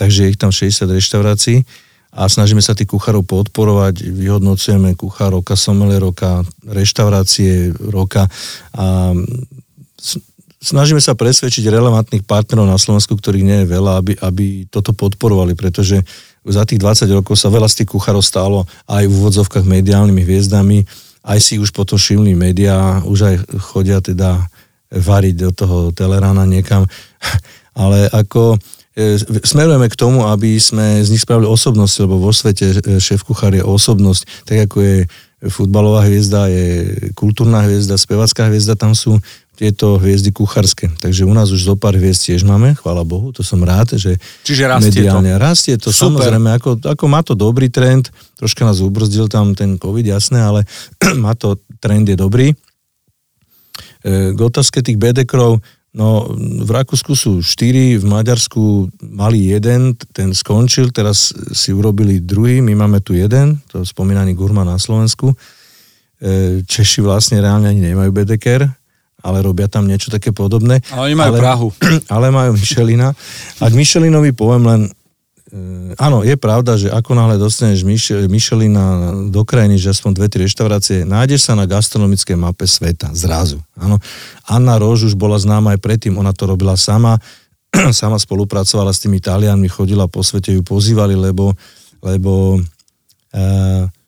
takže 0.00 0.24
je 0.24 0.30
ich 0.32 0.40
tam 0.40 0.48
60 0.48 0.88
reštaurácií 0.88 1.68
a 2.10 2.24
snažíme 2.26 2.64
sa 2.64 2.72
tých 2.72 2.88
kuchárov 2.88 3.22
podporovať, 3.22 4.08
vyhodnocujeme 4.08 4.96
kuchár 4.96 5.36
roka, 5.36 5.54
sommelier 5.54 6.00
roka, 6.00 6.42
reštaurácie 6.64 7.76
roka 7.92 8.26
a 8.72 9.12
snažíme 10.58 10.98
sa 10.98 11.12
presvedčiť 11.14 11.70
relevantných 11.70 12.24
partnerov 12.24 12.66
na 12.66 12.80
Slovensku, 12.80 13.14
ktorých 13.14 13.46
nie 13.46 13.58
je 13.62 13.70
veľa, 13.70 13.92
aby, 14.00 14.12
aby 14.18 14.46
toto 14.72 14.90
podporovali, 14.96 15.54
pretože 15.54 16.02
za 16.42 16.64
tých 16.64 16.80
20 16.80 17.20
rokov 17.20 17.36
sa 17.36 17.52
veľa 17.52 17.68
z 17.68 17.84
tých 17.84 17.92
kuchárov 17.92 18.24
stalo 18.24 18.64
aj 18.88 19.04
v 19.04 19.12
úvodzovkách 19.12 19.62
mediálnymi 19.68 20.24
hviezdami, 20.24 20.82
aj 21.20 21.38
si 21.38 21.54
už 21.60 21.70
potom 21.70 22.00
všimli 22.00 22.32
médiá, 22.32 23.04
už 23.04 23.18
aj 23.28 23.36
chodia 23.70 24.00
teda 24.00 24.50
variť 24.90 25.34
do 25.46 25.50
toho 25.54 25.76
Telerana 25.94 26.42
niekam, 26.42 26.82
ale 27.82 28.10
ako 28.10 28.58
smerujeme 29.46 29.86
k 29.86 29.96
tomu, 29.98 30.26
aby 30.26 30.58
sme 30.58 30.98
z 31.02 31.14
nich 31.14 31.22
spravili 31.22 31.46
osobnosť, 31.46 31.94
lebo 32.06 32.18
vo 32.18 32.34
svete 32.34 32.74
e, 32.74 32.98
šéf 32.98 33.22
kuchár 33.22 33.54
je 33.54 33.62
osobnosť, 33.62 34.22
tak 34.42 34.66
ako 34.66 34.76
je 34.82 34.96
futbalová 35.48 36.04
hviezda, 36.04 36.50
je 36.50 36.66
kultúrna 37.16 37.64
hviezda, 37.64 37.96
spevacká 37.96 38.50
hviezda, 38.50 38.76
tam 38.76 38.92
sú 38.92 39.22
tieto 39.56 40.00
hviezdy 40.00 40.32
kuchárske. 40.32 40.88
Takže 41.00 41.24
u 41.24 41.32
nás 41.36 41.52
už 41.52 41.68
zo 41.68 41.76
pár 41.76 41.96
hviezd 41.96 42.28
tiež 42.28 42.44
máme, 42.44 42.76
chvála 42.76 43.04
Bohu, 43.04 43.28
to 43.32 43.44
som 43.44 43.60
rád, 43.60 43.96
že 43.96 44.16
Čiže 44.44 44.68
rastie 44.68 45.04
mediálne. 45.04 45.36
to. 45.36 45.40
Rastie 45.40 45.74
to, 45.76 45.88
Super. 45.92 46.26
samozrejme, 46.26 46.48
ako, 46.56 46.70
ako 46.80 47.04
má 47.08 47.20
to 47.20 47.36
dobrý 47.36 47.68
trend, 47.68 48.08
troška 48.40 48.64
nás 48.64 48.80
ubrzdil 48.80 49.28
tam 49.28 49.52
ten 49.52 49.76
COVID, 49.76 50.04
jasné, 50.04 50.40
ale 50.40 50.64
má 51.24 51.36
to, 51.36 51.60
trend 51.80 52.08
je 52.08 52.16
dobrý. 52.16 52.52
E, 54.02 54.32
k 54.32 54.38
otázke 54.40 54.80
tých 54.80 54.96
bedekrov, 54.96 55.60
No, 55.90 56.30
v 56.38 56.70
Rakúsku 56.70 57.18
sú 57.18 57.42
štyri, 57.42 57.98
v 57.98 58.06
Maďarsku 58.06 58.94
mali 59.02 59.50
jeden, 59.50 59.98
ten 60.14 60.30
skončil, 60.30 60.94
teraz 60.94 61.34
si 61.50 61.74
urobili 61.74 62.22
druhý, 62.22 62.62
my 62.62 62.78
máme 62.78 63.02
tu 63.02 63.18
jeden, 63.18 63.58
to 63.66 63.82
spomínaný 63.82 64.38
Gurma 64.38 64.62
na 64.62 64.78
Slovensku. 64.78 65.34
E, 66.22 66.62
Češi 66.62 67.02
vlastne 67.02 67.42
reálne 67.42 67.74
ani 67.74 67.90
nemajú 67.90 68.14
Bedeker, 68.14 68.70
ale 69.18 69.38
robia 69.42 69.66
tam 69.66 69.90
niečo 69.90 70.14
také 70.14 70.30
podobné. 70.30 70.78
Ale 70.94 71.10
oni 71.10 71.16
majú 71.18 71.32
ale, 71.34 71.40
Prahu. 71.42 71.68
Ale 72.14 72.26
majú 72.30 72.54
Michelina. 72.54 73.10
A 73.58 73.64
k 73.66 73.74
Michelinovi 73.74 74.30
poviem 74.30 74.64
len 74.70 74.80
áno, 75.98 76.22
je 76.22 76.38
pravda, 76.38 76.78
že 76.78 76.86
ako 76.90 77.18
náhle 77.18 77.34
dostaneš 77.34 77.82
Michelina 78.30 79.10
do 79.34 79.42
krajiny, 79.42 79.82
že 79.82 79.90
aspoň 79.90 80.10
dve, 80.14 80.26
tri 80.30 80.46
reštaurácie, 80.46 81.02
nájdeš 81.02 81.50
sa 81.50 81.58
na 81.58 81.66
gastronomickej 81.66 82.38
mape 82.38 82.70
sveta, 82.70 83.10
zrazu. 83.18 83.58
Áno. 83.74 83.98
Anna 84.46 84.78
Rož 84.78 85.10
už 85.10 85.18
bola 85.18 85.42
známa 85.42 85.74
aj 85.74 85.82
predtým, 85.82 86.14
ona 86.14 86.30
to 86.30 86.46
robila 86.46 86.78
sama, 86.78 87.18
sama 88.00 88.18
spolupracovala 88.22 88.94
s 88.94 89.02
tými 89.02 89.18
Talianmi, 89.18 89.66
chodila 89.66 90.06
po 90.06 90.22
svete, 90.22 90.54
ju 90.54 90.62
pozývali, 90.62 91.18
lebo, 91.18 91.50
lebo 91.98 92.62
e, 93.34 93.38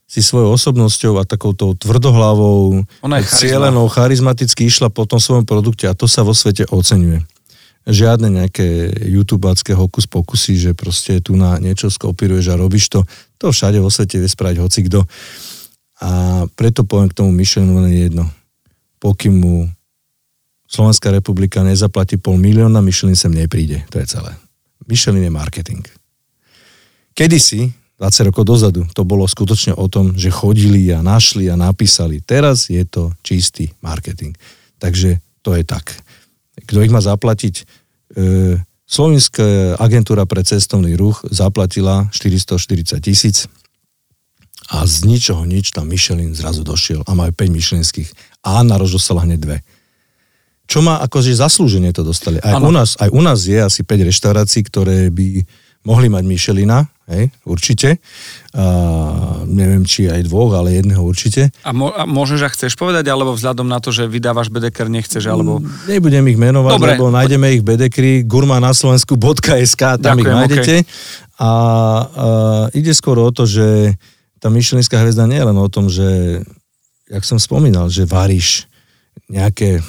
si 0.07 0.22
svojou 0.22 0.55
osobnosťou 0.55 1.18
a 1.18 1.26
takouto 1.26 1.74
tvrdohlavou, 1.74 2.86
Ona 3.03 3.16
je 3.18 3.26
cieľenou, 3.26 3.90
charizmaticky 3.90 4.70
išla 4.70 4.95
po 4.95 5.11
tom 5.11 5.18
svojom 5.18 5.43
produkte 5.43 5.90
a 5.90 5.97
to 5.99 6.07
sa 6.07 6.22
vo 6.22 6.36
svete 6.36 6.70
oceňuje 6.70 7.31
žiadne 7.86 8.30
nejaké 8.42 8.94
youtubácké 9.10 9.74
hokus 9.74 10.06
pokusy, 10.06 10.58
že 10.58 10.70
proste 10.72 11.18
tu 11.18 11.34
na 11.34 11.58
niečo 11.58 11.90
skopíruješ 11.90 12.54
a 12.54 12.60
robíš 12.60 12.90
to. 12.92 13.02
To 13.42 13.50
všade 13.50 13.82
vo 13.82 13.90
svete 13.90 14.22
vie 14.22 14.30
spraviť 14.30 14.58
hocikto. 14.62 15.02
A 16.02 16.44
preto 16.54 16.86
poviem 16.86 17.10
k 17.10 17.18
tomu 17.18 17.30
Michelinu 17.34 17.82
len 17.82 17.94
jedno. 17.94 18.24
Pokým 19.02 19.34
mu 19.38 19.66
Slovenská 20.72 21.12
republika 21.12 21.60
nezaplatí 21.60 22.16
pol 22.16 22.40
milióna, 22.40 22.80
Michelin 22.80 23.18
sem 23.18 23.28
nepríde. 23.28 23.84
To 23.92 24.00
je 24.00 24.06
celé. 24.08 24.32
Michelin 24.88 25.28
je 25.28 25.32
marketing. 25.32 25.84
Kedysi, 27.12 27.68
20 28.00 28.28
rokov 28.32 28.44
dozadu, 28.48 28.82
to 28.96 29.04
bolo 29.04 29.28
skutočne 29.28 29.76
o 29.76 29.86
tom, 29.86 30.16
že 30.16 30.32
chodili 30.32 30.88
a 30.90 31.04
našli 31.04 31.52
a 31.52 31.60
napísali. 31.60 32.24
Teraz 32.24 32.72
je 32.72 32.82
to 32.88 33.12
čistý 33.20 33.68
marketing. 33.84 34.32
Takže 34.80 35.20
to 35.44 35.54
je 35.54 35.62
tak 35.62 35.92
kto 36.57 36.84
ich 36.84 36.92
má 36.92 37.00
zaplatiť? 37.00 37.55
E, 38.16 38.61
Slovenská 38.92 39.80
agentúra 39.80 40.28
pre 40.28 40.44
cestovný 40.44 40.92
ruch 41.00 41.24
zaplatila 41.32 42.12
440 42.12 43.00
tisíc 43.00 43.48
a 44.68 44.84
z 44.84 45.09
ničoho 45.09 45.48
nič 45.48 45.72
tam 45.72 45.88
Michelin 45.88 46.36
zrazu 46.36 46.61
došiel 46.61 47.00
a 47.09 47.16
majú 47.16 47.32
5 47.32 47.57
Michelinských 47.57 48.12
a 48.44 48.61
Anna 48.61 48.76
Rož 48.76 49.00
dostala 49.00 49.24
hneď 49.24 49.40
dve. 49.40 49.57
Čo 50.68 50.84
má 50.84 51.00
akože 51.00 51.32
zaslúženie 51.32 51.96
to 51.96 52.05
dostali. 52.05 52.36
Aj 52.44 52.61
u, 52.61 52.68
nás, 52.68 53.00
aj 53.00 53.09
u 53.09 53.20
nás 53.24 53.40
je 53.48 53.57
asi 53.57 53.80
5 53.80 54.09
reštaurácií, 54.12 54.61
ktoré 54.68 55.09
by 55.09 55.40
mohli 55.88 56.12
mať 56.12 56.24
Michelina, 56.28 56.91
hej, 57.11 57.34
určite. 57.42 57.98
A, 58.55 59.42
neviem, 59.48 59.82
či 59.82 60.07
aj 60.07 60.26
dvoch, 60.28 60.55
ale 60.55 60.78
jedného 60.78 61.03
určite. 61.03 61.50
A, 61.66 61.70
mo- 61.74 61.92
a 61.92 62.07
môžeš 62.07 62.40
a 62.46 62.48
chceš 62.53 62.78
povedať, 62.78 63.11
alebo 63.11 63.34
vzhľadom 63.34 63.66
na 63.66 63.82
to, 63.82 63.90
že 63.90 64.07
vydávaš 64.07 64.53
Bedeker, 64.53 64.86
nechceš, 64.86 65.26
alebo... 65.26 65.59
Mm, 65.59 65.98
nebudem 65.98 66.24
ich 66.30 66.38
menovať, 66.38 66.78
Dobre. 66.78 66.90
lebo 66.94 67.05
nájdeme 67.11 67.46
ich 67.59 67.62
Bedekry, 67.66 68.22
gurmanaslovensku.sk, 68.26 69.82
tam 69.98 70.16
Ďakujem, 70.16 70.22
ich 70.22 70.30
nájdete. 70.30 70.74
Okay. 70.78 70.80
A, 71.42 71.50
a 71.50 71.50
ide 72.76 72.92
skôr 72.94 73.18
o 73.18 73.30
to, 73.34 73.48
že 73.48 73.98
tá 74.42 74.50
myšlenská 74.50 74.98
hviezda 74.98 75.26
nie 75.30 75.38
je 75.38 75.48
len 75.48 75.59
o 75.59 75.68
tom, 75.70 75.86
že, 75.86 76.42
jak 77.07 77.22
som 77.22 77.38
spomínal, 77.38 77.90
že 77.90 78.07
varíš 78.07 78.66
nejaké 79.30 79.82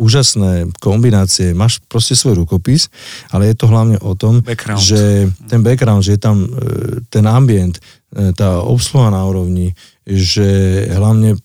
úžasné 0.00 0.72
kombinácie, 0.80 1.52
máš 1.52 1.84
proste 1.84 2.16
svoj 2.16 2.40
rukopis, 2.40 2.88
ale 3.28 3.52
je 3.52 3.54
to 3.60 3.68
hlavne 3.68 4.00
o 4.00 4.16
tom, 4.16 4.40
background. 4.40 4.80
že 4.80 5.28
ten 5.44 5.60
background, 5.60 6.00
že 6.00 6.16
je 6.16 6.20
tam 6.24 6.36
e, 6.40 6.48
ten 7.12 7.28
ambient, 7.28 7.76
e, 8.16 8.32
tá 8.32 8.64
obsluha 8.64 9.12
na 9.12 9.20
úrovni, 9.28 9.76
že 10.08 10.48
hlavne 10.88 11.36
e, 11.36 11.38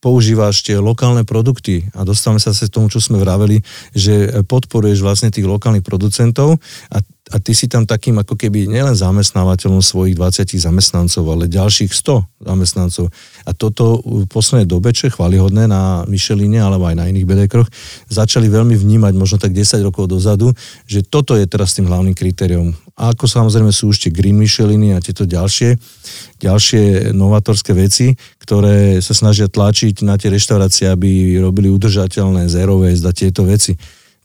používaš 0.00 0.64
tie 0.64 0.80
lokálne 0.80 1.28
produkty 1.28 1.84
a 1.92 2.02
dostávame 2.08 2.40
sa 2.40 2.56
k 2.56 2.72
tomu, 2.72 2.88
čo 2.88 3.04
sme 3.04 3.20
vraveli, 3.20 3.60
že 3.92 4.40
podporuješ 4.48 5.04
vlastne 5.04 5.28
tých 5.28 5.44
lokálnych 5.44 5.84
producentov 5.84 6.56
a 6.88 7.04
a 7.26 7.42
ty 7.42 7.58
si 7.58 7.66
tam 7.66 7.82
takým 7.82 8.22
ako 8.22 8.38
keby 8.38 8.70
nielen 8.70 8.94
zamestnávateľom 8.94 9.82
svojich 9.82 10.14
20 10.14 10.46
zamestnancov, 10.62 11.26
ale 11.26 11.50
ďalších 11.50 11.90
100 11.90 12.46
zamestnancov. 12.46 13.10
A 13.42 13.50
toto 13.50 13.98
v 14.06 14.30
poslednej 14.30 14.70
dobe, 14.70 14.94
čo 14.94 15.10
je 15.10 15.16
chvalihodné 15.18 15.66
na 15.66 16.06
Micheline 16.06 16.62
alebo 16.62 16.86
aj 16.86 16.94
na 16.94 17.10
iných 17.10 17.26
bedekroch, 17.26 17.66
začali 18.06 18.46
veľmi 18.46 18.78
vnímať, 18.78 19.12
možno 19.18 19.42
tak 19.42 19.50
10 19.50 19.82
rokov 19.82 20.06
dozadu, 20.06 20.54
že 20.86 21.02
toto 21.02 21.34
je 21.34 21.50
teraz 21.50 21.74
tým 21.74 21.90
hlavným 21.90 22.14
kritériom. 22.14 22.70
A 22.94 23.10
ako 23.10 23.26
samozrejme 23.26 23.74
sú 23.74 23.90
tie 23.90 24.14
Green 24.14 24.38
Micheliny 24.38 24.94
a 24.94 25.02
tieto 25.02 25.26
ďalšie, 25.26 25.74
ďalšie 26.38 27.10
novatorské 27.10 27.74
veci, 27.74 28.14
ktoré 28.38 29.02
sa 29.02 29.18
snažia 29.18 29.50
tlačiť 29.50 30.06
na 30.06 30.14
tie 30.14 30.30
reštaurácie, 30.30 30.86
aby 30.86 31.42
robili 31.42 31.74
udržateľné 31.74 32.46
zero 32.46 32.78
waste 32.78 33.04
a 33.04 33.10
tieto 33.10 33.42
veci 33.42 33.74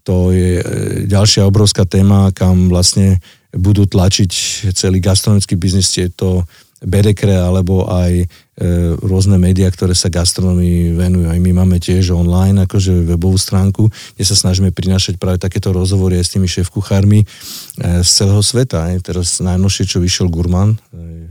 to 0.03 0.33
je 0.33 0.59
e, 0.59 0.63
ďalšia 1.05 1.45
obrovská 1.45 1.85
téma, 1.85 2.33
kam 2.33 2.69
vlastne 2.69 3.21
budú 3.51 3.83
tlačiť 3.83 4.31
celý 4.71 5.03
gastronomický 5.03 5.59
biznis, 5.59 5.91
tieto 5.91 6.47
Bedekre 6.81 7.37
alebo 7.37 7.85
aj 7.85 8.25
e, 8.25 8.25
rôzne 9.05 9.37
médiá, 9.37 9.69
ktoré 9.69 9.93
sa 9.93 10.09
gastronomii 10.09 10.97
venujú. 10.97 11.29
Aj 11.29 11.37
my 11.37 11.51
máme 11.61 11.77
tiež 11.77 12.09
online 12.09 12.65
akože 12.65 13.05
webovú 13.05 13.37
stránku, 13.37 13.85
kde 14.17 14.25
sa 14.25 14.33
snažíme 14.33 14.73
prinašať 14.73 15.21
práve 15.21 15.37
takéto 15.37 15.69
rozhovory 15.69 16.17
aj 16.17 16.25
s 16.25 16.33
tými 16.33 16.49
šéf 16.49 16.73
kuchármi 16.73 17.21
e, 17.21 17.25
z 18.01 18.09
celého 18.09 18.41
sveta. 18.41 18.89
Aj. 18.89 18.97
Teraz 18.97 19.37
najnovšie, 19.45 19.85
čo 19.85 20.01
vyšiel 20.01 20.33
Gurman, 20.33 20.73
e, 20.89 21.29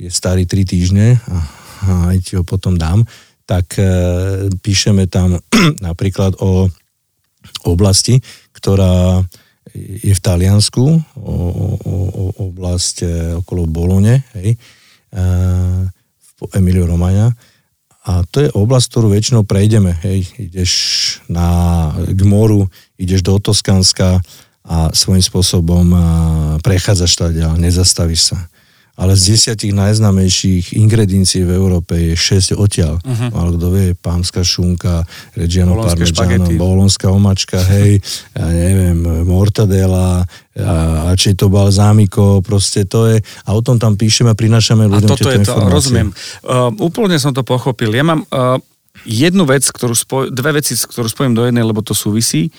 je 0.00 0.08
starý 0.08 0.48
3 0.48 0.64
týždne 0.64 1.20
a, 1.28 1.36
a 1.84 1.90
aj 2.16 2.16
ti 2.24 2.32
ho 2.40 2.42
potom 2.42 2.80
dám, 2.80 3.04
tak 3.44 3.76
e, 3.76 3.84
píšeme 4.64 5.12
tam 5.12 5.44
napríklad 5.92 6.40
o 6.40 6.72
oblasti, 7.64 8.20
ktorá 8.52 9.22
je 9.74 10.12
v 10.14 10.20
Taliansku, 10.22 10.84
o, 11.18 11.34
o, 11.74 11.96
o 12.14 12.24
oblasť 12.52 12.96
e, 13.02 13.06
okolo 13.42 13.66
Bolone, 13.66 14.22
hej, 14.38 14.54
v 15.14 16.40
Emilio 16.58 16.90
Romagna. 16.90 17.30
A 18.04 18.26
to 18.28 18.42
je 18.42 18.50
oblasť, 18.50 18.86
ktorú 18.90 19.14
väčšinou 19.14 19.46
prejdeme. 19.46 19.94
Hej. 20.04 20.26
Ideš 20.36 20.72
na, 21.30 21.88
k 22.04 22.20
moru, 22.26 22.68
ideš 22.98 23.24
do 23.24 23.38
Toskanska 23.38 24.20
a 24.66 24.90
svojím 24.90 25.22
spôsobom 25.22 25.86
prechádzaš 26.60 27.14
a 27.46 27.54
nezastavíš 27.54 28.34
sa 28.34 28.38
ale 28.94 29.18
z 29.18 29.34
desiatich 29.34 29.74
najznamejších 29.74 30.78
ingrediencií 30.78 31.42
v 31.42 31.52
Európe 31.58 31.98
je 31.98 32.14
6 32.14 32.54
odtiaľ. 32.54 33.02
Uh-huh. 33.02 33.28
Ale 33.34 33.48
kto 33.58 33.66
vie, 33.74 33.86
pámska 33.98 34.46
šunka, 34.46 35.02
Reggiano 35.34 35.74
Parmigiano, 35.74 36.46
bolonská 36.54 37.10
omačka, 37.10 37.58
hej, 37.74 37.98
ja 38.38 38.46
neviem, 38.46 39.26
mortadela, 39.26 40.22
a, 40.54 41.10
a 41.10 41.18
či 41.18 41.34
to 41.34 41.50
balzámiko, 41.50 42.38
proste 42.46 42.86
to 42.86 43.10
je, 43.10 43.16
a 43.18 43.50
o 43.50 43.60
tom 43.66 43.82
tam 43.82 43.98
píšeme 43.98 44.30
a 44.30 44.38
prinášame 44.38 44.86
ľuďom 44.86 45.10
A 45.10 45.14
toto 45.18 45.30
je 45.34 45.42
to, 45.42 45.58
rozumiem. 45.66 46.14
Uh, 46.46 46.70
úplne 46.78 47.18
som 47.18 47.34
to 47.34 47.42
pochopil. 47.42 47.90
Ja 47.90 48.06
mám 48.06 48.22
uh, 48.30 48.62
jednu 49.02 49.42
vec, 49.42 49.66
ktorú 49.66 49.98
spoj, 49.98 50.30
dve 50.30 50.62
veci, 50.62 50.78
ktorú 50.78 51.10
spojím 51.10 51.34
do 51.34 51.42
jednej, 51.42 51.66
lebo 51.66 51.82
to 51.82 51.98
súvisí. 51.98 52.54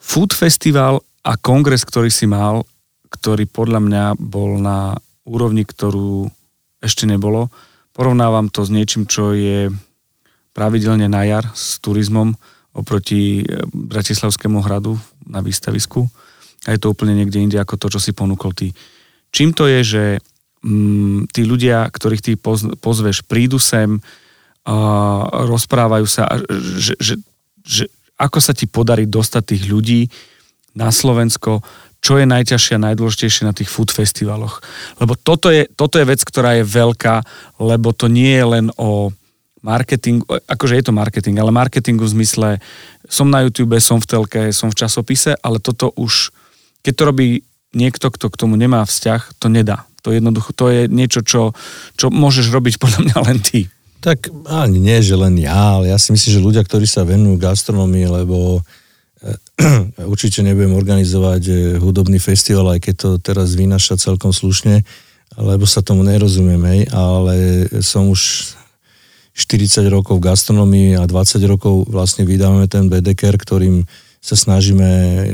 Food 0.00 0.32
Festival 0.32 1.04
a 1.20 1.36
kongres, 1.36 1.84
ktorý 1.84 2.08
si 2.08 2.24
mal, 2.24 2.64
ktorý 3.12 3.44
podľa 3.44 3.80
mňa 3.84 4.04
bol 4.16 4.56
na 4.56 4.96
úrovni, 5.24 5.64
ktorú 5.64 6.28
ešte 6.80 7.04
nebolo. 7.04 7.52
Porovnávam 7.92 8.48
to 8.48 8.64
s 8.64 8.70
niečím, 8.72 9.04
čo 9.04 9.36
je 9.36 9.68
pravidelne 10.56 11.06
na 11.06 11.22
jar 11.28 11.46
s 11.52 11.78
turizmom 11.78 12.34
oproti 12.74 13.42
eh, 13.42 13.64
Bratislavskému 13.70 14.62
hradu 14.64 14.96
na 15.26 15.44
výstavisku. 15.44 16.08
A 16.68 16.76
je 16.76 16.80
to 16.80 16.92
úplne 16.92 17.16
niekde 17.16 17.40
inde 17.40 17.56
ako 17.56 17.80
to, 17.80 17.86
čo 17.96 18.00
si 18.02 18.12
ponúkol 18.12 18.52
ty. 18.52 18.76
Čím 19.32 19.56
to 19.56 19.64
je, 19.64 19.80
že 19.80 20.04
mm, 20.60 21.32
tí 21.32 21.48
ľudia, 21.48 21.88
ktorých 21.88 22.20
ty 22.20 22.32
pozveš, 22.76 23.24
prídu 23.24 23.56
sem, 23.56 23.96
a 24.60 24.76
rozprávajú 25.48 26.04
sa, 26.04 26.28
že, 26.76 26.94
že, 27.00 27.14
že 27.64 27.84
ako 28.20 28.38
sa 28.44 28.52
ti 28.52 28.68
podarí 28.68 29.08
dostať 29.08 29.42
tých 29.56 29.64
ľudí 29.72 30.00
na 30.76 30.92
Slovensko, 30.92 31.64
čo 32.00 32.16
je 32.16 32.24
najťažšie 32.24 32.80
a 32.80 32.84
najdôležitejšie 32.90 33.44
na 33.44 33.52
tých 33.52 33.68
food 33.68 33.92
festivaloch. 33.92 34.64
Lebo 34.96 35.16
toto 35.20 35.52
je, 35.52 35.68
toto 35.68 36.00
je 36.00 36.08
vec, 36.08 36.20
ktorá 36.24 36.56
je 36.60 36.64
veľká, 36.64 37.22
lebo 37.60 37.92
to 37.92 38.08
nie 38.08 38.32
je 38.32 38.44
len 38.44 38.66
o 38.80 39.12
marketingu, 39.60 40.24
akože 40.48 40.80
je 40.80 40.84
to 40.88 40.96
marketing, 40.96 41.36
ale 41.36 41.52
marketingu 41.52 42.08
v 42.08 42.14
zmysle 42.16 42.48
som 43.04 43.28
na 43.28 43.44
YouTube, 43.44 43.76
som 43.78 44.00
v 44.00 44.08
telke, 44.08 44.40
som 44.56 44.72
v 44.72 44.78
časopise, 44.80 45.36
ale 45.44 45.60
toto 45.60 45.92
už, 46.00 46.32
keď 46.80 46.92
to 46.96 47.02
robí 47.04 47.28
niekto, 47.76 48.08
kto 48.08 48.32
k 48.32 48.38
tomu 48.40 48.56
nemá 48.56 48.82
vzťah, 48.88 49.36
to 49.36 49.52
nedá. 49.52 49.84
To 50.00 50.16
jednoducho, 50.16 50.56
to 50.56 50.72
je 50.72 50.88
niečo, 50.88 51.20
čo, 51.20 51.52
čo 52.00 52.08
môžeš 52.08 52.48
robiť 52.48 52.80
podľa 52.80 53.00
mňa 53.04 53.16
len 53.28 53.38
ty. 53.44 53.68
Tak 54.00 54.32
ani 54.48 54.80
nie, 54.80 54.96
že 55.04 55.12
len 55.12 55.36
ja, 55.36 55.76
ale 55.76 55.92
ja 55.92 56.00
si 56.00 56.16
myslím, 56.16 56.32
že 56.32 56.40
ľudia, 56.40 56.64
ktorí 56.64 56.88
sa 56.88 57.04
venujú 57.04 57.36
gastronomii, 57.36 58.08
lebo 58.08 58.64
určite 60.12 60.40
nebudem 60.40 60.72
organizovať 60.72 61.42
eh, 61.48 61.56
hudobný 61.76 62.16
festival, 62.16 62.76
aj 62.76 62.80
keď 62.80 62.94
to 62.96 63.08
teraz 63.20 63.52
vynaša 63.52 64.00
celkom 64.00 64.32
slušne, 64.32 64.82
lebo 65.36 65.64
sa 65.68 65.84
tomu 65.84 66.02
nerozumiem, 66.02 66.60
hej, 66.66 66.80
ale 66.90 67.66
som 67.84 68.08
už 68.10 68.52
40 69.36 69.86
rokov 69.88 70.18
v 70.18 70.26
gastronomii 70.26 70.90
a 70.98 71.06
20 71.06 71.40
rokov 71.46 71.86
vlastne 71.86 72.26
vydávame 72.26 72.66
ten 72.66 72.90
BDKR, 72.90 73.38
ktorým 73.38 73.86
sa 74.20 74.36
snažíme 74.36 74.88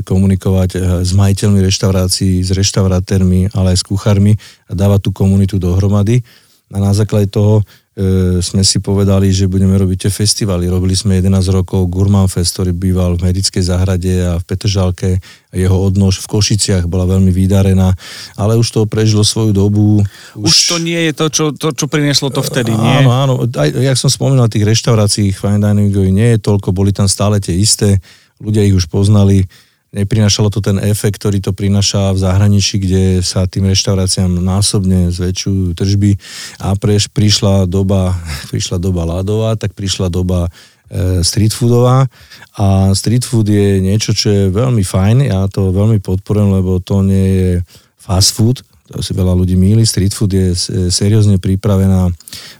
komunikovať 0.06 0.70
eh, 0.74 0.80
s 1.06 1.10
majiteľmi 1.14 1.62
reštaurácií, 1.62 2.42
s 2.42 2.50
reštauratérmi, 2.50 3.54
ale 3.54 3.74
aj 3.74 3.78
s 3.82 3.84
kuchármi 3.86 4.34
a 4.66 4.72
dávať 4.74 5.10
tú 5.10 5.10
komunitu 5.14 5.62
dohromady. 5.62 6.26
A 6.74 6.82
na 6.82 6.90
základe 6.90 7.30
toho 7.30 7.62
e, 7.96 8.38
sme 8.44 8.60
si 8.60 8.78
povedali, 8.78 9.32
že 9.32 9.48
budeme 9.48 9.72
robiť 9.72 10.06
tie 10.06 10.12
festivaly. 10.12 10.68
Robili 10.68 10.92
sme 10.92 11.18
11 11.18 11.32
rokov 11.50 11.88
Gurman 11.88 12.28
Fest, 12.28 12.54
ktorý 12.54 12.76
býval 12.76 13.16
v 13.16 13.32
Medickej 13.32 13.64
záhrade 13.64 14.12
a 14.22 14.36
v 14.36 14.44
Petržalke. 14.44 15.18
Jeho 15.56 15.74
odnož 15.74 16.20
v 16.20 16.36
Košiciach 16.36 16.84
bola 16.84 17.08
veľmi 17.08 17.32
vydarená, 17.32 17.96
ale 18.36 18.60
už 18.60 18.68
to 18.68 18.84
prežilo 18.84 19.24
svoju 19.24 19.56
dobu. 19.56 20.04
Už, 20.36 20.52
už 20.52 20.56
to 20.70 20.76
nie 20.78 21.00
je 21.08 21.12
to, 21.16 21.26
čo, 21.32 21.44
to, 21.56 21.72
čo 21.72 21.88
prinieslo 21.88 22.28
to 22.28 22.44
vtedy, 22.44 22.76
nie? 22.76 22.96
Áno, 23.00 23.10
áno. 23.10 23.34
Aj, 23.56 23.68
jak 23.72 23.96
som 23.96 24.12
spomínal, 24.12 24.52
tých 24.52 24.68
reštaurácií 24.68 25.32
fine 25.32 25.64
diningových 25.64 26.14
nie 26.14 26.28
je 26.36 26.44
toľko, 26.44 26.76
boli 26.76 26.92
tam 26.92 27.08
stále 27.08 27.40
tie 27.40 27.56
isté, 27.56 28.04
ľudia 28.36 28.68
ich 28.68 28.76
už 28.76 28.92
poznali 28.92 29.48
neprinašalo 29.94 30.50
to 30.50 30.58
ten 30.62 30.78
efekt, 30.82 31.22
ktorý 31.22 31.38
to 31.38 31.54
prináša 31.54 32.14
v 32.14 32.18
zahraničí, 32.22 32.82
kde 32.82 33.22
sa 33.22 33.46
tým 33.46 33.70
reštauráciám 33.70 34.42
násobne 34.42 35.10
zväčšujú 35.14 35.74
tržby. 35.74 36.18
A 36.62 36.74
preš, 36.74 37.10
prišla 37.10 37.70
doba, 37.70 38.14
prišla 38.52 38.82
doba 38.82 39.06
ľadová, 39.06 39.54
tak 39.54 39.72
prišla 39.72 40.10
doba 40.12 40.50
e, 40.90 41.22
street 41.22 41.54
foodová. 41.54 42.10
A 42.58 42.92
street 42.92 43.24
food 43.24 43.46
je 43.46 43.80
niečo, 43.80 44.12
čo 44.12 44.28
je 44.30 44.42
veľmi 44.52 44.82
fajn, 44.82 45.30
ja 45.30 45.46
to 45.46 45.72
veľmi 45.72 46.02
podporujem, 46.02 46.50
lebo 46.62 46.78
to 46.82 47.00
nie 47.00 47.28
je 47.34 47.50
fast 47.98 48.38
food, 48.38 48.62
to 48.86 49.02
si 49.02 49.12
veľa 49.12 49.34
ľudí 49.34 49.58
míli, 49.58 49.82
street 49.82 50.14
food 50.14 50.30
je 50.30 50.54
seriózne 50.90 51.42
pripravená, 51.42 52.06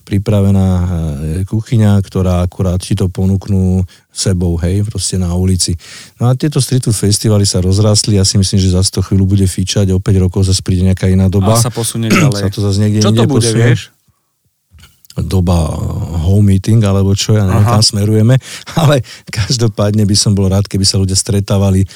pripravená 0.02 0.66
e, 0.66 0.86
kuchyňa, 1.46 2.02
ktorá 2.02 2.42
akurát 2.42 2.82
ti 2.82 2.98
to 2.98 3.06
ponúknú 3.06 3.86
sebou, 4.10 4.58
hej, 4.58 4.82
proste 4.90 5.22
na 5.22 5.30
ulici. 5.38 5.78
No 6.18 6.26
a 6.26 6.34
tieto 6.34 6.58
street 6.58 6.82
food 6.82 6.98
festivaly 6.98 7.46
sa 7.46 7.62
rozrastli, 7.62 8.18
ja 8.18 8.26
si 8.26 8.42
myslím, 8.42 8.58
že 8.58 8.74
za 8.74 8.82
to 8.82 9.06
chvíľu 9.06 9.38
bude 9.38 9.46
fíčať, 9.46 9.94
o 9.94 10.02
5 10.02 10.24
rokov 10.26 10.50
zase 10.50 10.66
príde 10.66 10.82
nejaká 10.82 11.06
iná 11.06 11.30
doba. 11.30 11.54
A 11.54 11.62
sa 11.62 11.70
posunie 11.70 12.10
ďalej. 12.10 12.42
Sa 12.42 12.50
to 12.50 12.60
zase 12.60 12.78
niekde 12.82 13.00
Čo 13.06 13.14
to 13.14 13.24
bude, 13.30 13.46
posunie. 13.46 13.72
vieš? 13.72 13.95
Doba 15.24 15.72
home 16.26 16.52
meeting, 16.52 16.84
alebo 16.84 17.16
čo, 17.16 17.32
ja 17.32 17.48
neviem, 17.48 17.64
kam 17.64 17.80
smerujeme, 17.80 18.36
ale 18.80 19.00
každopádne 19.32 20.04
by 20.04 20.16
som 20.16 20.36
bol 20.36 20.50
rád, 20.52 20.68
keby 20.68 20.84
sa 20.84 21.00
ľudia 21.00 21.16
stretávali 21.16 21.84
e, 21.84 21.88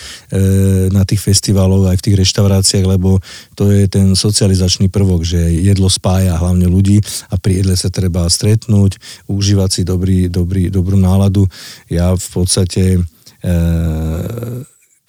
na 0.88 1.04
tých 1.04 1.20
festivaloch 1.20 1.90
aj 1.92 2.00
v 2.00 2.04
tých 2.08 2.16
reštauráciách, 2.24 2.86
lebo 2.88 3.20
to 3.58 3.68
je 3.68 3.84
ten 3.92 4.16
socializačný 4.16 4.88
prvok, 4.88 5.26
že 5.26 5.40
jedlo 5.60 5.92
spája 5.92 6.40
hlavne 6.40 6.64
ľudí 6.64 7.04
a 7.28 7.36
pri 7.36 7.60
jedle 7.60 7.74
sa 7.76 7.92
treba 7.92 8.24
stretnúť, 8.24 8.96
užívať 9.28 9.68
si 9.68 9.82
dobrý, 9.84 10.32
dobrý, 10.32 10.72
dobrú 10.72 10.96
náladu. 10.96 11.44
Ja 11.92 12.16
v 12.16 12.28
podstate 12.32 13.04
e, 13.44 13.48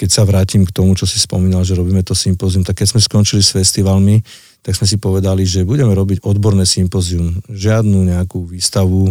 keď 0.01 0.09
sa 0.09 0.26
vrátim 0.26 0.66
k 0.66 0.74
tomu, 0.74 0.97
čo 0.97 1.05
si 1.05 1.22
spomínal, 1.22 1.62
že 1.62 1.78
robíme 1.78 2.01
to 2.01 2.18
sympózium, 2.18 2.66
tak 2.66 2.82
keď 2.82 2.97
sme 2.97 3.05
skončili 3.05 3.45
s 3.45 3.53
festivalmi, 3.53 4.18
tak 4.62 4.78
sme 4.78 4.86
si 4.86 5.01
povedali, 5.01 5.41
že 5.41 5.66
budeme 5.66 5.93
robiť 5.93 6.22
odborné 6.22 6.70
sympozium. 6.70 7.41
Žiadnu 7.49 8.14
nejakú 8.14 8.45
výstavu 8.45 9.09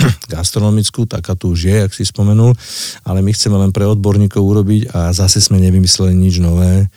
gastronomickú, 0.34 1.06
taká 1.06 1.38
tu 1.38 1.54
už 1.54 1.70
je, 1.70 1.76
ak 1.86 1.92
si 1.94 2.02
spomenul, 2.02 2.54
ale 3.06 3.18
my 3.22 3.30
chceme 3.30 3.54
len 3.54 3.70
pre 3.70 3.86
odborníkov 3.86 4.42
urobiť 4.42 4.82
a 4.90 5.14
zase 5.14 5.38
sme 5.38 5.62
nevymysleli 5.62 6.14
nič 6.14 6.42
nové. 6.42 6.90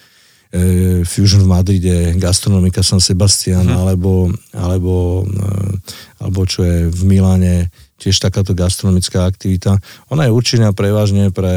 Fusion 1.01 1.41
v 1.41 1.49
Madride, 1.49 2.13
Gastronomika 2.21 2.85
San 2.85 3.01
Sebastian, 3.01 3.65
uh-huh. 3.65 3.89
alebo, 3.89 4.29
alebo, 4.53 5.25
e, 5.25 5.81
alebo 6.21 6.45
čo 6.45 6.61
je 6.61 6.93
v 6.93 7.01
Miláne, 7.09 7.73
tiež 7.97 8.21
takáto 8.21 8.53
gastronomická 8.53 9.25
aktivita. 9.25 9.81
Ona 10.13 10.29
je 10.29 10.35
určená 10.35 10.69
prevažne 10.77 11.33
pre 11.33 11.55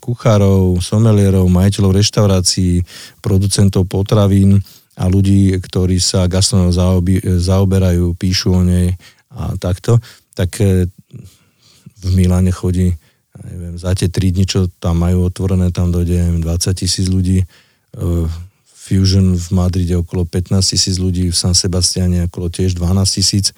kuchárov, 0.00 0.80
somelierov, 0.80 1.52
majiteľov 1.52 2.00
reštaurácií, 2.00 2.80
producentov 3.20 3.84
potravín 3.84 4.64
a 4.98 5.06
ľudí, 5.06 5.54
ktorí 5.62 6.02
sa 6.02 6.26
gastronomou 6.26 6.74
zaoberajú, 7.38 8.18
píšu 8.18 8.50
o 8.50 8.62
nej 8.66 8.98
a 9.30 9.54
takto. 9.54 10.02
Tak 10.34 10.58
e, 10.58 10.90
v 12.02 12.10
Miláne 12.18 12.50
chodí 12.50 12.90
neviem, 13.38 13.78
za 13.78 13.94
tie 13.94 14.10
3 14.10 14.34
dni, 14.34 14.44
čo 14.50 14.66
tam 14.82 14.98
majú 15.06 15.30
otvorené, 15.30 15.70
tam 15.70 15.94
dojde 15.94 16.42
20 16.42 16.42
tisíc 16.74 17.06
ľudí. 17.06 17.42
E, 17.42 17.46
Fusion 18.66 19.38
v 19.38 19.46
Madride 19.54 20.00
okolo 20.00 20.26
15 20.26 20.58
tisíc 20.74 20.96
ľudí, 20.98 21.30
v 21.30 21.36
San 21.36 21.54
Sebastiane 21.54 22.26
okolo 22.26 22.50
tiež 22.50 22.74
12 22.74 23.18
tisíc 23.20 23.54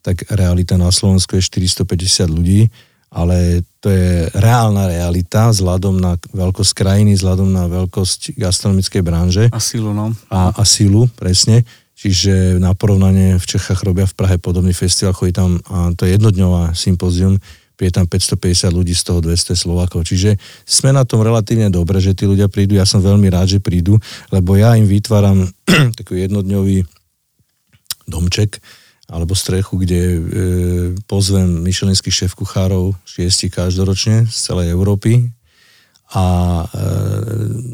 tak 0.00 0.24
realita 0.32 0.80
na 0.80 0.88
Slovensku 0.88 1.36
je 1.36 1.44
450 1.44 2.32
ľudí, 2.32 2.72
ale 3.10 3.66
to 3.82 3.90
je 3.90 4.30
reálna 4.38 4.86
realita 4.86 5.50
vzhľadom 5.50 5.98
na 5.98 6.14
veľkosť 6.30 6.72
krajiny, 6.78 7.18
vzhľadom 7.18 7.50
na 7.50 7.66
veľkosť 7.66 8.38
gastronomickej 8.38 9.02
branže. 9.02 9.44
A 9.50 9.58
sílu, 9.58 9.90
no. 9.90 10.14
A, 10.30 10.54
a 10.54 10.62
sílu, 10.62 11.10
presne. 11.18 11.66
Čiže 11.98 12.56
na 12.56 12.72
porovnanie 12.72 13.36
v 13.36 13.44
Čechách 13.44 13.84
robia 13.84 14.08
v 14.08 14.16
Prahe 14.16 14.36
podobný 14.40 14.72
festival, 14.72 15.12
chodí 15.12 15.36
tam, 15.36 15.60
a 15.68 15.92
to 15.92 16.08
je 16.08 16.16
jednodňová 16.16 16.72
sympózium, 16.72 17.36
je 17.80 17.92
tam 17.92 18.04
550 18.04 18.76
ľudí, 18.76 18.92
z 18.92 19.02
toho 19.08 19.24
200 19.24 19.56
Slovakov. 19.56 20.04
Čiže 20.04 20.36
sme 20.68 20.92
na 20.92 21.08
tom 21.08 21.24
relatívne 21.24 21.72
dobre, 21.72 21.96
že 21.98 22.12
tí 22.12 22.28
ľudia 22.28 22.52
prídu. 22.52 22.76
Ja 22.76 22.84
som 22.84 23.00
veľmi 23.00 23.32
rád, 23.32 23.56
že 23.56 23.58
prídu, 23.60 23.96
lebo 24.28 24.56
ja 24.56 24.76
im 24.76 24.84
vytváram 24.84 25.48
taký 25.98 26.28
jednodňový 26.28 26.84
domček, 28.04 28.60
alebo 29.10 29.34
strechu, 29.34 29.82
kde 29.82 30.00
e, 30.00 30.20
pozvem 31.10 31.66
myšelinských 31.66 32.14
šéf 32.14 32.32
kuchárov, 32.38 32.94
šiesti 33.02 33.50
každoročne 33.50 34.30
z 34.30 34.36
celej 34.38 34.70
Európy 34.70 35.34
a 36.10 36.26
e, 36.62 36.64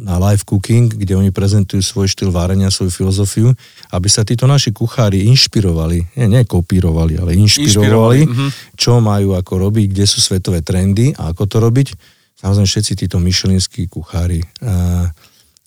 na 0.05 0.17
live 0.17 0.45
cooking, 0.45 0.93
kde 0.93 1.17
oni 1.17 1.33
prezentujú 1.33 1.81
svoj 1.85 2.09
štýl 2.09 2.33
várenia, 2.33 2.73
svoju 2.73 2.89
filozofiu, 2.89 3.53
aby 3.93 4.09
sa 4.09 4.25
títo 4.25 4.49
naši 4.49 4.73
kuchári 4.73 5.29
inšpirovali, 5.29 6.17
nie, 6.21 6.27
nie 6.29 6.43
kopírovali, 6.45 7.21
ale 7.21 7.37
inšpirovali, 7.37 7.69
inšpirovali 7.69 8.21
uh-huh. 8.29 8.51
čo 8.77 9.01
majú 9.05 9.37
ako 9.37 9.53
robiť, 9.69 9.87
kde 9.93 10.05
sú 10.09 10.25
svetové 10.25 10.65
trendy 10.65 11.13
a 11.17 11.37
ako 11.37 11.45
to 11.49 11.57
robiť. 11.61 11.89
Samozrejme 12.37 12.69
všetci 12.69 12.93
títo 13.05 13.17
myšelinskí 13.21 13.89
kuchári 13.89 14.45
e, 14.45 14.47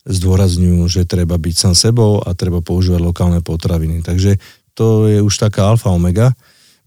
zdôrazňujú, 0.09 0.81
že 0.89 1.09
treba 1.09 1.37
byť 1.37 1.55
sám 1.57 1.75
sebou 1.77 2.21
a 2.21 2.33
treba 2.33 2.61
používať 2.61 3.01
lokálne 3.01 3.41
potraviny. 3.45 4.01
Takže 4.05 4.37
to 4.73 5.09
je 5.09 5.19
už 5.21 5.35
taká 5.37 5.69
alfa 5.69 5.89
omega. 5.89 6.33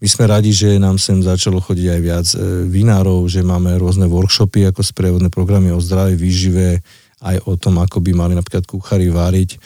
My 0.03 0.09
sme 0.11 0.27
radi, 0.27 0.51
že 0.51 0.83
nám 0.83 0.99
sem 0.99 1.23
začalo 1.23 1.63
chodiť 1.63 1.87
aj 1.87 2.01
viac 2.03 2.27
e, 2.35 2.67
vinárov, 2.67 3.23
že 3.31 3.47
máme 3.47 3.71
rôzne 3.79 4.11
workshopy 4.11 4.67
ako 4.67 4.83
sprievodné 4.83 5.31
programy 5.31 5.71
o 5.71 5.79
zdravej 5.79 6.19
výžive, 6.19 6.83
aj 7.23 7.47
o 7.47 7.55
tom, 7.55 7.79
ako 7.79 8.03
by 8.03 8.11
mali 8.11 8.35
napríklad 8.35 8.67
kuchári 8.67 9.15
váriť 9.15 9.51
e, 9.55 9.59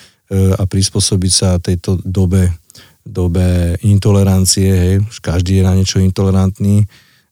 a 0.53 0.61
prispôsobiť 0.69 1.33
sa 1.33 1.57
tejto 1.57 2.05
dobe, 2.05 2.53
dobe 3.01 3.81
intolerancie. 3.81 4.69
Hej. 4.69 4.95
Každý 5.25 5.61
je 5.61 5.65
na 5.65 5.73
niečo 5.73 6.05
intolerantný. 6.05 6.85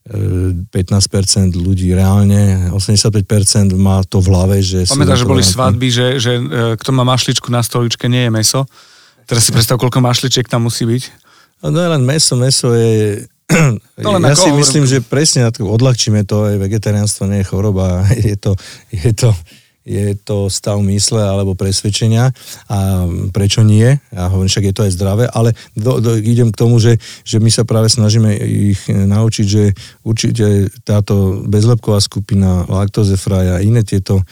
15% 0.04 0.72
e, 0.72 1.60
ľudí 1.60 1.92
reálne, 1.92 2.72
85% 2.72 3.72
má 3.76 4.00
to 4.08 4.24
v 4.24 4.32
hlave, 4.32 4.56
že 4.64 4.88
Pamätáš, 4.88 5.24
že 5.24 5.28
boli 5.28 5.44
svadby, 5.44 5.88
že, 5.92 6.06
že 6.16 6.32
kto 6.76 6.90
má 6.92 7.04
mašličku 7.04 7.52
na 7.52 7.60
stoličke, 7.60 8.08
nie 8.08 8.28
je 8.28 8.32
meso. 8.32 8.64
Teraz 9.24 9.48
si 9.48 9.50
predstav, 9.52 9.80
koľko 9.80 10.04
mašličiek 10.04 10.48
tam 10.48 10.68
musí 10.68 10.84
byť. 10.84 11.02
No, 11.64 11.72
no 11.72 11.78
len 11.80 12.02
meso, 12.04 12.36
meso 12.36 12.72
je... 12.76 13.24
Len 14.00 14.24
ja 14.24 14.36
si 14.36 14.48
myslím, 14.48 14.88
že 14.88 15.04
presne 15.04 15.44
odľahčíme 15.52 16.24
to, 16.24 16.48
aj 16.48 16.56
vegetariánstvo 16.64 17.28
nie 17.28 17.44
je 17.44 17.48
choroba, 17.52 18.08
je 18.28 18.36
to, 18.40 18.56
je 18.88 19.12
to, 19.12 19.36
je 19.84 20.16
to 20.16 20.48
stav 20.48 20.80
mysle 20.80 21.20
alebo 21.20 21.52
presvedčenia. 21.52 22.32
A 22.72 23.04
prečo 23.36 23.60
nie, 23.60 24.00
ja 24.12 24.32
hovorím, 24.32 24.48
však 24.48 24.64
je 24.64 24.74
to 24.74 24.84
aj 24.88 24.92
zdravé, 24.96 25.24
ale 25.28 25.52
do, 25.76 26.00
do, 26.00 26.16
idem 26.16 26.48
k 26.48 26.56
tomu, 26.56 26.80
že, 26.80 26.96
že 27.20 27.36
my 27.36 27.52
sa 27.52 27.68
práve 27.68 27.92
snažíme 27.92 28.32
ich 28.44 28.80
naučiť, 28.88 29.46
že 29.46 29.76
určite 30.08 30.72
táto 30.88 31.44
bezlepková 31.44 32.00
skupina, 32.00 32.64
laktozefraj 32.64 33.60
a 33.60 33.62
iné 33.62 33.84
tieto 33.84 34.24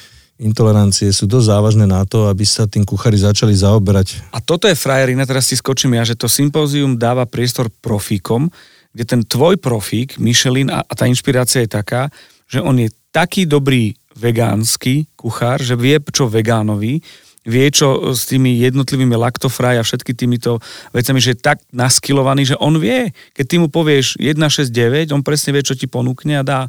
intolerancie 0.42 1.08
sú 1.14 1.30
dosť 1.30 1.46
závažné 1.54 1.86
na 1.86 2.02
to, 2.02 2.26
aby 2.26 2.42
sa 2.42 2.66
tým 2.66 2.82
kuchári 2.82 3.16
začali 3.16 3.54
zaoberať. 3.54 4.34
A 4.34 4.42
toto 4.42 4.66
je 4.66 4.74
frajerina, 4.74 5.22
teraz 5.22 5.46
si 5.46 5.54
skočím 5.54 5.94
ja, 5.94 6.02
že 6.02 6.18
to 6.18 6.26
sympózium 6.26 6.98
dáva 6.98 7.24
priestor 7.24 7.70
profíkom, 7.70 8.50
kde 8.92 9.04
ten 9.06 9.20
tvoj 9.22 9.56
profík, 9.56 10.18
Michelin 10.18 10.68
a, 10.68 10.84
a 10.84 10.92
tá 10.92 11.06
inšpirácia 11.06 11.64
je 11.64 11.70
taká, 11.70 12.10
že 12.50 12.60
on 12.60 12.76
je 12.76 12.92
taký 13.14 13.48
dobrý 13.48 13.96
vegánsky 14.12 15.08
kuchár, 15.16 15.62
že 15.64 15.72
vie, 15.78 15.96
čo 16.12 16.28
vegánovi, 16.28 17.00
vie, 17.42 17.66
čo 17.74 18.14
s 18.14 18.28
tými 18.30 18.60
jednotlivými 18.62 19.18
laktofraj 19.18 19.80
a 19.80 19.86
všetky 19.86 20.14
týmito 20.14 20.62
vecami, 20.94 21.18
že 21.18 21.34
je 21.34 21.42
tak 21.42 21.58
naskilovaný, 21.74 22.54
že 22.54 22.60
on 22.60 22.78
vie, 22.78 23.10
keď 23.34 23.44
ty 23.48 23.56
mu 23.58 23.66
povieš 23.66 24.20
169, 24.20 25.10
on 25.10 25.26
presne 25.26 25.50
vie, 25.56 25.66
čo 25.66 25.74
ti 25.74 25.90
ponúkne 25.90 26.38
a 26.38 26.46
dá. 26.46 26.60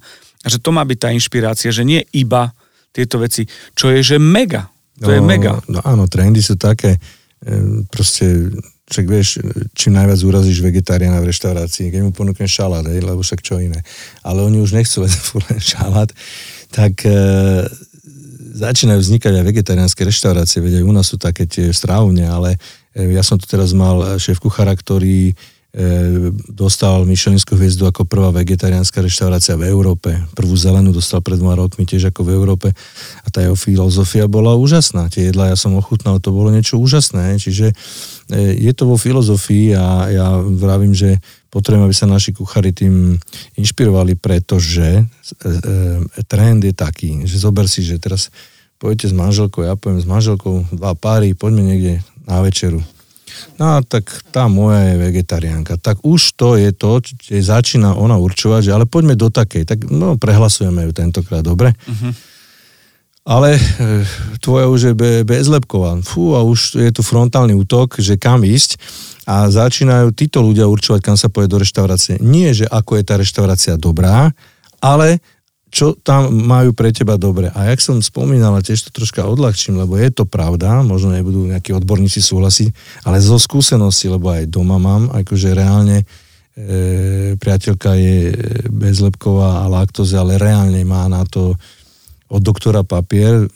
A 0.43 0.47
že 0.49 0.57
to 0.59 0.73
má 0.73 0.81
byť 0.83 0.97
tá 0.97 1.09
inšpirácia, 1.13 1.69
že 1.69 1.85
nie 1.85 2.01
iba 2.11 2.51
tieto 2.93 3.17
veci, 3.17 3.43
čo 3.73 3.89
je, 3.89 4.05
že 4.05 4.17
mega. 4.21 4.69
To 5.01 5.09
no, 5.09 5.15
je 5.17 5.21
mega. 5.25 5.57
No 5.65 5.81
áno, 5.81 6.05
trendy 6.05 6.39
sú 6.39 6.53
také, 6.55 7.01
proste, 7.89 8.53
však 8.87 9.05
vieš, 9.09 9.41
čím 9.73 9.97
najviac 9.97 10.21
urazíš 10.21 10.61
vegetariána 10.61 11.19
v 11.19 11.33
reštaurácii, 11.33 11.89
keď 11.89 12.01
mu 12.05 12.11
ponúkneš 12.13 12.53
šalát, 12.53 12.85
hej, 12.87 13.01
lebo 13.01 13.25
však 13.25 13.41
čo 13.41 13.57
iné. 13.57 13.81
Ale 14.21 14.45
oni 14.45 14.61
už 14.61 14.77
nechcú 14.77 15.03
len 15.49 15.59
šalát, 15.59 16.13
tak 16.69 17.01
e, 17.03 17.17
začínajú 18.53 19.01
vznikať 19.01 19.33
aj 19.41 19.45
vegetariánske 19.49 20.05
reštaurácie, 20.05 20.61
veď 20.61 20.79
aj 20.79 20.85
u 20.85 20.93
nás 20.93 21.09
sú 21.09 21.17
také 21.17 21.49
tie 21.49 21.73
strávne, 21.73 22.29
ale 22.29 22.61
e, 22.93 23.09
ja 23.17 23.25
som 23.25 23.41
tu 23.41 23.49
teraz 23.49 23.73
mal 23.73 24.21
šéf 24.21 24.37
kuchára, 24.37 24.77
ktorý 24.77 25.33
E, 25.33 25.35
dostal 26.53 27.01
Michelinskú 27.01 27.57
hviezdu 27.57 27.89
ako 27.89 28.05
prvá 28.05 28.29
vegetariánska 28.29 29.01
reštaurácia 29.01 29.57
v 29.57 29.73
Európe. 29.73 30.13
Prvú 30.37 30.53
zelenú 30.53 30.93
dostal 30.93 31.25
pred 31.25 31.41
dvoma 31.41 31.57
rokmi 31.57 31.89
tiež 31.89 32.13
ako 32.13 32.29
v 32.29 32.33
Európe 32.37 32.67
a 33.25 33.27
tá 33.33 33.41
jeho 33.41 33.57
filozofia 33.57 34.29
bola 34.29 34.53
úžasná. 34.53 35.09
Tie 35.09 35.33
jedla 35.33 35.49
ja 35.49 35.57
som 35.57 35.73
ochutnal, 35.73 36.21
to 36.21 36.29
bolo 36.29 36.53
niečo 36.53 36.77
úžasné, 36.77 37.41
čiže 37.41 37.73
e, 37.73 37.75
je 38.53 38.69
to 38.77 38.85
vo 38.85 39.01
filozofii 39.01 39.73
a 39.73 40.13
ja 40.13 40.27
vravím, 40.37 40.93
že 40.93 41.17
potrebujem, 41.49 41.89
aby 41.89 41.95
sa 41.97 42.05
naši 42.05 42.37
kuchári 42.37 42.69
tým 42.69 43.17
inšpirovali, 43.57 44.13
pretože 44.13 45.01
e, 45.01 45.03
trend 46.29 46.69
je 46.69 46.73
taký, 46.77 47.25
že 47.25 47.41
zober 47.41 47.65
si, 47.65 47.81
že 47.81 47.97
teraz 47.97 48.29
pojete 48.77 49.09
s 49.09 49.13
manželkou, 49.17 49.65
ja 49.65 49.73
poviem 49.73 49.97
s 49.97 50.05
manželkou, 50.05 50.69
dva 50.77 50.93
páry, 50.93 51.33
poďme 51.33 51.65
niekde 51.65 52.05
na 52.29 52.45
večeru 52.45 52.85
No 53.57 53.81
tak 53.85 54.09
tá 54.33 54.49
moja 54.51 54.93
je 54.93 54.95
vegetariánka. 54.99 55.77
Tak 55.77 56.01
už 56.01 56.37
to 56.37 56.55
je 56.57 56.71
to, 56.73 56.99
že 57.01 57.49
začína 57.49 57.97
ona 57.97 58.17
určovať, 58.17 58.61
že 58.69 58.73
ale 58.73 58.85
poďme 58.85 59.17
do 59.17 59.29
takej. 59.33 59.63
Tak 59.67 59.89
no, 59.89 60.15
prehlasujeme 60.17 60.85
ju 60.87 60.91
tentokrát, 60.91 61.45
dobre? 61.45 61.73
Uh-huh. 61.85 62.13
Ale 63.23 63.55
e, 63.55 63.61
tvoja 64.43 64.67
už 64.67 64.79
je 64.91 64.93
be, 64.93 65.11
bezlepková. 65.23 66.03
Fú, 66.03 66.35
a 66.35 66.43
už 66.43 66.75
je 66.75 66.91
tu 66.91 66.99
frontálny 66.99 67.55
útok, 67.55 68.03
že 68.03 68.19
kam 68.19 68.43
ísť 68.43 68.75
a 69.23 69.47
začínajú 69.47 70.11
títo 70.11 70.43
ľudia 70.43 70.67
určovať, 70.67 70.99
kam 70.99 71.15
sa 71.15 71.31
pôjde 71.31 71.55
do 71.55 71.61
reštaurácie. 71.63 72.19
Nie, 72.19 72.51
že 72.51 72.67
ako 72.67 72.99
je 72.99 73.03
tá 73.07 73.15
reštaurácia 73.15 73.79
dobrá, 73.79 74.35
ale 74.83 75.23
čo 75.73 75.97
tam 75.97 76.29
majú 76.29 76.77
pre 76.77 76.93
teba 76.93 77.17
dobre. 77.17 77.49
A 77.49 77.73
jak 77.73 77.81
som 77.81 77.97
spomínal, 77.97 78.53
tiež 78.61 78.87
to 78.87 78.89
troška 78.93 79.25
odľahčím, 79.25 79.81
lebo 79.81 79.97
je 79.97 80.13
to 80.13 80.29
pravda, 80.29 80.85
možno 80.85 81.17
nebudú 81.17 81.49
nejakí 81.49 81.73
odborníci 81.73 82.21
súhlasiť, 82.21 82.69
ale 83.09 83.17
zo 83.17 83.41
skúsenosti, 83.41 84.05
lebo 84.05 84.29
aj 84.29 84.53
doma 84.53 84.77
mám, 84.77 85.09
akože 85.09 85.57
reálne 85.57 86.05
e, 86.53 87.33
priateľka 87.41 87.89
je 87.97 88.17
bezlepková 88.69 89.65
a 89.65 89.71
laktoze, 89.81 90.13
ale 90.13 90.37
reálne 90.37 90.85
má 90.85 91.09
na 91.09 91.25
to 91.25 91.57
od 92.29 92.41
doktora 92.45 92.85
papier, 92.85 93.41
e, 93.41 93.47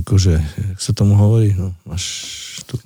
akože, 0.00 0.34
jak 0.40 0.80
sa 0.80 0.96
tomu 0.96 1.12
hovorí, 1.20 1.52
no, 1.52 1.76
máš 1.84 2.56
tu, 2.64 2.80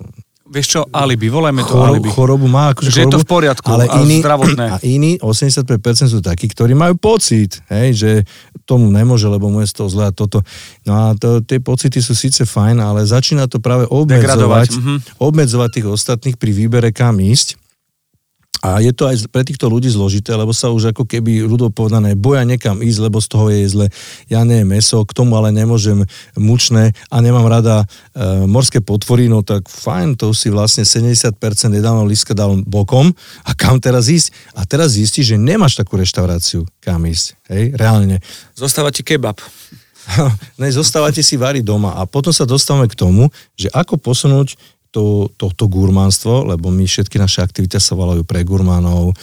vieš 0.49 0.67
čo, 0.75 0.81
alibi, 0.89 1.29
volajme 1.29 1.61
to 1.63 1.77
Chorob, 1.77 1.89
alibi. 1.93 2.09
Chorobu 2.09 2.45
má 2.49 2.73
akože 2.73 2.89
že 2.89 3.05
chorobu, 3.05 3.09
je 3.09 3.13
to 3.13 3.19
v 3.21 3.27
poriadku 3.29 3.67
ale 3.69 3.85
a 3.85 4.01
iní, 4.01 4.17
zdravotné. 4.19 4.65
A 4.73 4.77
iní, 4.81 5.11
85% 5.21 6.09
sú 6.09 6.19
takí, 6.19 6.49
ktorí 6.49 6.73
majú 6.73 6.97
pocit, 6.97 7.61
hej, 7.69 7.93
že 7.93 8.11
tomu 8.65 8.89
nemôže, 8.89 9.29
lebo 9.29 9.49
mu 9.49 9.61
je 9.61 9.69
z 9.69 9.75
toho 9.77 9.89
zle 9.89 10.03
a 10.09 10.13
toto. 10.13 10.41
No 10.85 10.93
a 10.93 11.05
to, 11.17 11.41
tie 11.45 11.61
pocity 11.61 12.01
sú 12.01 12.13
síce 12.17 12.45
fajn, 12.45 12.81
ale 12.81 13.05
začína 13.05 13.45
to 13.45 13.61
práve 13.61 13.85
obmedzovať, 13.89 14.69
mm-hmm. 14.73 14.97
obmedzovať 15.21 15.69
tých 15.73 15.87
ostatných 15.89 16.35
pri 16.37 16.51
výbere 16.53 16.89
kam 16.89 17.21
ísť. 17.21 17.68
A 18.59 18.83
je 18.83 18.91
to 18.91 19.07
aj 19.07 19.31
pre 19.31 19.47
týchto 19.47 19.71
ľudí 19.71 19.87
zložité, 19.87 20.35
lebo 20.35 20.51
sa 20.51 20.67
už 20.67 20.91
ako 20.91 21.07
keby 21.07 21.47
ľudov 21.47 21.71
povedané 21.71 22.19
boja 22.19 22.43
nekam 22.43 22.83
ísť, 22.83 22.99
lebo 23.07 23.23
z 23.23 23.27
toho 23.31 23.47
je 23.47 23.63
zle. 23.71 23.87
Ja 24.27 24.43
nie 24.43 24.67
meso, 24.67 24.99
k 25.07 25.15
tomu 25.15 25.39
ale 25.39 25.55
nemôžem 25.55 26.03
mučné 26.35 26.91
a 27.07 27.15
nemám 27.23 27.47
rada 27.47 27.87
e, 28.11 28.45
morské 28.51 28.83
potvory, 28.83 29.31
no 29.31 29.47
tak 29.47 29.71
fajn, 29.71 30.19
to 30.19 30.35
si 30.35 30.51
vlastne 30.51 30.83
70% 30.83 31.39
jedálneho 31.71 32.03
lístka 32.03 32.35
dal 32.35 32.59
bokom 32.67 33.15
a 33.47 33.51
kam 33.55 33.79
teraz 33.79 34.11
ísť? 34.11 34.35
A 34.51 34.67
teraz 34.67 34.99
zistíš, 34.99 35.35
že 35.35 35.37
nemáš 35.39 35.79
takú 35.79 35.95
reštauráciu, 35.95 36.67
kam 36.83 37.07
ísť. 37.07 37.39
Hej, 37.47 37.79
reálne. 37.79 38.19
Zostáva 38.59 38.91
ti 38.91 39.07
kebab. 39.07 39.39
ne, 40.59 40.67
zostávate 40.67 41.23
si 41.23 41.39
variť 41.39 41.63
doma 41.63 41.95
a 41.95 42.03
potom 42.03 42.35
sa 42.35 42.43
dostávame 42.43 42.91
k 42.91 42.97
tomu, 42.97 43.31
že 43.55 43.71
ako 43.71 43.95
posunúť 43.95 44.59
to, 44.89 45.29
to, 45.37 45.53
to 45.53 45.65
gurmánstvo, 45.69 46.49
lebo 46.49 46.73
my 46.73 46.81
všetky 46.81 47.21
naše 47.21 47.45
aktivity 47.45 47.77
sa 47.77 47.93
volajú 47.93 48.25
pre 48.25 48.41
gurmánov, 48.41 49.13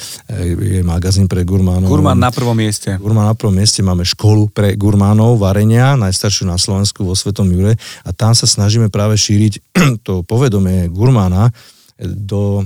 je 0.62 0.81
magazín 0.87 1.27
pre 1.27 1.43
gurmánov. 1.43 1.91
Gurmán 1.91 2.23
na 2.23 2.31
prvom 2.31 2.55
mieste. 2.55 2.95
Gurmán 3.03 3.27
na 3.27 3.35
prvom 3.35 3.55
mieste, 3.55 3.83
máme 3.83 4.07
školu 4.07 4.47
pre 4.55 4.79
gurmánov 4.79 5.43
varenia, 5.43 5.99
najstaršiu 5.99 6.47
na 6.47 6.55
Slovensku 6.55 7.03
vo 7.03 7.19
Svetom 7.19 7.51
Jure 7.51 7.75
a 8.07 8.11
tam 8.14 8.31
sa 8.39 8.47
snažíme 8.47 8.95
práve 8.95 9.19
šíriť 9.19 9.59
to 10.07 10.23
povedomie 10.23 10.87
gurmána 10.87 11.51
do, 11.99 12.62
e, 12.62 12.64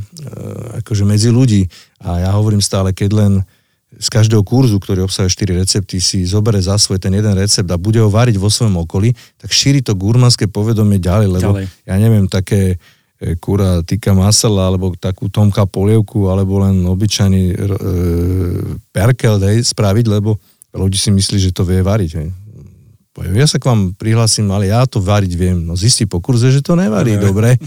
akože 0.85 1.07
medzi 1.09 1.33
ľudí. 1.33 1.65
A 2.05 2.29
ja 2.29 2.31
hovorím 2.37 2.61
stále, 2.61 2.93
keď 2.93 3.11
len 3.17 3.33
z 3.91 4.07
každého 4.07 4.47
kurzu, 4.47 4.79
ktorý 4.79 5.03
obsahuje 5.03 5.35
4 5.35 5.61
recepty, 5.67 5.99
si 5.99 6.23
zobere 6.23 6.63
za 6.63 6.79
svoj 6.79 7.03
ten 7.03 7.11
jeden 7.11 7.35
recept 7.35 7.67
a 7.67 7.81
bude 7.81 7.99
ho 7.99 8.07
variť 8.07 8.39
vo 8.39 8.47
svojom 8.47 8.87
okolí, 8.87 9.11
tak 9.35 9.51
šíri 9.51 9.83
to 9.83 9.99
gurmanské 9.99 10.47
povedomie 10.47 11.03
ďalej, 11.03 11.29
lebo 11.41 11.51
ďalej. 11.59 11.67
ja 11.67 11.97
neviem, 11.99 12.31
také 12.31 12.79
e, 13.19 13.35
kura 13.35 13.83
týka 13.83 14.15
masala, 14.15 14.71
alebo 14.71 14.95
takú 14.95 15.27
tomka 15.27 15.67
polievku, 15.67 16.31
alebo 16.31 16.63
len 16.63 16.87
obyčajný 16.87 17.45
e, 17.51 17.57
perkel 18.95 19.43
dej, 19.43 19.67
spraviť, 19.67 20.07
lebo 20.07 20.39
ľudí 20.71 20.95
si 20.95 21.11
myslí, 21.11 21.51
že 21.51 21.51
to 21.51 21.67
vie 21.67 21.83
variť. 21.83 22.11
Hej 22.15 22.31
poviem, 23.21 23.37
ja 23.37 23.45
sa 23.45 23.61
k 23.61 23.69
vám 23.69 23.93
prihlásim, 23.93 24.49
ale 24.49 24.73
ja 24.73 24.89
to 24.89 24.97
variť 24.97 25.33
viem. 25.37 25.61
No 25.61 25.77
zistí 25.77 26.09
po 26.09 26.25
kurze, 26.25 26.49
že 26.49 26.65
to 26.65 26.73
nevarí 26.73 27.21
ne. 27.21 27.23
dobre, 27.29 27.61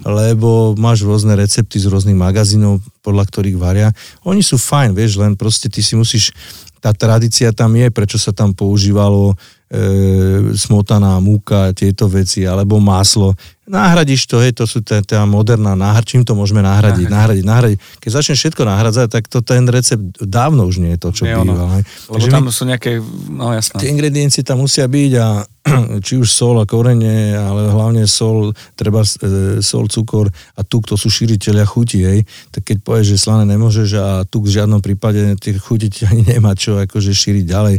lebo 0.00 0.72
máš 0.80 1.04
rôzne 1.04 1.36
recepty 1.36 1.76
z 1.76 1.92
rôznych 1.92 2.16
magazínov, 2.16 2.80
podľa 3.04 3.28
ktorých 3.28 3.60
varia. 3.60 3.92
Oni 4.24 4.40
sú 4.40 4.56
fajn, 4.56 4.96
vieš, 4.96 5.20
len 5.20 5.36
proste 5.36 5.68
ty 5.68 5.84
si 5.84 5.92
musíš, 5.92 6.32
tá 6.80 6.96
tradícia 6.96 7.52
tam 7.52 7.76
je, 7.76 7.92
prečo 7.92 8.16
sa 8.16 8.32
tam 8.32 8.56
používalo 8.56 9.36
e, 9.68 10.56
smotaná 10.56 11.20
múka, 11.20 11.76
tieto 11.76 12.08
veci, 12.08 12.48
alebo 12.48 12.80
maslo. 12.80 13.36
Nahradíš 13.64 14.28
to, 14.28 14.44
hej, 14.44 14.52
to 14.52 14.68
sú 14.68 14.84
tá, 14.84 15.00
tá 15.00 15.24
moderná 15.24 15.72
náhrad, 15.72 16.04
čím 16.04 16.20
to 16.20 16.36
môžeme 16.36 16.60
nahradiť, 16.60 17.08
nahradiť, 17.08 17.44
nahradiť. 17.48 17.78
Keď 17.96 18.10
začneš 18.12 18.38
všetko 18.44 18.62
nahradzať, 18.68 19.08
tak 19.08 19.24
to 19.24 19.40
ten 19.40 19.64
recept 19.72 20.04
dávno 20.20 20.68
už 20.68 20.84
nie 20.84 20.92
je 20.96 21.00
to, 21.00 21.08
čo 21.16 21.24
býva. 21.24 21.80
Lebo 22.12 22.24
tam 22.28 22.44
my, 22.44 22.52
sú 22.52 22.68
nejaké, 22.68 23.00
no 23.32 23.56
jasné. 23.56 23.80
Tie 23.80 23.88
ingrediencie 23.88 24.44
tam 24.44 24.60
musia 24.60 24.84
byť 24.84 25.12
a 25.16 25.48
či 26.04 26.20
už 26.20 26.28
sol 26.28 26.60
a 26.60 26.68
korene, 26.68 27.32
ale 27.32 27.72
hlavne 27.72 28.04
sol, 28.04 28.52
treba 28.76 29.00
e, 29.00 29.64
sol, 29.64 29.88
cukor 29.88 30.28
a 30.28 30.60
tuk, 30.60 30.84
to 30.84 31.00
sú 31.00 31.08
šíriteľia 31.08 31.64
chuti, 31.64 32.04
hej. 32.04 32.20
Tak 32.52 32.68
keď 32.68 32.76
povieš, 32.84 33.16
že 33.16 33.24
slané 33.24 33.48
nemôžeš 33.48 33.88
a 33.96 34.06
tuk 34.28 34.44
v 34.44 34.60
žiadnom 34.60 34.84
prípade 34.84 35.40
tie 35.40 35.56
chuti 35.56 35.88
ani 36.04 36.20
nemá 36.36 36.52
čo 36.52 36.76
akože 36.76 37.16
šíriť 37.16 37.44
ďalej. 37.48 37.76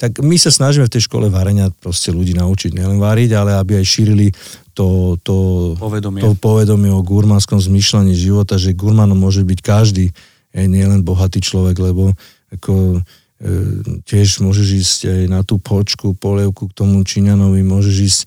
Tak 0.00 0.24
my 0.24 0.36
sa 0.40 0.48
snažíme 0.48 0.88
v 0.88 0.94
tej 0.96 1.04
škole 1.04 1.28
varenia 1.28 1.68
proste 1.68 2.08
ľudí 2.08 2.32
naučiť 2.32 2.72
nielen 2.72 2.96
variť, 2.96 3.36
ale 3.36 3.60
aby 3.60 3.76
aj 3.76 3.84
šírili 3.84 4.32
to, 4.78 5.18
to, 5.26 5.36
povedomie. 5.74 6.22
to 6.22 6.38
povedomie 6.38 6.94
o 6.94 7.02
gurmánskom 7.02 7.58
zmyšľaní 7.58 8.14
života, 8.14 8.54
že 8.54 8.78
gurmánom 8.78 9.18
môže 9.18 9.42
byť 9.42 9.58
každý, 9.58 10.14
aj 10.54 10.66
nie 10.70 10.86
len 10.86 11.02
bohatý 11.02 11.42
človek, 11.42 11.74
lebo 11.82 12.14
ako, 12.54 13.02
e, 13.42 13.50
tiež 14.06 14.38
môžeš 14.38 14.68
ísť 14.78 15.00
aj 15.10 15.22
na 15.26 15.42
tú 15.42 15.58
počku, 15.58 16.14
polievku 16.14 16.70
k 16.70 16.76
tomu 16.78 17.02
Číňanovi, 17.02 17.58
môžeš 17.66 17.96
ísť 17.98 18.20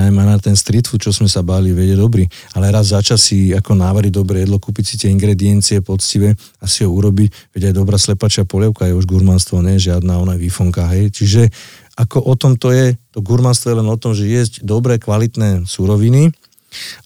aj 0.00 0.10
na 0.16 0.40
ten 0.40 0.56
street 0.56 0.88
food, 0.88 1.04
čo 1.04 1.12
sme 1.12 1.28
sa 1.28 1.44
báli, 1.44 1.76
vedie 1.76 1.94
dobrý, 1.94 2.24
ale 2.56 2.72
raz 2.72 2.88
za 2.96 3.04
čas 3.04 3.28
si 3.28 3.52
ako 3.52 3.76
návariť 3.76 4.12
dobré 4.16 4.48
jedlo, 4.48 4.56
kúpiť 4.56 4.84
si 4.88 4.94
tie 4.96 5.12
ingrediencie 5.12 5.84
poctivé 5.84 6.32
a 6.58 6.64
si 6.64 6.88
ho 6.88 6.90
urobiť, 6.90 7.52
veď 7.52 7.68
aj 7.68 7.74
dobrá 7.76 8.00
slepačia 8.00 8.48
polievka 8.48 8.88
je 8.88 8.96
už 8.96 9.04
gurmánstvo, 9.04 9.60
nie 9.60 9.76
žiadna 9.76 10.16
ona 10.16 10.40
výfonka, 10.40 10.88
hej, 10.88 11.12
čiže 11.12 11.52
ako 11.98 12.22
o 12.22 12.34
tom 12.38 12.54
to 12.54 12.70
je, 12.70 12.94
to 13.10 13.18
gurmanstvo 13.18 13.74
je 13.74 13.78
len 13.82 13.88
o 13.90 13.98
tom, 13.98 14.14
že 14.14 14.30
jesť 14.30 14.62
dobré, 14.62 15.02
kvalitné 15.02 15.66
súroviny 15.66 16.30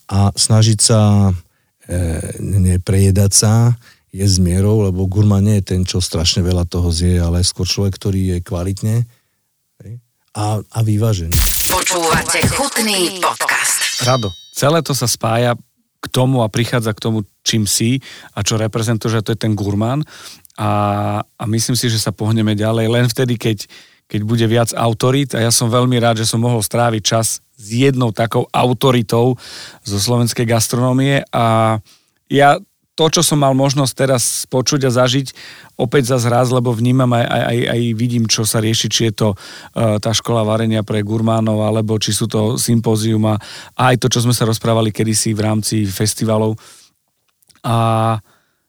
a 0.05 0.29
snažiť 0.29 0.77
sa 0.77 1.33
e, 1.89 1.97
neprejedať 2.37 3.31
sa, 3.33 3.73
je 4.13 4.21
s 4.21 4.37
mierou, 4.37 4.85
lebo 4.85 5.09
gurman 5.09 5.41
nie 5.41 5.57
je 5.57 5.73
ten, 5.73 5.81
čo 5.81 5.97
strašne 5.97 6.45
veľa 6.45 6.69
toho 6.69 6.93
zje, 6.93 7.17
ale 7.17 7.41
skôr 7.41 7.65
človek, 7.65 7.97
ktorý 7.97 8.37
je 8.37 8.37
kvalitne 8.45 8.95
a, 10.37 10.61
a 10.61 10.79
vyvážený. 10.85 11.33
Počúvate 11.65 12.45
chutný 12.53 13.17
podcast. 13.17 14.05
Rado, 14.05 14.29
celé 14.53 14.85
to 14.85 14.93
sa 14.93 15.09
spája 15.09 15.57
k 15.97 16.05
tomu 16.13 16.45
a 16.45 16.51
prichádza 16.53 16.93
k 16.93 17.01
tomu, 17.01 17.25
čím 17.41 17.65
si 17.65 17.97
a 18.37 18.45
čo 18.45 18.61
reprezentuje, 18.61 19.17
že 19.17 19.25
to 19.25 19.33
je 19.33 19.39
ten 19.41 19.57
gurmán 19.57 20.05
a, 20.53 20.71
a 21.25 21.43
myslím 21.49 21.73
si, 21.73 21.89
že 21.89 21.97
sa 21.97 22.13
pohneme 22.13 22.53
ďalej 22.53 22.85
len 22.85 23.05
vtedy, 23.09 23.41
keď 23.41 23.65
keď 24.13 24.21
bude 24.21 24.45
viac 24.45 24.69
autorít 24.77 25.33
a 25.33 25.41
ja 25.41 25.49
som 25.49 25.73
veľmi 25.73 25.97
rád, 25.97 26.21
že 26.21 26.29
som 26.29 26.37
mohol 26.37 26.61
stráviť 26.61 27.01
čas 27.01 27.41
s 27.57 27.65
jednou 27.73 28.13
takou 28.13 28.45
autoritou 28.53 29.41
zo 29.81 29.97
slovenskej 29.97 30.45
gastronómie 30.45 31.25
a 31.33 31.81
ja 32.29 32.61
to, 32.93 33.09
čo 33.09 33.25
som 33.25 33.41
mal 33.41 33.57
možnosť 33.57 33.93
teraz 33.97 34.23
počuť 34.53 34.85
a 34.85 34.93
zažiť, 34.93 35.33
opäť 35.81 36.13
za 36.13 36.21
zraz, 36.21 36.53
lebo 36.53 36.69
vnímam 36.69 37.09
aj, 37.09 37.25
aj, 37.25 37.57
aj 37.73 37.81
vidím, 37.97 38.29
čo 38.29 38.45
sa 38.45 38.61
rieši, 38.61 38.85
či 38.85 39.09
je 39.09 39.13
to 39.17 39.29
uh, 39.33 39.97
tá 39.97 40.13
škola 40.13 40.45
varenia 40.45 40.85
pre 40.85 41.01
gurmánov, 41.01 41.65
alebo 41.65 41.97
či 41.97 42.13
sú 42.13 42.29
to 42.29 42.53
sympózium 42.61 43.33
a 43.33 43.41
aj 43.81 43.97
to, 43.97 44.13
čo 44.13 44.21
sme 44.21 44.33
sa 44.37 44.45
rozprávali 44.45 44.93
kedysi 44.93 45.33
v 45.33 45.41
rámci 45.41 45.89
festivalov. 45.89 46.53
A 47.65 48.21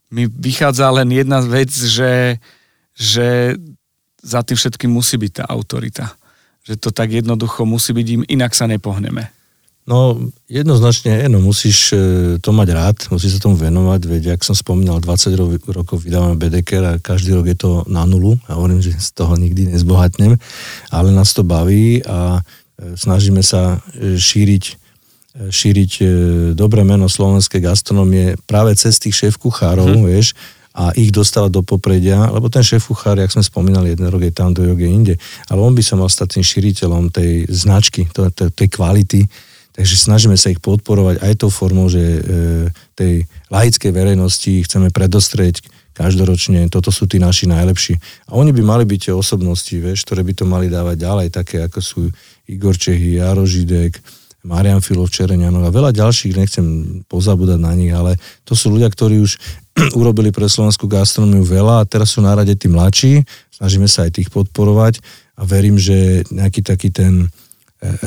mi 0.09 0.25
vychádza 0.25 0.89
len 0.89 1.13
jedna 1.13 1.45
vec, 1.45 1.69
že, 1.69 2.41
že 2.97 3.61
za 4.25 4.41
tým 4.41 4.57
všetkým 4.57 4.89
musí 4.89 5.21
byť 5.21 5.33
tá 5.37 5.45
autorita. 5.45 6.17
Že 6.65 6.75
to 6.81 6.89
tak 6.97 7.13
jednoducho 7.13 7.69
musí 7.69 7.93
byť 7.93 8.07
im, 8.09 8.23
inak 8.25 8.57
sa 8.57 8.65
nepohneme. 8.65 9.29
No 9.85 10.17
jednoznačne, 10.49 11.29
no 11.29 11.45
musíš 11.45 11.93
e, 11.93 11.97
to 12.41 12.57
mať 12.57 12.69
rád, 12.73 12.97
musíš 13.13 13.37
sa 13.37 13.45
tomu 13.45 13.61
venovať, 13.61 14.01
veď, 14.09 14.23
ak 14.33 14.41
som 14.41 14.57
spomínal, 14.57 14.97
20 14.97 15.37
ro- 15.37 15.61
rokov 15.61 16.01
vydávame 16.01 16.41
BDK 16.41 16.71
a 16.81 16.93
každý 16.97 17.37
rok 17.37 17.45
je 17.53 17.59
to 17.61 17.71
na 17.85 18.09
nulu. 18.09 18.41
Ja 18.49 18.57
hovorím, 18.57 18.81
že 18.81 18.97
z 18.97 19.13
toho 19.13 19.37
nikdy 19.37 19.77
nezbohatnem, 19.77 20.41
ale 20.89 21.09
nás 21.13 21.37
to 21.37 21.45
baví 21.45 22.01
a 22.09 22.41
e, 22.81 22.97
snažíme 22.97 23.45
sa 23.45 23.85
e, 23.93 24.17
šíriť 24.17 24.81
šíriť 25.35 25.93
dobré 26.55 26.87
meno 26.87 27.11
slovenskej 27.11 27.59
gastronomie 27.59 28.39
práve 28.47 28.71
cez 28.79 29.03
tých 29.03 29.19
šéf 29.19 29.35
kuchárov, 29.35 29.91
mm-hmm. 29.91 30.07
vieš, 30.07 30.39
a 30.75 30.91
ich 30.99 31.15
dostávať 31.15 31.55
do 31.55 31.63
popredia, 31.63 32.27
lebo 32.35 32.51
ten 32.51 32.67
šéf 32.67 32.91
kuchár, 32.91 33.15
jak 33.15 33.31
sme 33.31 33.47
spomínali, 33.47 33.95
jeden 33.95 34.11
rok 34.11 34.27
je 34.27 34.35
tam, 34.35 34.51
druhý 34.51 34.75
rok 34.75 34.83
je 34.83 34.91
inde, 34.91 35.15
ale 35.47 35.63
on 35.63 35.71
by 35.71 35.83
sa 35.87 35.95
mal 35.95 36.11
stať 36.11 36.39
tým 36.39 36.45
širiteľom 36.45 37.15
tej 37.15 37.47
značky, 37.47 38.11
tej 38.35 38.69
kvality, 38.75 39.23
takže 39.71 39.95
snažíme 39.95 40.35
sa 40.35 40.51
ich 40.51 40.59
podporovať 40.59 41.23
aj 41.23 41.33
tou 41.39 41.51
formou, 41.51 41.87
že 41.87 42.03
e, 42.03 42.21
tej 42.99 43.13
laickej 43.55 43.91
verejnosti 43.95 44.67
chceme 44.67 44.91
predostrieť 44.91 45.63
každoročne, 45.95 46.67
toto 46.75 46.91
sú 46.91 47.07
tí 47.07 47.23
naši 47.23 47.47
najlepší. 47.47 47.95
A 48.27 48.35
oni 48.35 48.51
by 48.51 48.63
mali 48.67 48.83
byť 48.83 49.09
tie 49.09 49.15
osobnosti, 49.15 49.71
vieš, 49.71 50.03
ktoré 50.03 50.27
by 50.27 50.35
to 50.35 50.43
mali 50.43 50.67
dávať 50.67 50.97
ďalej, 50.99 51.27
také 51.31 51.63
ako 51.63 51.79
sú 51.79 52.01
Igor 52.51 52.75
Čehy, 52.75 53.23
Jaro 53.23 53.47
Židek, 53.47 54.03
Marian 54.45 54.85
Filov, 54.85 55.09
Čereňanov 55.09 55.65
a 55.65 55.73
veľa 55.73 55.91
ďalších, 55.97 56.37
nechcem 56.37 56.65
pozabúdať 57.09 57.57
na 57.57 57.73
nich, 57.73 57.91
ale 57.91 58.21
to 58.45 58.53
sú 58.53 58.77
ľudia, 58.77 58.93
ktorí 58.93 59.25
už 59.25 59.41
urobili 60.01 60.29
pre 60.29 60.45
slovenskú 60.45 60.85
gastronómiu 60.85 61.43
veľa 61.43 61.83
a 61.83 61.89
teraz 61.89 62.13
sú 62.13 62.21
na 62.21 62.37
rade 62.37 62.53
tí 62.55 62.69
mladší, 62.69 63.25
snažíme 63.51 63.89
sa 63.89 64.05
aj 64.05 64.21
tých 64.21 64.29
podporovať 64.29 65.01
a 65.41 65.43
verím, 65.49 65.81
že 65.81 66.29
nejaký 66.29 66.61
taký 66.61 66.93
ten 66.93 67.25
e, 67.25 67.27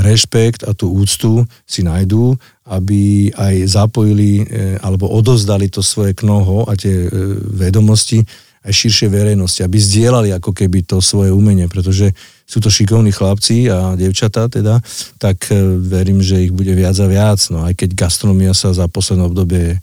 rešpekt 0.06 0.64
a 0.64 0.78
tú 0.78 0.94
úctu 0.94 1.44
si 1.66 1.82
nájdú, 1.82 2.38
aby 2.70 3.34
aj 3.34 3.56
zapojili 3.74 4.46
e, 4.46 4.78
alebo 4.80 5.10
odozdali 5.10 5.74
to 5.74 5.82
svoje 5.82 6.14
knoho 6.22 6.70
a 6.70 6.78
tie 6.78 7.08
e, 7.08 7.10
vedomosti 7.50 8.22
aj 8.68 8.74
širšie 8.76 9.08
verejnosti, 9.08 9.64
aby 9.64 9.80
zdieľali 9.80 10.36
ako 10.36 10.52
keby 10.52 10.84
to 10.84 11.00
svoje 11.00 11.32
umenie, 11.32 11.72
pretože 11.72 12.12
sú 12.44 12.60
to 12.60 12.68
šikovní 12.68 13.16
chlapci 13.16 13.72
a 13.72 13.96
devčatá 13.96 14.52
teda, 14.52 14.84
tak 15.16 15.48
verím, 15.88 16.20
že 16.20 16.48
ich 16.48 16.52
bude 16.52 16.76
viac 16.76 17.00
a 17.00 17.08
viac. 17.08 17.40
No 17.48 17.64
aj 17.64 17.80
keď 17.80 17.96
gastronomia 17.96 18.52
sa 18.52 18.76
za 18.76 18.92
posledné 18.92 19.24
obdobie 19.24 19.80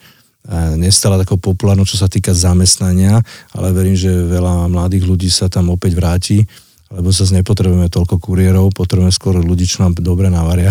nestala 0.77 1.17
takou 1.17 1.41
populárnou, 1.41 1.89
čo 1.89 1.97
sa 1.97 2.05
týka 2.05 2.37
zamestnania, 2.37 3.25
ale 3.57 3.73
verím, 3.73 3.97
že 3.97 4.13
veľa 4.13 4.69
mladých 4.69 5.09
ľudí 5.09 5.33
sa 5.33 5.49
tam 5.49 5.73
opäť 5.73 5.97
vráti 5.97 6.45
lebo 6.93 7.09
sa 7.11 7.25
nepotrebujeme 7.25 7.89
toľko 7.89 8.21
kuriérov, 8.21 8.75
potrebujeme 8.77 9.11
skôr 9.11 9.41
ľudí, 9.41 9.65
čo 9.65 9.83
nám 9.83 9.97
dobre 9.99 10.29
navaria. 10.29 10.71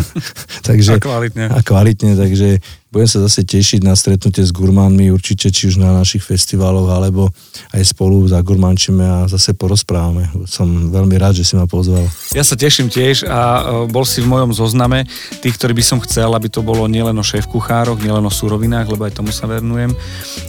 takže, 0.68 0.96
a 0.96 1.02
kvalitne. 1.02 1.44
A 1.48 1.58
kvalitne, 1.64 2.12
takže 2.14 2.60
budem 2.88 3.08
sa 3.08 3.20
zase 3.20 3.44
tešiť 3.44 3.84
na 3.84 3.92
stretnutie 3.92 4.40
s 4.40 4.48
gurmánmi, 4.48 5.12
určite 5.12 5.52
či 5.52 5.68
už 5.68 5.76
na 5.76 5.92
našich 5.92 6.24
festivaloch, 6.24 6.88
alebo 6.88 7.28
aj 7.76 7.84
spolu 7.84 8.24
zagurmančíme 8.24 9.04
a 9.04 9.18
zase 9.28 9.52
porozprávame. 9.52 10.32
Som 10.48 10.88
veľmi 10.88 11.20
rád, 11.20 11.36
že 11.36 11.44
si 11.44 11.52
ma 11.52 11.68
pozval. 11.68 12.08
Ja 12.32 12.40
sa 12.40 12.56
teším 12.56 12.88
tiež 12.88 13.28
a 13.28 13.40
e, 13.40 13.62
bol 13.92 14.08
si 14.08 14.24
v 14.24 14.32
mojom 14.32 14.56
zozname 14.56 15.04
tých, 15.44 15.60
ktorí 15.60 15.76
by 15.76 15.84
som 15.84 15.98
chcel, 16.00 16.32
aby 16.32 16.48
to 16.48 16.64
bolo 16.64 16.88
nielen 16.88 17.16
o 17.20 17.24
šéf 17.24 17.44
kuchároch, 17.44 18.00
nielen 18.00 18.24
o 18.24 18.32
surovinách, 18.32 18.88
lebo 18.88 19.04
aj 19.04 19.20
tomu 19.20 19.36
sa 19.36 19.44
venujem, 19.44 19.92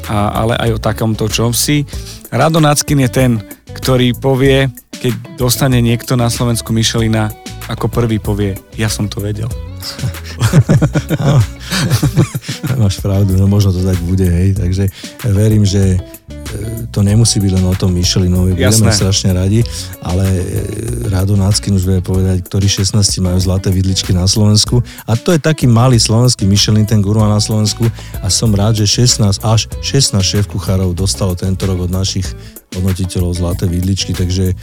a, 0.07 0.31
ale 0.39 0.55
aj 0.55 0.79
o 0.79 0.79
takomto 0.79 1.27
čomsi. 1.27 1.83
Rado 2.31 2.63
Nackin 2.63 3.03
je 3.03 3.09
ten, 3.11 3.31
ktorý 3.77 4.17
povie, 4.17 4.73
keď 4.99 5.39
dostane 5.39 5.79
niekto 5.79 6.19
na 6.19 6.27
Slovensku 6.27 6.75
Michelina, 6.75 7.31
ako 7.69 7.85
prvý 7.87 8.17
povie, 8.17 8.57
ja 8.75 8.89
som 8.89 9.05
to 9.05 9.21
vedel. 9.21 9.45
Máš 12.81 12.99
pravdu, 12.99 13.37
no 13.37 13.47
možno 13.47 13.71
to 13.71 13.85
tak 13.85 13.95
bude, 14.03 14.27
hej, 14.27 14.57
takže 14.57 14.89
verím, 15.29 15.63
že 15.63 15.95
e, 15.95 15.99
to 16.91 16.99
nemusí 17.05 17.39
byť 17.39 17.51
len 17.55 17.65
o 17.69 17.75
tom 17.77 17.93
Michelinovi, 17.95 18.57
budeme 18.57 18.91
strašne 18.91 19.31
radi, 19.31 19.63
ale 20.03 20.25
e, 20.25 20.43
Rado 21.07 21.39
Náckin 21.39 21.77
už 21.77 21.85
vie 21.85 22.01
povedať, 22.01 22.41
ktorí 22.43 22.67
16 22.67 22.99
majú 23.23 23.39
zlaté 23.39 23.71
vidličky 23.71 24.11
na 24.11 24.27
Slovensku. 24.27 24.83
A 25.07 25.15
to 25.15 25.31
je 25.31 25.39
taký 25.39 25.69
malý 25.69 26.01
slovenský 26.01 26.43
Michelin, 26.49 26.83
ten 26.83 26.99
gurma 26.99 27.31
na 27.31 27.39
Slovensku. 27.39 27.87
A 28.19 28.27
som 28.27 28.51
rád, 28.51 28.83
že 28.83 28.89
16 28.89 29.39
až 29.45 29.69
16 29.79 30.19
šéf 30.19 30.49
kuchárov 30.49 30.91
dostalo 30.91 31.37
tento 31.37 31.69
rok 31.69 31.87
od 31.87 31.93
našich 31.93 32.25
hodnotiteľov 32.75 33.31
zlaté 33.33 33.65
vidličky, 33.65 34.13
takže 34.13 34.53
e, 34.53 34.55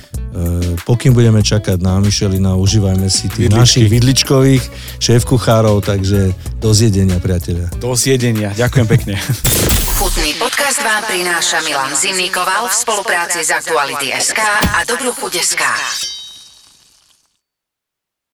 pokým 0.86 1.10
budeme 1.10 1.42
čakať 1.42 1.82
na 1.82 1.98
Michelina, 1.98 2.54
užívajme 2.54 3.06
si 3.10 3.26
tých 3.26 3.50
Vidličky. 3.50 3.60
našich 3.60 3.86
vidličkových 3.90 4.64
šéf-kuchárov, 5.02 5.82
takže 5.82 6.30
do 6.62 6.70
zjedenia, 6.70 7.18
priatelia. 7.18 7.66
Do 7.82 7.92
zjedenia, 7.98 8.54
ďakujem 8.54 8.86
pekne. 8.86 9.14
Chutný 9.96 10.36
podcast 10.36 10.80
vám 10.84 11.08
prináša 11.08 11.64
Milan 11.64 11.92
Zimnikoval 11.96 12.68
v 12.68 12.74
spolupráci 12.74 13.40
s 13.40 13.50
Aktuality 13.50 14.12
SK 14.12 14.40
a 14.44 14.84
Dobrú 14.84 15.10
chuť 15.16 15.32
SK. 15.40 16.15